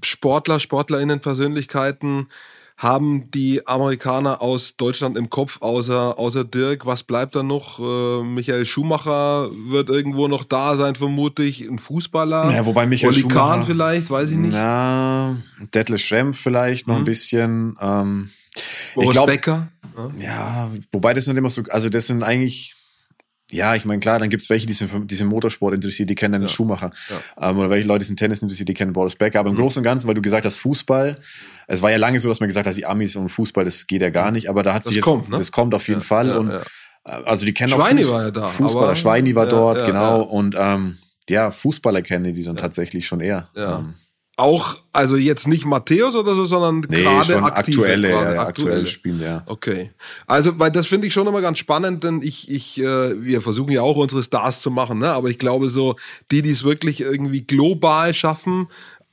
Sportler, 0.03 0.59
SportlerInnen, 0.59 1.21
Persönlichkeiten 1.21 2.27
haben 2.77 3.31
die 3.31 3.65
Amerikaner 3.67 4.41
aus 4.41 4.75
Deutschland 4.75 5.17
im 5.17 5.29
Kopf, 5.29 5.57
außer, 5.61 6.19
außer 6.19 6.43
Dirk. 6.43 6.85
Was 6.85 7.03
bleibt 7.03 7.35
da 7.35 7.43
noch? 7.43 7.79
Äh, 7.79 8.23
Michael 8.23 8.65
Schumacher 8.65 9.49
wird 9.69 9.89
irgendwo 9.89 10.27
noch 10.27 10.43
da 10.43 10.75
sein, 10.75 10.95
vermutlich. 10.95 11.61
Ein 11.61 11.79
Fußballer. 11.79 12.51
Ja, 12.51 12.65
wobei 12.65 12.85
Michael 12.85 13.13
Oli 13.13 13.21
Schumacher. 13.21 13.39
Kahn 13.39 13.63
vielleicht, 13.65 14.09
weiß 14.09 14.29
ich 14.31 14.37
nicht. 14.37 14.53
Na, 14.53 15.37
Detlef 15.73 16.01
Schrempf 16.01 16.39
vielleicht 16.39 16.87
noch 16.87 16.95
mhm. 16.95 17.01
ein 17.01 17.05
bisschen. 17.05 17.77
Ähm, 17.79 18.29
Boris 18.93 19.09
ich 19.09 19.13
glaub, 19.13 19.27
Becker. 19.27 19.67
Ja. 19.97 20.11
ja, 20.19 20.71
wobei 20.91 21.13
das 21.13 21.27
nicht 21.27 21.37
immer 21.37 21.49
so, 21.49 21.63
also 21.69 21.89
das 21.89 22.07
sind 22.07 22.23
eigentlich 22.23 22.74
ja, 23.51 23.75
ich 23.75 23.85
meine, 23.85 23.99
klar, 23.99 24.17
dann 24.17 24.29
gibt's 24.29 24.49
welche, 24.49 24.65
die 24.65 24.73
sind, 24.73 24.91
die 25.09 25.15
sind 25.15 25.27
Motorsport 25.27 25.75
interessiert, 25.75 26.09
die 26.09 26.15
kennen 26.15 26.35
einen 26.35 26.43
ja. 26.43 26.49
Schumacher. 26.49 26.91
Ja. 27.09 27.49
Ähm, 27.49 27.59
oder 27.59 27.69
welche 27.69 27.87
Leute 27.87 28.03
sind 28.03 28.17
Tennis 28.17 28.41
interessiert, 28.41 28.67
die 28.67 28.73
kennen 28.73 28.91
Boris 28.91 29.15
Becker. 29.15 29.39
Aber 29.39 29.49
im 29.49 29.55
mhm. 29.55 29.59
Großen 29.59 29.79
und 29.79 29.83
Ganzen, 29.83 30.07
weil 30.07 30.15
du 30.15 30.21
gesagt 30.21 30.45
hast, 30.45 30.55
Fußball, 30.55 31.15
es 31.67 31.81
war 31.81 31.91
ja 31.91 31.97
lange 31.97 32.19
so, 32.19 32.27
dass 32.27 32.39
man 32.39 32.49
gesagt 32.49 32.67
hat, 32.67 32.75
die 32.75 32.85
Amis 32.85 33.15
und 33.15 33.29
Fußball, 33.29 33.63
das 33.63 33.85
geht 33.85 34.01
ja 34.01 34.09
gar 34.09 34.31
nicht. 34.31 34.49
Aber 34.49 34.63
da 34.63 34.73
hat 34.73 34.83
das 34.83 34.89
sich 34.89 34.97
jetzt, 34.97 35.05
kommt, 35.05 35.29
ne? 35.29 35.37
das 35.37 35.51
kommt 35.51 35.75
auf 35.75 35.87
jeden 35.87 36.01
ja, 36.01 36.05
Fall. 36.05 36.37
und 36.37 36.51
also 37.05 37.45
die 37.45 37.53
kennen 37.53 37.71
Schweini 37.71 38.03
auch 38.03 38.07
Fuß, 38.07 38.13
war 38.13 38.23
ja 38.23 38.31
da, 38.31 38.47
Fußballer, 38.47 38.95
Schweini 38.95 39.35
war 39.35 39.45
dort, 39.45 39.85
genau. 39.85 40.23
Und 40.23 40.55
ähm, 40.57 40.97
ja, 41.29 41.51
Fußballer 41.51 42.01
kennen 42.01 42.33
die 42.33 42.43
dann 42.43 42.55
tatsächlich 42.55 43.05
schon 43.05 43.21
eher. 43.21 43.47
Ja. 43.55 43.79
Ähm, 43.79 43.93
auch, 44.37 44.75
also 44.91 45.15
jetzt 45.15 45.47
nicht 45.47 45.65
Matthäus 45.65 46.13
oder 46.13 46.35
so, 46.35 46.45
sondern 46.45 46.81
nee, 46.89 47.03
gerade 47.03 47.41
aktive, 47.41 47.43
aktuelle, 47.43 48.09
gerade 48.09 48.35
ja, 48.35 48.41
aktuelle 48.41 48.85
Spiele, 48.85 49.23
ja. 49.23 49.43
Okay. 49.45 49.91
Also, 50.27 50.59
weil 50.59 50.71
das 50.71 50.87
finde 50.87 51.07
ich 51.07 51.13
schon 51.13 51.25
immer 51.25 51.41
ganz 51.41 51.57
spannend, 51.57 52.03
denn 52.03 52.21
ich, 52.21 52.51
ich, 52.51 52.79
äh, 52.79 53.23
wir 53.23 53.41
versuchen 53.41 53.71
ja 53.71 53.81
auch 53.81 53.95
unsere 53.95 54.23
Stars 54.23 54.61
zu 54.61 54.71
machen, 54.71 54.99
ne? 54.99 55.09
Aber 55.09 55.29
ich 55.29 55.39
glaube 55.39 55.69
so, 55.69 55.95
die, 56.31 56.41
die 56.41 56.51
es 56.51 56.65
wirklich 56.65 56.99
irgendwie 56.99 57.43
global 57.43 58.13
schaffen, 58.13 58.67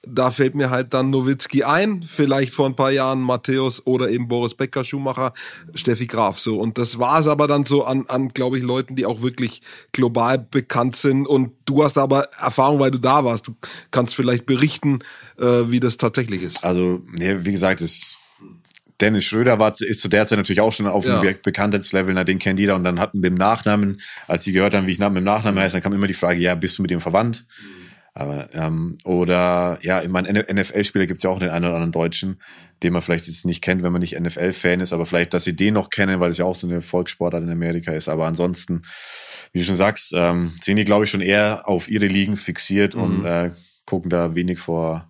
da 0.04 0.30
fällt 0.32 0.54
mir 0.54 0.70
halt 0.70 0.94
dann 0.94 1.10
Nowitzki 1.10 1.62
ein, 1.62 2.02
vielleicht 2.02 2.54
vor 2.54 2.66
ein 2.66 2.74
paar 2.74 2.90
Jahren 2.90 3.20
Matthäus 3.20 3.86
oder 3.86 4.10
eben 4.10 4.26
Boris 4.26 4.54
Becker, 4.54 4.84
Schumacher, 4.84 5.32
Steffi 5.74 6.06
Graf 6.06 6.38
so. 6.38 6.58
Und 6.58 6.76
das 6.76 6.98
war 6.98 7.20
es 7.20 7.28
aber 7.28 7.46
dann 7.46 7.66
so 7.66 7.84
an, 7.84 8.06
an 8.08 8.28
glaube 8.28 8.58
ich, 8.58 8.64
Leuten, 8.64 8.96
die 8.96 9.06
auch 9.06 9.22
wirklich 9.22 9.62
global 9.92 10.38
bekannt 10.38 10.96
sind. 10.96 11.28
Und 11.28 11.52
du 11.66 11.84
hast 11.84 11.98
aber 11.98 12.24
Erfahrung, 12.40 12.80
weil 12.80 12.90
du 12.90 12.98
da 12.98 13.24
warst. 13.24 13.46
Du 13.46 13.54
kannst 13.92 14.14
vielleicht 14.16 14.44
berichten, 14.44 15.00
äh, 15.38 15.44
wie 15.70 15.78
das 15.78 15.98
tatsächlich 15.98 16.42
ist. 16.42 16.64
Also, 16.64 17.02
nee, 17.12 17.36
wie 17.44 17.52
gesagt, 17.52 17.80
es 17.80 18.18
Dennis 19.00 19.24
Schröder 19.24 19.58
war, 19.58 19.72
ist 19.80 20.00
zu 20.00 20.08
der 20.08 20.26
Zeit 20.26 20.38
natürlich 20.38 20.60
auch 20.60 20.72
schon 20.72 20.86
auf 20.86 21.04
ja. 21.04 21.20
einem 21.20 21.36
Bekanntheitslevel, 21.42 22.14
na, 22.14 22.22
den 22.22 22.38
kennt 22.38 22.60
jeder. 22.60 22.76
Und 22.76 22.84
dann 22.84 23.00
hatten 23.00 23.20
wir 23.20 23.28
im 23.28 23.34
Nachnamen, 23.34 24.00
als 24.28 24.44
sie 24.44 24.52
gehört 24.52 24.74
haben, 24.74 24.86
wie 24.86 24.92
ich 24.92 24.98
mit 24.98 25.16
dem 25.16 25.24
Nachnamen 25.24 25.60
heiße, 25.60 25.72
dann 25.74 25.82
kam 25.82 25.92
immer 25.92 26.06
die 26.06 26.14
Frage, 26.14 26.40
ja, 26.40 26.54
bist 26.54 26.78
du 26.78 26.82
mit 26.82 26.90
dem 26.90 27.00
verwandt? 27.00 27.44
Mhm. 27.60 27.81
Aber, 28.14 28.50
ähm, 28.52 28.98
oder 29.04 29.78
ja, 29.80 30.02
ich 30.02 30.08
meine, 30.08 30.30
NFL-Spieler 30.30 31.06
gibt 31.06 31.20
es 31.20 31.24
ja 31.24 31.30
auch 31.30 31.38
den 31.38 31.48
einen 31.48 31.64
oder 31.64 31.74
anderen 31.74 31.92
Deutschen, 31.92 32.42
den 32.82 32.92
man 32.92 33.00
vielleicht 33.00 33.26
jetzt 33.26 33.46
nicht 33.46 33.62
kennt, 33.62 33.82
wenn 33.82 33.92
man 33.92 34.02
nicht 34.02 34.20
NFL-Fan 34.20 34.80
ist, 34.80 34.92
aber 34.92 35.06
vielleicht, 35.06 35.32
dass 35.32 35.44
sie 35.44 35.56
den 35.56 35.74
noch 35.74 35.88
kennen, 35.88 36.20
weil 36.20 36.30
es 36.30 36.36
ja 36.36 36.44
auch 36.44 36.54
so 36.54 36.66
eine 36.66 36.82
Volkssportart 36.82 37.42
in 37.42 37.50
Amerika 37.50 37.92
ist. 37.92 38.08
Aber 38.08 38.26
ansonsten, 38.26 38.82
wie 39.52 39.60
du 39.60 39.64
schon 39.64 39.76
sagst, 39.76 40.12
ähm, 40.14 40.52
sind 40.60 40.76
die, 40.76 40.84
glaube 40.84 41.04
ich, 41.04 41.10
schon 41.10 41.22
eher 41.22 41.66
auf 41.66 41.88
ihre 41.88 42.06
Ligen 42.06 42.36
fixiert 42.36 42.94
mhm. 42.94 43.02
und 43.02 43.24
äh, 43.24 43.50
gucken 43.86 44.10
da 44.10 44.34
wenig 44.34 44.58
vor, 44.58 45.08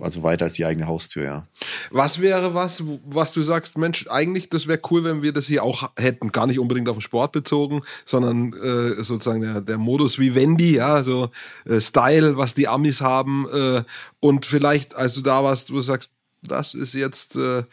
also 0.00 0.22
weiter 0.22 0.46
als 0.46 0.54
die 0.54 0.64
eigene 0.64 0.86
Haustür, 0.86 1.24
ja. 1.24 1.46
Was 1.90 2.20
wäre 2.20 2.54
was, 2.54 2.82
was 3.04 3.32
du 3.32 3.42
sagst, 3.42 3.76
Mensch, 3.76 4.06
eigentlich, 4.08 4.48
das 4.48 4.66
wäre 4.66 4.80
cool, 4.90 5.04
wenn 5.04 5.22
wir 5.22 5.32
das 5.32 5.46
hier 5.46 5.62
auch 5.62 5.90
hätten. 5.98 6.32
Gar 6.32 6.46
nicht 6.46 6.58
unbedingt 6.58 6.88
auf 6.88 6.96
den 6.96 7.02
Sport 7.02 7.32
bezogen, 7.32 7.82
sondern 8.04 8.54
äh, 8.54 9.02
sozusagen 9.02 9.42
der, 9.42 9.60
der 9.60 9.78
Modus 9.78 10.18
Vivendi, 10.18 10.76
ja, 10.76 11.02
so 11.02 11.30
äh, 11.66 11.80
Style, 11.80 12.36
was 12.38 12.54
die 12.54 12.68
Amis 12.68 13.02
haben. 13.02 13.46
Äh, 13.52 13.82
und 14.20 14.46
vielleicht, 14.46 14.94
als 14.94 15.14
du 15.14 15.20
da 15.20 15.44
warst, 15.44 15.68
du 15.68 15.80
sagst, 15.80 16.10
das 16.42 16.74
ist 16.74 16.94
jetzt 16.94 17.36
äh, 17.36 17.64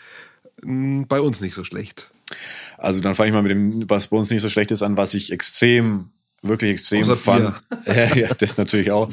bei 0.61 1.21
uns 1.21 1.39
nicht 1.39 1.53
so 1.53 1.63
schlecht. 1.63 2.11
Also 2.77 2.99
dann 2.99 3.15
fange 3.15 3.29
ich 3.29 3.33
mal 3.33 3.41
mit 3.41 3.51
dem, 3.51 3.89
was 3.89 4.07
bei 4.07 4.17
uns 4.17 4.29
nicht 4.29 4.41
so 4.41 4.49
schlecht 4.49 4.71
ist, 4.71 4.83
an, 4.83 4.97
was 4.97 5.13
ich 5.13 5.31
extrem 5.31 6.11
wirklich 6.41 6.71
extrem 6.71 7.01
Außer 7.01 7.17
fand. 7.17 7.53
ja, 7.85 8.15
ja, 8.15 8.27
das 8.33 8.57
natürlich 8.57 8.91
auch. 8.91 9.09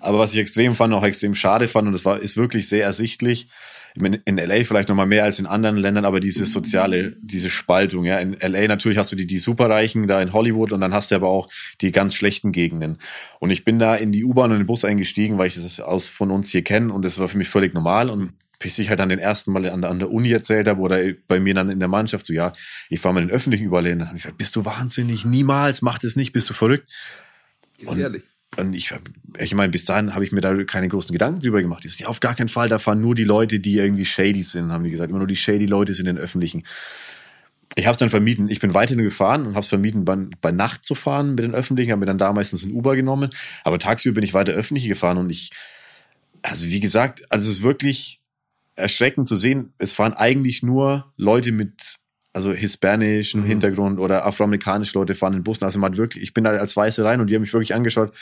Aber 0.00 0.18
was 0.18 0.32
ich 0.32 0.40
extrem 0.40 0.74
fand, 0.74 0.92
auch 0.94 1.04
extrem 1.04 1.34
schade 1.34 1.68
fand, 1.68 1.86
und 1.86 1.92
das 1.92 2.04
war, 2.04 2.20
ist 2.20 2.36
wirklich 2.36 2.68
sehr 2.68 2.84
ersichtlich. 2.84 3.48
In 3.96 4.36
LA 4.38 4.64
vielleicht 4.64 4.88
noch 4.88 4.96
mal 4.96 5.06
mehr 5.06 5.22
als 5.22 5.38
in 5.38 5.46
anderen 5.46 5.76
Ländern, 5.76 6.04
aber 6.04 6.18
diese 6.18 6.46
soziale, 6.46 7.16
diese 7.20 7.48
Spaltung, 7.48 8.04
ja. 8.04 8.18
In 8.18 8.32
LA 8.40 8.66
natürlich 8.66 8.98
hast 8.98 9.12
du 9.12 9.16
die, 9.16 9.26
die 9.26 9.38
Superreichen 9.38 10.08
da 10.08 10.20
in 10.20 10.32
Hollywood 10.32 10.72
und 10.72 10.80
dann 10.80 10.92
hast 10.92 11.12
du 11.12 11.14
aber 11.14 11.28
auch 11.28 11.48
die 11.80 11.92
ganz 11.92 12.16
schlechten 12.16 12.50
Gegenden. 12.50 12.98
Und 13.38 13.50
ich 13.50 13.64
bin 13.64 13.78
da 13.78 13.94
in 13.94 14.10
die 14.10 14.24
U-Bahn 14.24 14.50
und 14.50 14.58
den 14.58 14.66
Bus 14.66 14.84
eingestiegen, 14.84 15.38
weil 15.38 15.46
ich 15.46 15.54
das 15.54 15.78
aus 15.78 16.08
von 16.08 16.32
uns 16.32 16.50
hier 16.50 16.62
kenne 16.62 16.92
und 16.92 17.04
das 17.04 17.20
war 17.20 17.28
für 17.28 17.38
mich 17.38 17.48
völlig 17.48 17.72
normal 17.72 18.10
und 18.10 18.32
bis 18.58 18.78
ich 18.78 18.88
halt 18.88 19.00
dann 19.00 19.08
den 19.08 19.18
ersten 19.18 19.52
Mal 19.52 19.68
an 19.68 19.82
der, 19.82 19.90
an 19.90 19.98
der 19.98 20.10
Uni 20.10 20.30
erzählt 20.30 20.68
habe 20.68 20.80
oder 20.80 20.98
bei 21.26 21.40
mir 21.40 21.54
dann 21.54 21.70
in 21.70 21.78
der 21.78 21.88
Mannschaft 21.88 22.26
so, 22.26 22.32
ja, 22.32 22.52
ich 22.88 23.00
fahre 23.00 23.14
mal 23.14 23.20
den 23.20 23.30
öffentlichen 23.30 23.66
überall 23.66 23.86
hin. 23.86 23.98
Dann 23.98 24.08
habe 24.08 24.16
ich 24.16 24.22
gesagt, 24.22 24.38
bist 24.38 24.56
du 24.56 24.64
wahnsinnig? 24.64 25.24
Niemals, 25.24 25.82
mach 25.82 25.98
das 25.98 26.16
nicht, 26.16 26.32
bist 26.32 26.48
du 26.50 26.54
verrückt? 26.54 26.90
Und, 27.84 27.98
Ehrlich. 27.98 28.22
Und 28.56 28.74
ich, 28.74 28.94
ich 29.38 29.54
meine, 29.54 29.70
bis 29.70 29.84
dahin 29.84 30.14
habe 30.14 30.24
ich 30.24 30.32
mir 30.32 30.40
da 30.40 30.54
keine 30.64 30.88
großen 30.88 31.12
Gedanken 31.12 31.40
drüber 31.40 31.60
gemacht. 31.60 31.84
Ich 31.84 31.96
so, 31.96 32.04
ja, 32.04 32.08
auf 32.08 32.20
gar 32.20 32.34
keinen 32.34 32.48
Fall, 32.48 32.68
da 32.68 32.78
fahren 32.78 33.00
nur 33.00 33.14
die 33.14 33.24
Leute, 33.24 33.60
die 33.60 33.78
irgendwie 33.78 34.04
shady 34.04 34.42
sind, 34.42 34.70
haben 34.70 34.84
die 34.84 34.90
gesagt. 34.90 35.10
Immer 35.10 35.18
nur 35.18 35.26
die 35.26 35.36
shady 35.36 35.66
Leute 35.66 35.92
sind 35.92 36.06
in 36.06 36.16
den 36.16 36.22
öffentlichen. 36.22 36.64
Ich 37.76 37.86
habe 37.86 37.94
es 37.94 37.98
dann 37.98 38.10
vermieden. 38.10 38.48
Ich 38.48 38.60
bin 38.60 38.74
weiterhin 38.74 39.02
gefahren 39.02 39.46
und 39.46 39.54
habe 39.54 39.60
es 39.60 39.66
vermieden, 39.66 40.04
bei, 40.04 40.16
bei, 40.40 40.52
Nacht 40.52 40.84
zu 40.84 40.94
fahren 40.94 41.34
mit 41.34 41.44
den 41.44 41.54
Öffentlichen. 41.54 41.90
Habe 41.90 42.00
mir 42.00 42.06
dann 42.06 42.18
da 42.18 42.32
meistens 42.32 42.64
ein 42.64 42.72
Uber 42.72 42.94
genommen. 42.94 43.30
Aber 43.64 43.78
tagsüber 43.78 44.14
bin 44.14 44.24
ich 44.24 44.34
weiter 44.34 44.52
öffentlich 44.52 44.86
gefahren 44.86 45.18
und 45.18 45.30
ich, 45.30 45.50
also 46.42 46.66
wie 46.66 46.80
gesagt, 46.80 47.24
also 47.32 47.50
es 47.50 47.56
ist 47.56 47.62
wirklich 47.62 48.20
erschreckend 48.76 49.28
zu 49.28 49.36
sehen, 49.36 49.72
es 49.78 49.92
fahren 49.92 50.14
eigentlich 50.14 50.62
nur 50.62 51.12
Leute 51.16 51.52
mit 51.52 51.98
also 52.32 52.52
hispanischen 52.52 53.42
mhm. 53.42 53.46
Hintergrund 53.46 54.00
oder 54.00 54.26
afroamerikanische 54.26 54.98
Leute 54.98 55.14
fahren 55.14 55.34
in 55.34 55.44
Bussen. 55.44 55.64
Also 55.64 55.78
man 55.78 55.92
hat 55.92 55.98
wirklich, 55.98 56.22
ich 56.22 56.34
bin 56.34 56.44
da 56.44 56.50
als 56.50 56.76
Weiße 56.76 57.04
rein 57.04 57.20
und 57.20 57.28
die 57.28 57.34
haben 57.34 57.42
mich 57.42 57.52
wirklich 57.52 57.74
angeschaut. 57.74 58.12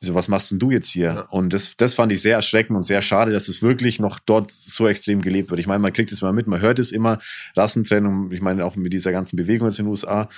So, 0.00 0.14
was 0.14 0.28
machst 0.28 0.50
denn 0.50 0.58
du 0.58 0.70
jetzt 0.70 0.88
hier? 0.88 1.06
Ja. 1.06 1.20
Und 1.30 1.52
das, 1.52 1.76
das 1.76 1.94
fand 1.94 2.12
ich 2.12 2.20
sehr 2.22 2.36
erschreckend 2.36 2.76
und 2.76 2.82
sehr 2.82 3.02
schade, 3.02 3.32
dass 3.32 3.48
es 3.48 3.62
wirklich 3.62 4.00
noch 4.00 4.18
dort 4.18 4.50
so 4.50 4.88
extrem 4.88 5.22
gelebt 5.22 5.50
wird. 5.50 5.60
Ich 5.60 5.66
meine, 5.66 5.80
man 5.80 5.92
kriegt 5.92 6.12
es 6.12 6.22
mal 6.22 6.32
mit, 6.32 6.46
man 6.46 6.60
hört 6.60 6.78
es 6.78 6.90
immer, 6.90 7.18
Rassentrennung, 7.54 8.32
ich 8.32 8.40
meine 8.40 8.64
auch 8.64 8.76
mit 8.76 8.92
dieser 8.92 9.12
ganzen 9.12 9.36
Bewegung 9.36 9.68
jetzt 9.68 9.78
in 9.78 9.86
den 9.86 9.90
USA. 9.90 10.28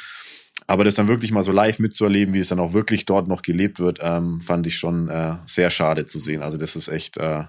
Aber 0.66 0.85
das 0.85 0.94
dann 0.94 1.09
wirklich 1.09 1.32
mal 1.32 1.42
so 1.42 1.52
live 1.52 1.78
mitzuerleben, 1.78 2.35
wie 2.35 2.40
es 2.40 2.48
dann 2.48 2.61
auch 2.61 2.72
wirklich 2.72 3.06
dort 3.06 3.28
noch 3.28 3.42
gelebt 3.42 3.78
wird, 3.78 3.98
ähm, 4.02 4.40
fand 4.40 4.66
ich 4.66 4.78
schon 4.78 5.09
äh, 5.09 5.35
sehr 5.46 5.70
schade 5.70 6.06
zu 6.06 6.18
sehen. 6.18 6.42
Also 6.42 6.59
das 6.59 6.76
ist 6.76 6.88
echt, 6.88 7.18
äh, 7.18 7.44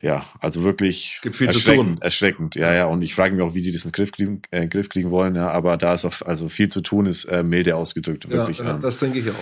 ja, 0.00 0.24
also 0.38 0.62
wirklich 0.62 1.18
Gibt 1.22 1.34
viel 1.34 1.48
erschreckend, 1.48 1.86
zu 1.86 1.94
tun. 1.94 2.02
erschreckend. 2.02 2.54
Ja, 2.54 2.72
ja. 2.72 2.86
Und 2.86 3.02
ich 3.02 3.14
frage 3.14 3.34
mich 3.34 3.42
auch, 3.42 3.54
wie 3.54 3.62
die 3.62 3.72
das 3.72 3.84
in 3.84 3.90
den 3.90 3.94
Griff 3.94 4.12
kriegen, 4.12 4.42
äh, 4.52 4.68
Griff 4.68 4.88
kriegen 4.88 5.10
wollen. 5.10 5.34
Ja, 5.34 5.50
aber 5.50 5.76
da 5.76 5.94
ist 5.94 6.04
auch, 6.04 6.22
also 6.22 6.48
viel 6.48 6.68
zu 6.68 6.82
tun, 6.82 7.06
ist 7.06 7.24
äh, 7.24 7.42
milde 7.42 7.74
ausgedrückt. 7.74 8.30
Wirklich. 8.30 8.58
Ja, 8.58 8.76
ähm. 8.76 8.82
das 8.82 8.98
denke 8.98 9.18
ich 9.18 9.28
auch. 9.28 9.34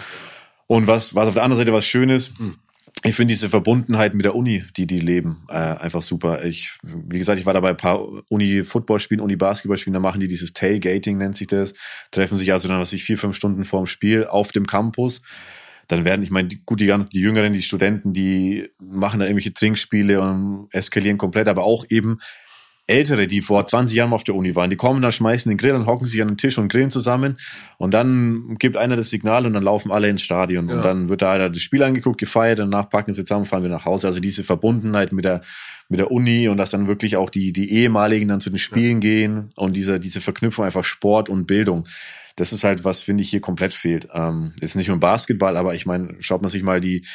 Und 0.66 0.86
was, 0.86 1.14
was 1.14 1.28
auf 1.28 1.34
der 1.34 1.42
anderen 1.42 1.58
Seite 1.58 1.74
was 1.74 1.86
Schönes, 1.86 2.32
hm. 2.38 2.56
ich 3.04 3.14
finde 3.14 3.34
diese 3.34 3.50
Verbundenheit 3.50 4.14
mit 4.14 4.24
der 4.24 4.34
Uni, 4.34 4.64
die 4.76 4.86
die 4.86 4.98
leben, 4.98 5.44
äh, 5.48 5.52
einfach 5.52 6.00
super. 6.00 6.42
Ich, 6.44 6.78
wie 6.82 7.18
gesagt, 7.18 7.38
ich 7.38 7.44
war 7.44 7.52
da 7.52 7.60
bei 7.60 7.70
ein 7.70 7.76
paar 7.76 8.00
Uni-Football-Spielen, 8.30 9.20
Uni-Basketball-Spielen, 9.20 9.94
da 9.94 10.00
machen 10.00 10.20
die 10.20 10.28
dieses 10.28 10.54
Tailgating, 10.54 11.18
nennt 11.18 11.36
sich 11.36 11.48
das. 11.48 11.74
Treffen 12.10 12.38
sich 12.38 12.52
also 12.54 12.66
dann, 12.66 12.80
was 12.80 12.94
ich, 12.94 13.04
vier, 13.04 13.18
fünf 13.18 13.36
Stunden 13.36 13.64
vorm 13.66 13.86
Spiel 13.86 14.24
auf 14.24 14.52
dem 14.52 14.66
Campus 14.66 15.20
dann 15.88 16.04
werden, 16.04 16.22
ich 16.22 16.30
meine, 16.30 16.48
gut, 16.64 16.80
die 16.80 16.86
ganzen, 16.86 17.10
die 17.10 17.20
Jüngeren, 17.20 17.52
die 17.52 17.62
Studenten, 17.62 18.12
die 18.12 18.68
machen 18.80 19.20
da 19.20 19.26
irgendwelche 19.26 19.54
Trinkspiele 19.54 20.20
und 20.20 20.68
eskalieren 20.72 21.18
komplett, 21.18 21.48
aber 21.48 21.64
auch 21.64 21.84
eben 21.88 22.18
Ältere, 22.88 23.26
die 23.26 23.40
vor 23.40 23.66
20 23.66 23.96
Jahren 23.96 24.12
auf 24.12 24.22
der 24.22 24.36
Uni 24.36 24.54
waren, 24.54 24.70
die 24.70 24.76
kommen 24.76 25.02
da, 25.02 25.10
schmeißen 25.10 25.50
den 25.50 25.58
Grill 25.58 25.74
und 25.74 25.86
hocken 25.86 26.06
sich 26.06 26.22
an 26.22 26.28
den 26.28 26.36
Tisch 26.36 26.56
und 26.56 26.68
grillen 26.68 26.92
zusammen. 26.92 27.36
Und 27.78 27.94
dann 27.94 28.54
gibt 28.58 28.76
einer 28.76 28.94
das 28.94 29.10
Signal 29.10 29.44
und 29.44 29.54
dann 29.54 29.64
laufen 29.64 29.90
alle 29.90 30.08
ins 30.08 30.22
Stadion. 30.22 30.68
Ja. 30.68 30.76
Und 30.76 30.84
dann 30.84 31.08
wird 31.08 31.22
da 31.22 31.48
das 31.48 31.60
Spiel 31.60 31.82
angeguckt, 31.82 32.18
gefeiert, 32.18 32.60
danach 32.60 32.88
packen 32.88 33.12
sie 33.12 33.24
zusammen, 33.24 33.44
fahren 33.44 33.64
wir 33.64 33.70
nach 33.70 33.86
Hause. 33.86 34.06
Also 34.06 34.20
diese 34.20 34.44
Verbundenheit 34.44 35.12
mit 35.12 35.24
der, 35.24 35.40
mit 35.88 36.00
der 36.00 36.10
Uni 36.10 36.48
und 36.48 36.56
dass 36.56 36.70
dann 36.70 36.88
wirklich 36.88 37.16
auch 37.16 37.30
die, 37.30 37.52
die 37.52 37.72
ehemaligen 37.72 38.28
dann 38.28 38.40
zu 38.40 38.50
den 38.50 38.58
Spielen 38.58 39.00
ja. 39.00 39.08
gehen 39.08 39.48
und 39.56 39.76
diese, 39.76 40.00
diese 40.00 40.20
Verknüpfung 40.20 40.64
einfach 40.64 40.84
Sport 40.84 41.28
und 41.28 41.46
Bildung 41.46 41.86
das 42.36 42.52
ist 42.52 42.64
halt, 42.64 42.84
was 42.84 43.00
finde 43.00 43.22
ich 43.22 43.30
hier 43.30 43.40
komplett 43.40 43.74
fehlt. 43.74 44.08
Ähm, 44.12 44.52
jetzt 44.60 44.76
nicht 44.76 44.88
nur 44.88 44.94
im 44.94 45.00
Basketball, 45.00 45.56
aber 45.56 45.74
ich 45.74 45.86
meine, 45.86 46.16
schaut 46.20 46.42
man 46.42 46.50
sich 46.50 46.62
mal 46.62 46.80
die, 46.80 47.06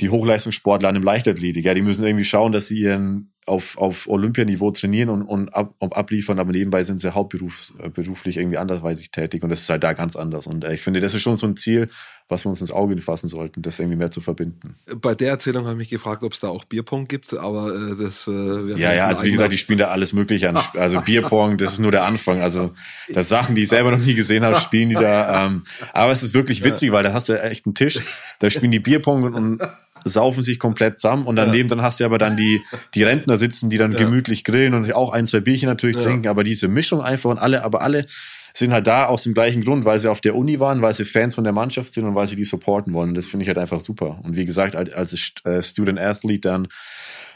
die 0.00 0.08
Hochleistungssportler 0.08 0.88
im 0.88 1.02
Leichtathletik, 1.02 1.64
ja, 1.64 1.74
die 1.74 1.82
müssen 1.82 2.04
irgendwie 2.04 2.24
schauen, 2.24 2.52
dass 2.52 2.68
sie 2.68 2.80
ihren 2.80 3.32
auf, 3.44 3.76
auf 3.76 4.08
Olympianiveau 4.08 4.70
trainieren 4.70 5.10
und, 5.10 5.22
und 5.22 5.54
ab, 5.54 5.74
abliefern, 5.78 6.38
aber 6.38 6.52
nebenbei 6.52 6.84
sind 6.84 7.00
sie 7.00 7.12
hauptberuflich 7.12 8.36
irgendwie 8.36 8.56
anderweitig 8.56 9.10
tätig 9.10 9.42
und 9.42 9.50
das 9.50 9.60
ist 9.60 9.68
halt 9.68 9.84
da 9.84 9.92
ganz 9.92 10.16
anders. 10.16 10.46
Und 10.46 10.64
äh, 10.64 10.72
ich 10.72 10.80
finde, 10.80 11.00
das 11.00 11.14
ist 11.14 11.22
schon 11.22 11.38
so 11.38 11.46
ein 11.46 11.56
Ziel, 11.56 11.90
was 12.32 12.44
wir 12.44 12.50
uns 12.50 12.60
ins 12.60 12.72
Auge 12.72 13.00
fassen 13.00 13.28
sollten, 13.28 13.62
das 13.62 13.78
irgendwie 13.78 13.96
mehr 13.96 14.10
zu 14.10 14.20
verbinden. 14.20 14.74
Bei 14.96 15.14
der 15.14 15.28
Erzählung 15.28 15.64
habe 15.64 15.74
ich 15.74 15.78
mich 15.78 15.90
gefragt, 15.90 16.24
ob 16.24 16.32
es 16.32 16.40
da 16.40 16.48
auch 16.48 16.64
Bierpong 16.64 17.06
gibt, 17.06 17.32
aber 17.36 17.72
äh, 17.72 18.02
das 18.02 18.26
äh, 18.26 18.72
Ja, 18.76 18.92
ja, 18.92 19.06
also 19.06 19.22
wie 19.22 19.30
gesagt, 19.30 19.52
ich 19.52 19.60
spiele 19.60 19.80
da 19.80 19.88
alles 19.88 20.12
Mögliche 20.12 20.48
an. 20.48 20.58
Also 20.74 21.00
Bierpong, 21.02 21.58
das 21.58 21.74
ist 21.74 21.78
nur 21.78 21.92
der 21.92 22.04
Anfang. 22.04 22.40
Also 22.40 22.72
das 23.08 23.28
Sachen, 23.28 23.54
die 23.54 23.64
ich 23.64 23.68
selber 23.68 23.90
noch 23.90 23.98
nie 23.98 24.14
gesehen 24.14 24.44
habe, 24.44 24.58
spielen 24.58 24.88
die 24.88 24.94
da. 24.94 25.46
Ähm, 25.46 25.62
aber 25.92 26.12
es 26.12 26.22
ist 26.22 26.34
wirklich 26.34 26.64
witzig, 26.64 26.88
ja. 26.88 26.94
weil 26.94 27.04
da 27.04 27.12
hast 27.12 27.28
du 27.28 27.40
echt 27.40 27.66
einen 27.66 27.74
Tisch, 27.74 28.00
da 28.38 28.48
spielen 28.48 28.72
die 28.72 28.80
Bierpong 28.80 29.22
und 29.34 29.62
saufen 30.04 30.42
sich 30.42 30.58
komplett 30.58 30.98
zusammen 30.98 31.26
und 31.26 31.36
daneben 31.36 31.68
ja. 31.68 31.76
dann 31.76 31.82
hast 31.82 32.00
du 32.00 32.04
aber 32.04 32.18
dann 32.18 32.36
die, 32.36 32.62
die 32.94 33.02
Rentner 33.02 33.36
sitzen, 33.36 33.70
die 33.70 33.78
dann 33.78 33.92
ja. 33.92 33.98
gemütlich 33.98 34.44
grillen 34.44 34.74
und 34.74 34.92
auch 34.94 35.12
ein, 35.12 35.26
zwei 35.26 35.40
Bierchen 35.40 35.68
natürlich 35.68 35.96
ja. 35.96 36.02
trinken, 36.02 36.28
aber 36.28 36.42
diese 36.42 36.68
Mischung 36.68 37.02
einfach 37.02 37.30
und 37.30 37.38
alle, 37.38 37.64
aber 37.64 37.82
alle 37.82 38.06
sind 38.54 38.72
halt 38.72 38.86
da 38.86 39.06
aus 39.06 39.22
dem 39.22 39.34
gleichen 39.34 39.64
Grund, 39.64 39.84
weil 39.84 39.98
sie 39.98 40.10
auf 40.10 40.20
der 40.20 40.36
Uni 40.36 40.60
waren, 40.60 40.82
weil 40.82 40.94
sie 40.94 41.04
Fans 41.04 41.34
von 41.34 41.44
der 41.44 41.52
Mannschaft 41.52 41.92
sind 41.94 42.04
und 42.04 42.14
weil 42.14 42.26
sie 42.26 42.36
die 42.36 42.44
supporten 42.44 42.92
wollen. 42.92 43.14
Das 43.14 43.26
finde 43.26 43.44
ich 43.44 43.48
halt 43.48 43.58
einfach 43.58 43.80
super. 43.80 44.20
Und 44.22 44.36
wie 44.36 44.44
gesagt, 44.44 44.76
als, 44.76 45.32
äh, 45.44 45.62
Student 45.62 45.98
Athlete 45.98 46.40
dann 46.40 46.68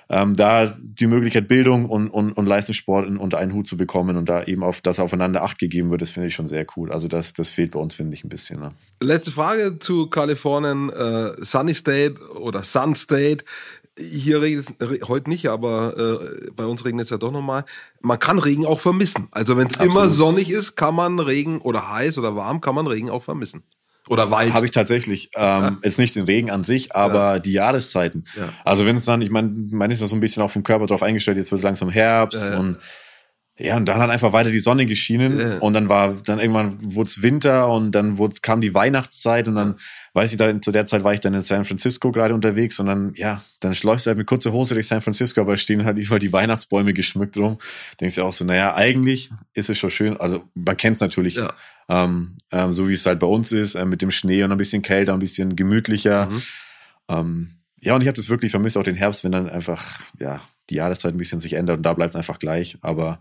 ähm, 0.08 0.34
da 0.34 0.72
die 0.78 1.06
Möglichkeit, 1.06 1.48
Bildung 1.48 1.86
und, 1.86 2.08
und, 2.08 2.32
und 2.32 2.46
Leistungssport 2.46 3.08
unter 3.08 3.38
einen 3.38 3.52
Hut 3.52 3.66
zu 3.66 3.76
bekommen 3.76 4.16
und 4.16 4.28
da 4.28 4.44
eben 4.44 4.62
auf 4.62 4.80
das 4.80 5.00
aufeinander 5.00 5.42
Acht 5.42 5.58
gegeben 5.58 5.90
wird, 5.90 6.02
das 6.02 6.10
finde 6.10 6.28
ich 6.28 6.34
schon 6.34 6.46
sehr 6.46 6.64
cool. 6.76 6.92
Also 6.92 7.08
das, 7.08 7.32
das 7.32 7.50
fehlt 7.50 7.72
bei 7.72 7.80
uns, 7.80 7.94
finde 7.94 8.14
ich, 8.14 8.22
ein 8.22 8.28
bisschen. 8.28 8.60
Ne? 8.60 8.72
Letzte 9.02 9.32
Frage 9.32 9.78
zu 9.80 10.06
Kalifornien, 10.06 10.90
äh, 10.90 11.32
Sunny 11.44 11.74
State 11.74 12.20
oder 12.38 12.62
Sun 12.62 12.94
State. 12.94 13.44
Hier 13.98 14.42
regnet 14.42 14.66
es 14.78 15.08
heute 15.08 15.30
nicht, 15.30 15.48
aber 15.48 15.96
äh, 15.96 16.50
bei 16.54 16.66
uns 16.66 16.84
regnet 16.84 17.04
es 17.04 17.10
ja 17.10 17.16
doch 17.16 17.32
nochmal. 17.32 17.64
Man 18.02 18.18
kann 18.18 18.38
Regen 18.38 18.66
auch 18.66 18.80
vermissen. 18.80 19.28
Also 19.30 19.56
wenn 19.56 19.68
es 19.68 19.76
immer 19.76 20.10
sonnig 20.10 20.50
ist, 20.50 20.76
kann 20.76 20.94
man 20.94 21.18
Regen 21.18 21.60
oder 21.60 21.92
heiß 21.92 22.18
oder 22.18 22.36
warm, 22.36 22.60
kann 22.60 22.74
man 22.74 22.86
Regen 22.86 23.08
auch 23.08 23.22
vermissen. 23.22 23.62
Oder 24.08 24.30
Wald. 24.30 24.52
Habe 24.52 24.66
ich 24.66 24.72
tatsächlich. 24.72 25.30
Ähm, 25.34 25.42
ja. 25.42 25.76
Jetzt 25.82 25.98
nicht 25.98 26.14
den 26.14 26.24
Regen 26.24 26.50
an 26.50 26.62
sich, 26.62 26.94
aber 26.94 27.34
ja. 27.34 27.38
die 27.38 27.52
Jahreszeiten. 27.52 28.24
Ja. 28.36 28.50
Also 28.64 28.86
wenn 28.86 28.96
es 28.96 29.04
dann, 29.04 29.20
ich 29.22 29.30
meine, 29.30 29.50
man 29.70 29.90
ist 29.90 30.02
da 30.02 30.06
so 30.06 30.14
ein 30.14 30.20
bisschen 30.20 30.42
auf 30.42 30.52
dem 30.52 30.62
Körper 30.62 30.86
drauf 30.86 31.02
eingestellt, 31.02 31.38
jetzt 31.38 31.50
wird 31.50 31.60
es 31.60 31.64
langsam 31.64 31.90
Herbst 31.90 32.42
und 32.56 32.78
ja, 33.58 33.78
und 33.78 33.86
dann 33.86 33.98
hat 33.98 34.10
einfach 34.10 34.34
weiter 34.34 34.50
die 34.50 34.58
Sonne 34.58 34.84
geschienen 34.84 35.38
yeah. 35.38 35.58
und 35.60 35.72
dann 35.72 35.88
war, 35.88 36.12
dann 36.12 36.38
irgendwann 36.38 36.76
wurde 36.94 37.08
es 37.08 37.22
Winter 37.22 37.68
und 37.68 37.92
dann 37.92 38.18
wurde, 38.18 38.36
kam 38.42 38.60
die 38.60 38.74
Weihnachtszeit 38.74 39.48
und 39.48 39.54
dann, 39.54 39.76
weiß 40.12 40.32
ich, 40.32 40.36
da, 40.36 40.60
zu 40.60 40.72
der 40.72 40.84
Zeit 40.84 41.04
war 41.04 41.14
ich 41.14 41.20
dann 41.20 41.32
in 41.32 41.40
San 41.40 41.64
Francisco 41.64 42.12
gerade 42.12 42.34
unterwegs 42.34 42.78
und 42.80 42.86
dann, 42.86 43.14
ja, 43.14 43.40
dann 43.60 43.74
schläufst 43.74 44.04
du 44.04 44.08
halt 44.08 44.18
mit 44.18 44.26
kurzer 44.26 44.52
Hose 44.52 44.74
durch 44.74 44.86
San 44.86 45.00
Francisco, 45.00 45.40
aber 45.40 45.56
stehen 45.56 45.86
halt 45.86 45.96
überall 45.96 46.18
die 46.18 46.34
Weihnachtsbäume 46.34 46.92
geschmückt 46.92 47.38
rum. 47.38 47.56
Denkst 47.98 48.16
du 48.16 48.24
auch 48.24 48.32
so, 48.34 48.44
naja, 48.44 48.74
eigentlich 48.74 49.30
ist 49.54 49.70
es 49.70 49.78
schon 49.78 49.90
schön, 49.90 50.16
also 50.18 50.44
man 50.54 50.76
kennt 50.76 50.96
es 50.96 51.00
natürlich, 51.00 51.36
ja. 51.36 51.54
ähm, 51.88 52.36
ähm, 52.52 52.74
so 52.74 52.90
wie 52.90 52.94
es 52.94 53.06
halt 53.06 53.20
bei 53.20 53.26
uns 53.26 53.52
ist, 53.52 53.74
äh, 53.74 53.86
mit 53.86 54.02
dem 54.02 54.10
Schnee 54.10 54.42
und 54.42 54.52
ein 54.52 54.58
bisschen 54.58 54.82
kälter, 54.82 55.14
ein 55.14 55.18
bisschen 55.18 55.56
gemütlicher. 55.56 56.26
Mhm. 56.26 56.42
Ähm, 57.08 57.50
ja, 57.80 57.94
und 57.94 58.02
ich 58.02 58.08
habe 58.08 58.16
das 58.16 58.28
wirklich 58.28 58.50
vermisst, 58.50 58.76
auch 58.76 58.82
den 58.82 58.96
Herbst, 58.96 59.24
wenn 59.24 59.32
dann 59.32 59.48
einfach, 59.48 59.98
ja, 60.20 60.42
die 60.68 60.74
Jahreszeit 60.74 61.14
ein 61.14 61.18
bisschen 61.18 61.40
sich 61.40 61.54
ändert 61.54 61.78
und 61.78 61.82
da 61.84 61.94
bleibt 61.94 62.10
es 62.10 62.16
einfach 62.16 62.38
gleich, 62.38 62.76
aber 62.82 63.20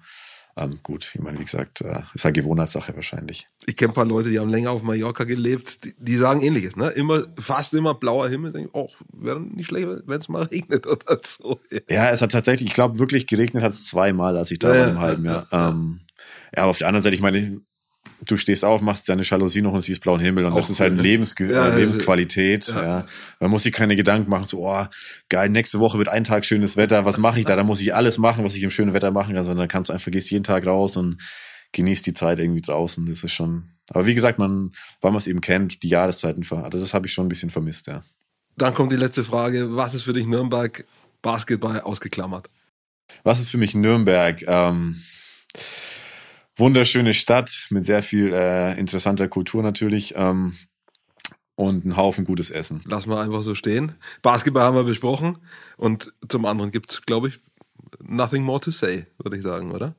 ähm, 0.58 0.80
gut, 0.84 1.12
ich 1.14 1.22
meine, 1.22 1.38
wie 1.38 1.44
gesagt, 1.44 1.82
äh, 1.82 2.02
ist 2.14 2.24
halt 2.24 2.36
Gewohnheitssache 2.36 2.96
wahrscheinlich. 2.96 3.48
Ich 3.66 3.76
kenne 3.76 3.92
ein 3.92 3.94
paar 3.94 4.06
Leute, 4.06 4.30
die 4.30 4.40
haben 4.40 4.50
länger 4.50 4.72
auf 4.72 4.84
Mallorca 4.84 5.26
gelebt, 5.26 5.84
die, 5.84 5.94
die 5.98 6.16
sagen 6.16 6.42
ähnliches, 6.42 6.78
ne? 6.78 6.90
Immer, 6.92 7.26
fast 7.38 7.74
immer 7.74 7.94
blauer 7.94 8.30
Himmel, 8.30 8.54
denke 8.54 8.70
ich, 8.70 8.74
oh, 8.74 8.90
wäre 9.12 9.42
nicht 9.42 9.68
schlecht, 9.68 9.88
wenn 10.06 10.20
es 10.20 10.30
mal 10.30 10.44
regnet 10.52 10.88
oder 10.88 11.20
so. 11.26 11.60
Ja, 11.90 12.10
es 12.10 12.22
hat 12.22 12.32
tatsächlich, 12.32 12.70
ich 12.70 12.76
glaube, 12.76 13.00
wirklich 13.00 13.28
geregnet 13.28 13.64
hat 13.64 13.74
es 13.74 13.86
zweimal, 13.86 14.38
als 14.38 14.50
ich 14.52 14.60
da 14.60 14.74
ja, 14.74 14.82
war 14.82 14.92
im 14.92 15.00
halben 15.00 15.26
Jahr. 15.26 15.48
Ja, 15.52 15.70
ähm, 15.70 16.00
ja, 16.56 16.64
aber 16.64 16.72
auf 16.72 16.78
der 16.78 16.88
anderen 16.88 17.04
Seite, 17.04 17.16
ich 17.16 17.22
meine, 17.22 17.60
du 18.26 18.38
stehst 18.38 18.66
auf, 18.66 18.82
machst 18.82 19.10
deine 19.10 19.24
Jalousie 19.24 19.62
noch 19.62 19.74
und 19.74 19.82
siehst 19.82 20.02
blauen 20.02 20.20
Himmel 20.20 20.46
und 20.46 20.54
Auch 20.54 20.58
das 20.58 20.70
ist 20.70 20.80
halt 20.80 20.94
eine 20.94 21.02
Lebens 21.02 21.36
ja, 21.40 21.68
äh, 21.68 21.76
Lebensqualität. 21.80 22.68
Ja. 22.68 22.84
ja. 22.84 23.06
Man 23.40 23.52
muss 23.52 23.64
sich 23.64 23.74
keine 23.74 23.96
Gedanken 23.96 24.30
machen, 24.30 24.46
so, 24.46 24.68
oh, 24.68 24.86
geil, 25.30 25.50
nächste 25.50 25.80
Woche 25.80 25.98
wird 25.98 26.10
ein 26.10 26.24
Tag 26.24 26.46
schönes 26.46 26.78
Wetter, 26.78 27.06
was 27.06 27.18
mache 27.18 27.40
ich 27.40 27.46
da? 27.46 27.56
Da 27.56 27.64
muss 27.64 27.82
ich 27.82 27.94
alles 27.94 28.18
machen, 28.18 28.44
was 28.44 28.56
ich 28.56 28.64
im 28.64 28.72
schönen 28.72 28.94
Wetter 28.94 29.12
machen 29.12 29.36
kann, 29.36 29.44
sondern 29.44 29.68
kannst 29.68 29.90
du 29.90 29.94
einfach, 29.94 30.12
gehst 30.12 30.32
jeden 30.32 30.44
Tag 30.44 30.66
raus 30.66 30.98
und 30.98 31.22
genießt 31.74 32.06
die 32.06 32.14
Zeit 32.14 32.40
irgendwie 32.40 32.62
draußen. 32.62 33.06
Das 33.08 33.24
ist 33.24 33.34
schon, 33.34 33.70
aber 33.90 34.06
wie 34.06 34.16
gesagt, 34.16 34.40
man, 34.40 34.72
weil 35.02 35.12
man 35.12 35.18
es 35.18 35.28
eben 35.28 35.42
kennt, 35.42 35.84
die 35.84 35.90
Jahreszeiten, 35.90 36.46
also 36.50 36.80
das 36.80 36.94
habe 36.94 37.08
ich 37.08 37.14
schon 37.14 37.26
ein 37.26 37.30
bisschen 37.30 37.50
vermisst, 37.50 37.88
ja. 37.88 38.04
Dann 38.58 38.74
kommt 38.74 38.94
die 38.94 38.98
letzte 38.98 39.26
Frage, 39.26 39.76
was 39.76 39.94
ist 39.94 40.04
für 40.04 40.14
dich 40.14 40.26
Nürnberg 40.26 40.86
Basketball 41.22 41.82
ausgeklammert? 41.82 42.50
Was 43.24 43.40
ist 43.40 43.50
für 43.50 43.58
mich 43.58 43.76
Nürnberg? 43.76 44.42
Ähm, 44.48 45.02
wunderschöne 46.58 47.14
Stadt 47.14 47.68
mit 47.70 47.86
sehr 47.86 48.04
viel 48.04 48.34
äh, 48.34 48.78
interessanter 48.80 49.28
Kultur 49.28 49.64
natürlich. 49.64 50.14
Ähm, 50.16 50.54
und 51.56 51.86
ein 51.86 51.96
Haufen 51.96 52.26
gutes 52.26 52.52
Essen. 52.52 52.82
Lass 52.86 53.08
mal 53.08 53.24
einfach 53.24 53.42
so 53.42 53.56
stehen. 53.56 53.94
Basketball 54.22 54.64
haben 54.64 54.76
wir 54.76 54.84
besprochen. 54.84 55.38
Und 55.78 56.12
zum 56.28 56.46
anderen 56.46 56.72
gibt 56.72 56.92
es, 56.92 57.02
glaube 57.02 57.30
ich, 57.30 57.40
nothing 58.04 58.44
more 58.44 58.60
to 58.60 58.72
say, 58.72 59.08
würde 59.18 59.38
ich 59.38 59.44
sagen, 59.44 59.72
oder? 59.72 59.96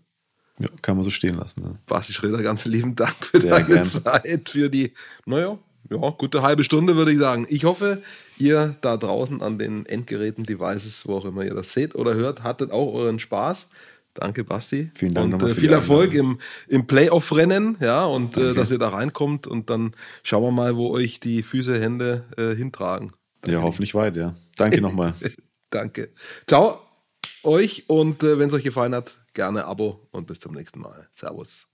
Ja, 0.58 0.68
kann 0.82 0.96
man 0.96 1.04
so 1.04 1.10
stehen 1.10 1.36
lassen. 1.36 1.62
Ne? 1.62 1.78
Basti 1.86 2.12
Schröder, 2.12 2.42
ganz 2.42 2.64
lieben 2.64 2.94
Dank 2.94 3.14
für 3.24 3.40
Sehr 3.40 3.52
deine 3.52 3.66
gern. 3.66 3.86
Zeit, 3.86 4.48
für 4.48 4.70
die, 4.70 4.92
naja, 5.26 5.58
ja, 5.90 6.10
gute 6.10 6.42
halbe 6.42 6.64
Stunde, 6.64 6.96
würde 6.96 7.12
ich 7.12 7.18
sagen. 7.18 7.46
Ich 7.48 7.64
hoffe, 7.64 8.02
ihr 8.38 8.76
da 8.80 8.96
draußen 8.96 9.42
an 9.42 9.58
den 9.58 9.86
Endgeräten, 9.86 10.44
Devices, 10.44 11.06
wo 11.06 11.16
auch 11.16 11.24
immer 11.24 11.44
ihr 11.44 11.54
das 11.54 11.72
seht 11.72 11.94
oder 11.94 12.14
hört, 12.14 12.42
hattet 12.42 12.70
auch 12.70 12.92
euren 12.94 13.18
Spaß. 13.18 13.66
Danke, 14.16 14.44
Basti. 14.44 14.90
Vielen 14.94 15.14
Dank. 15.14 15.34
Und 15.34 15.42
äh, 15.42 15.54
viel 15.54 15.72
Erfolg 15.72 16.14
im, 16.14 16.38
im 16.68 16.86
Playoff-Rennen, 16.86 17.76
ja, 17.80 18.04
und 18.06 18.36
äh, 18.36 18.54
dass 18.54 18.70
ihr 18.70 18.78
da 18.78 18.88
reinkommt 18.88 19.46
und 19.46 19.68
dann 19.70 19.92
schauen 20.22 20.42
wir 20.42 20.50
mal, 20.50 20.76
wo 20.76 20.90
euch 20.90 21.20
die 21.20 21.42
Füße, 21.42 21.80
Hände 21.80 22.24
äh, 22.38 22.54
hintragen. 22.54 23.12
Danke. 23.42 23.58
Ja, 23.58 23.62
hoffentlich 23.62 23.94
weit, 23.94 24.16
ja. 24.16 24.34
Danke 24.56 24.80
nochmal. 24.80 25.14
Danke. 25.70 26.10
Ciao 26.46 26.80
euch 27.46 27.84
und 27.88 28.22
äh, 28.22 28.38
wenn 28.38 28.48
es 28.48 28.54
euch 28.54 28.64
gefallen 28.64 28.94
hat, 28.94 29.16
gerne 29.34 29.64
Abo 29.64 30.08
und 30.10 30.26
bis 30.26 30.40
zum 30.40 30.54
nächsten 30.54 30.80
Mal. 30.80 31.08
Servus. 31.12 31.66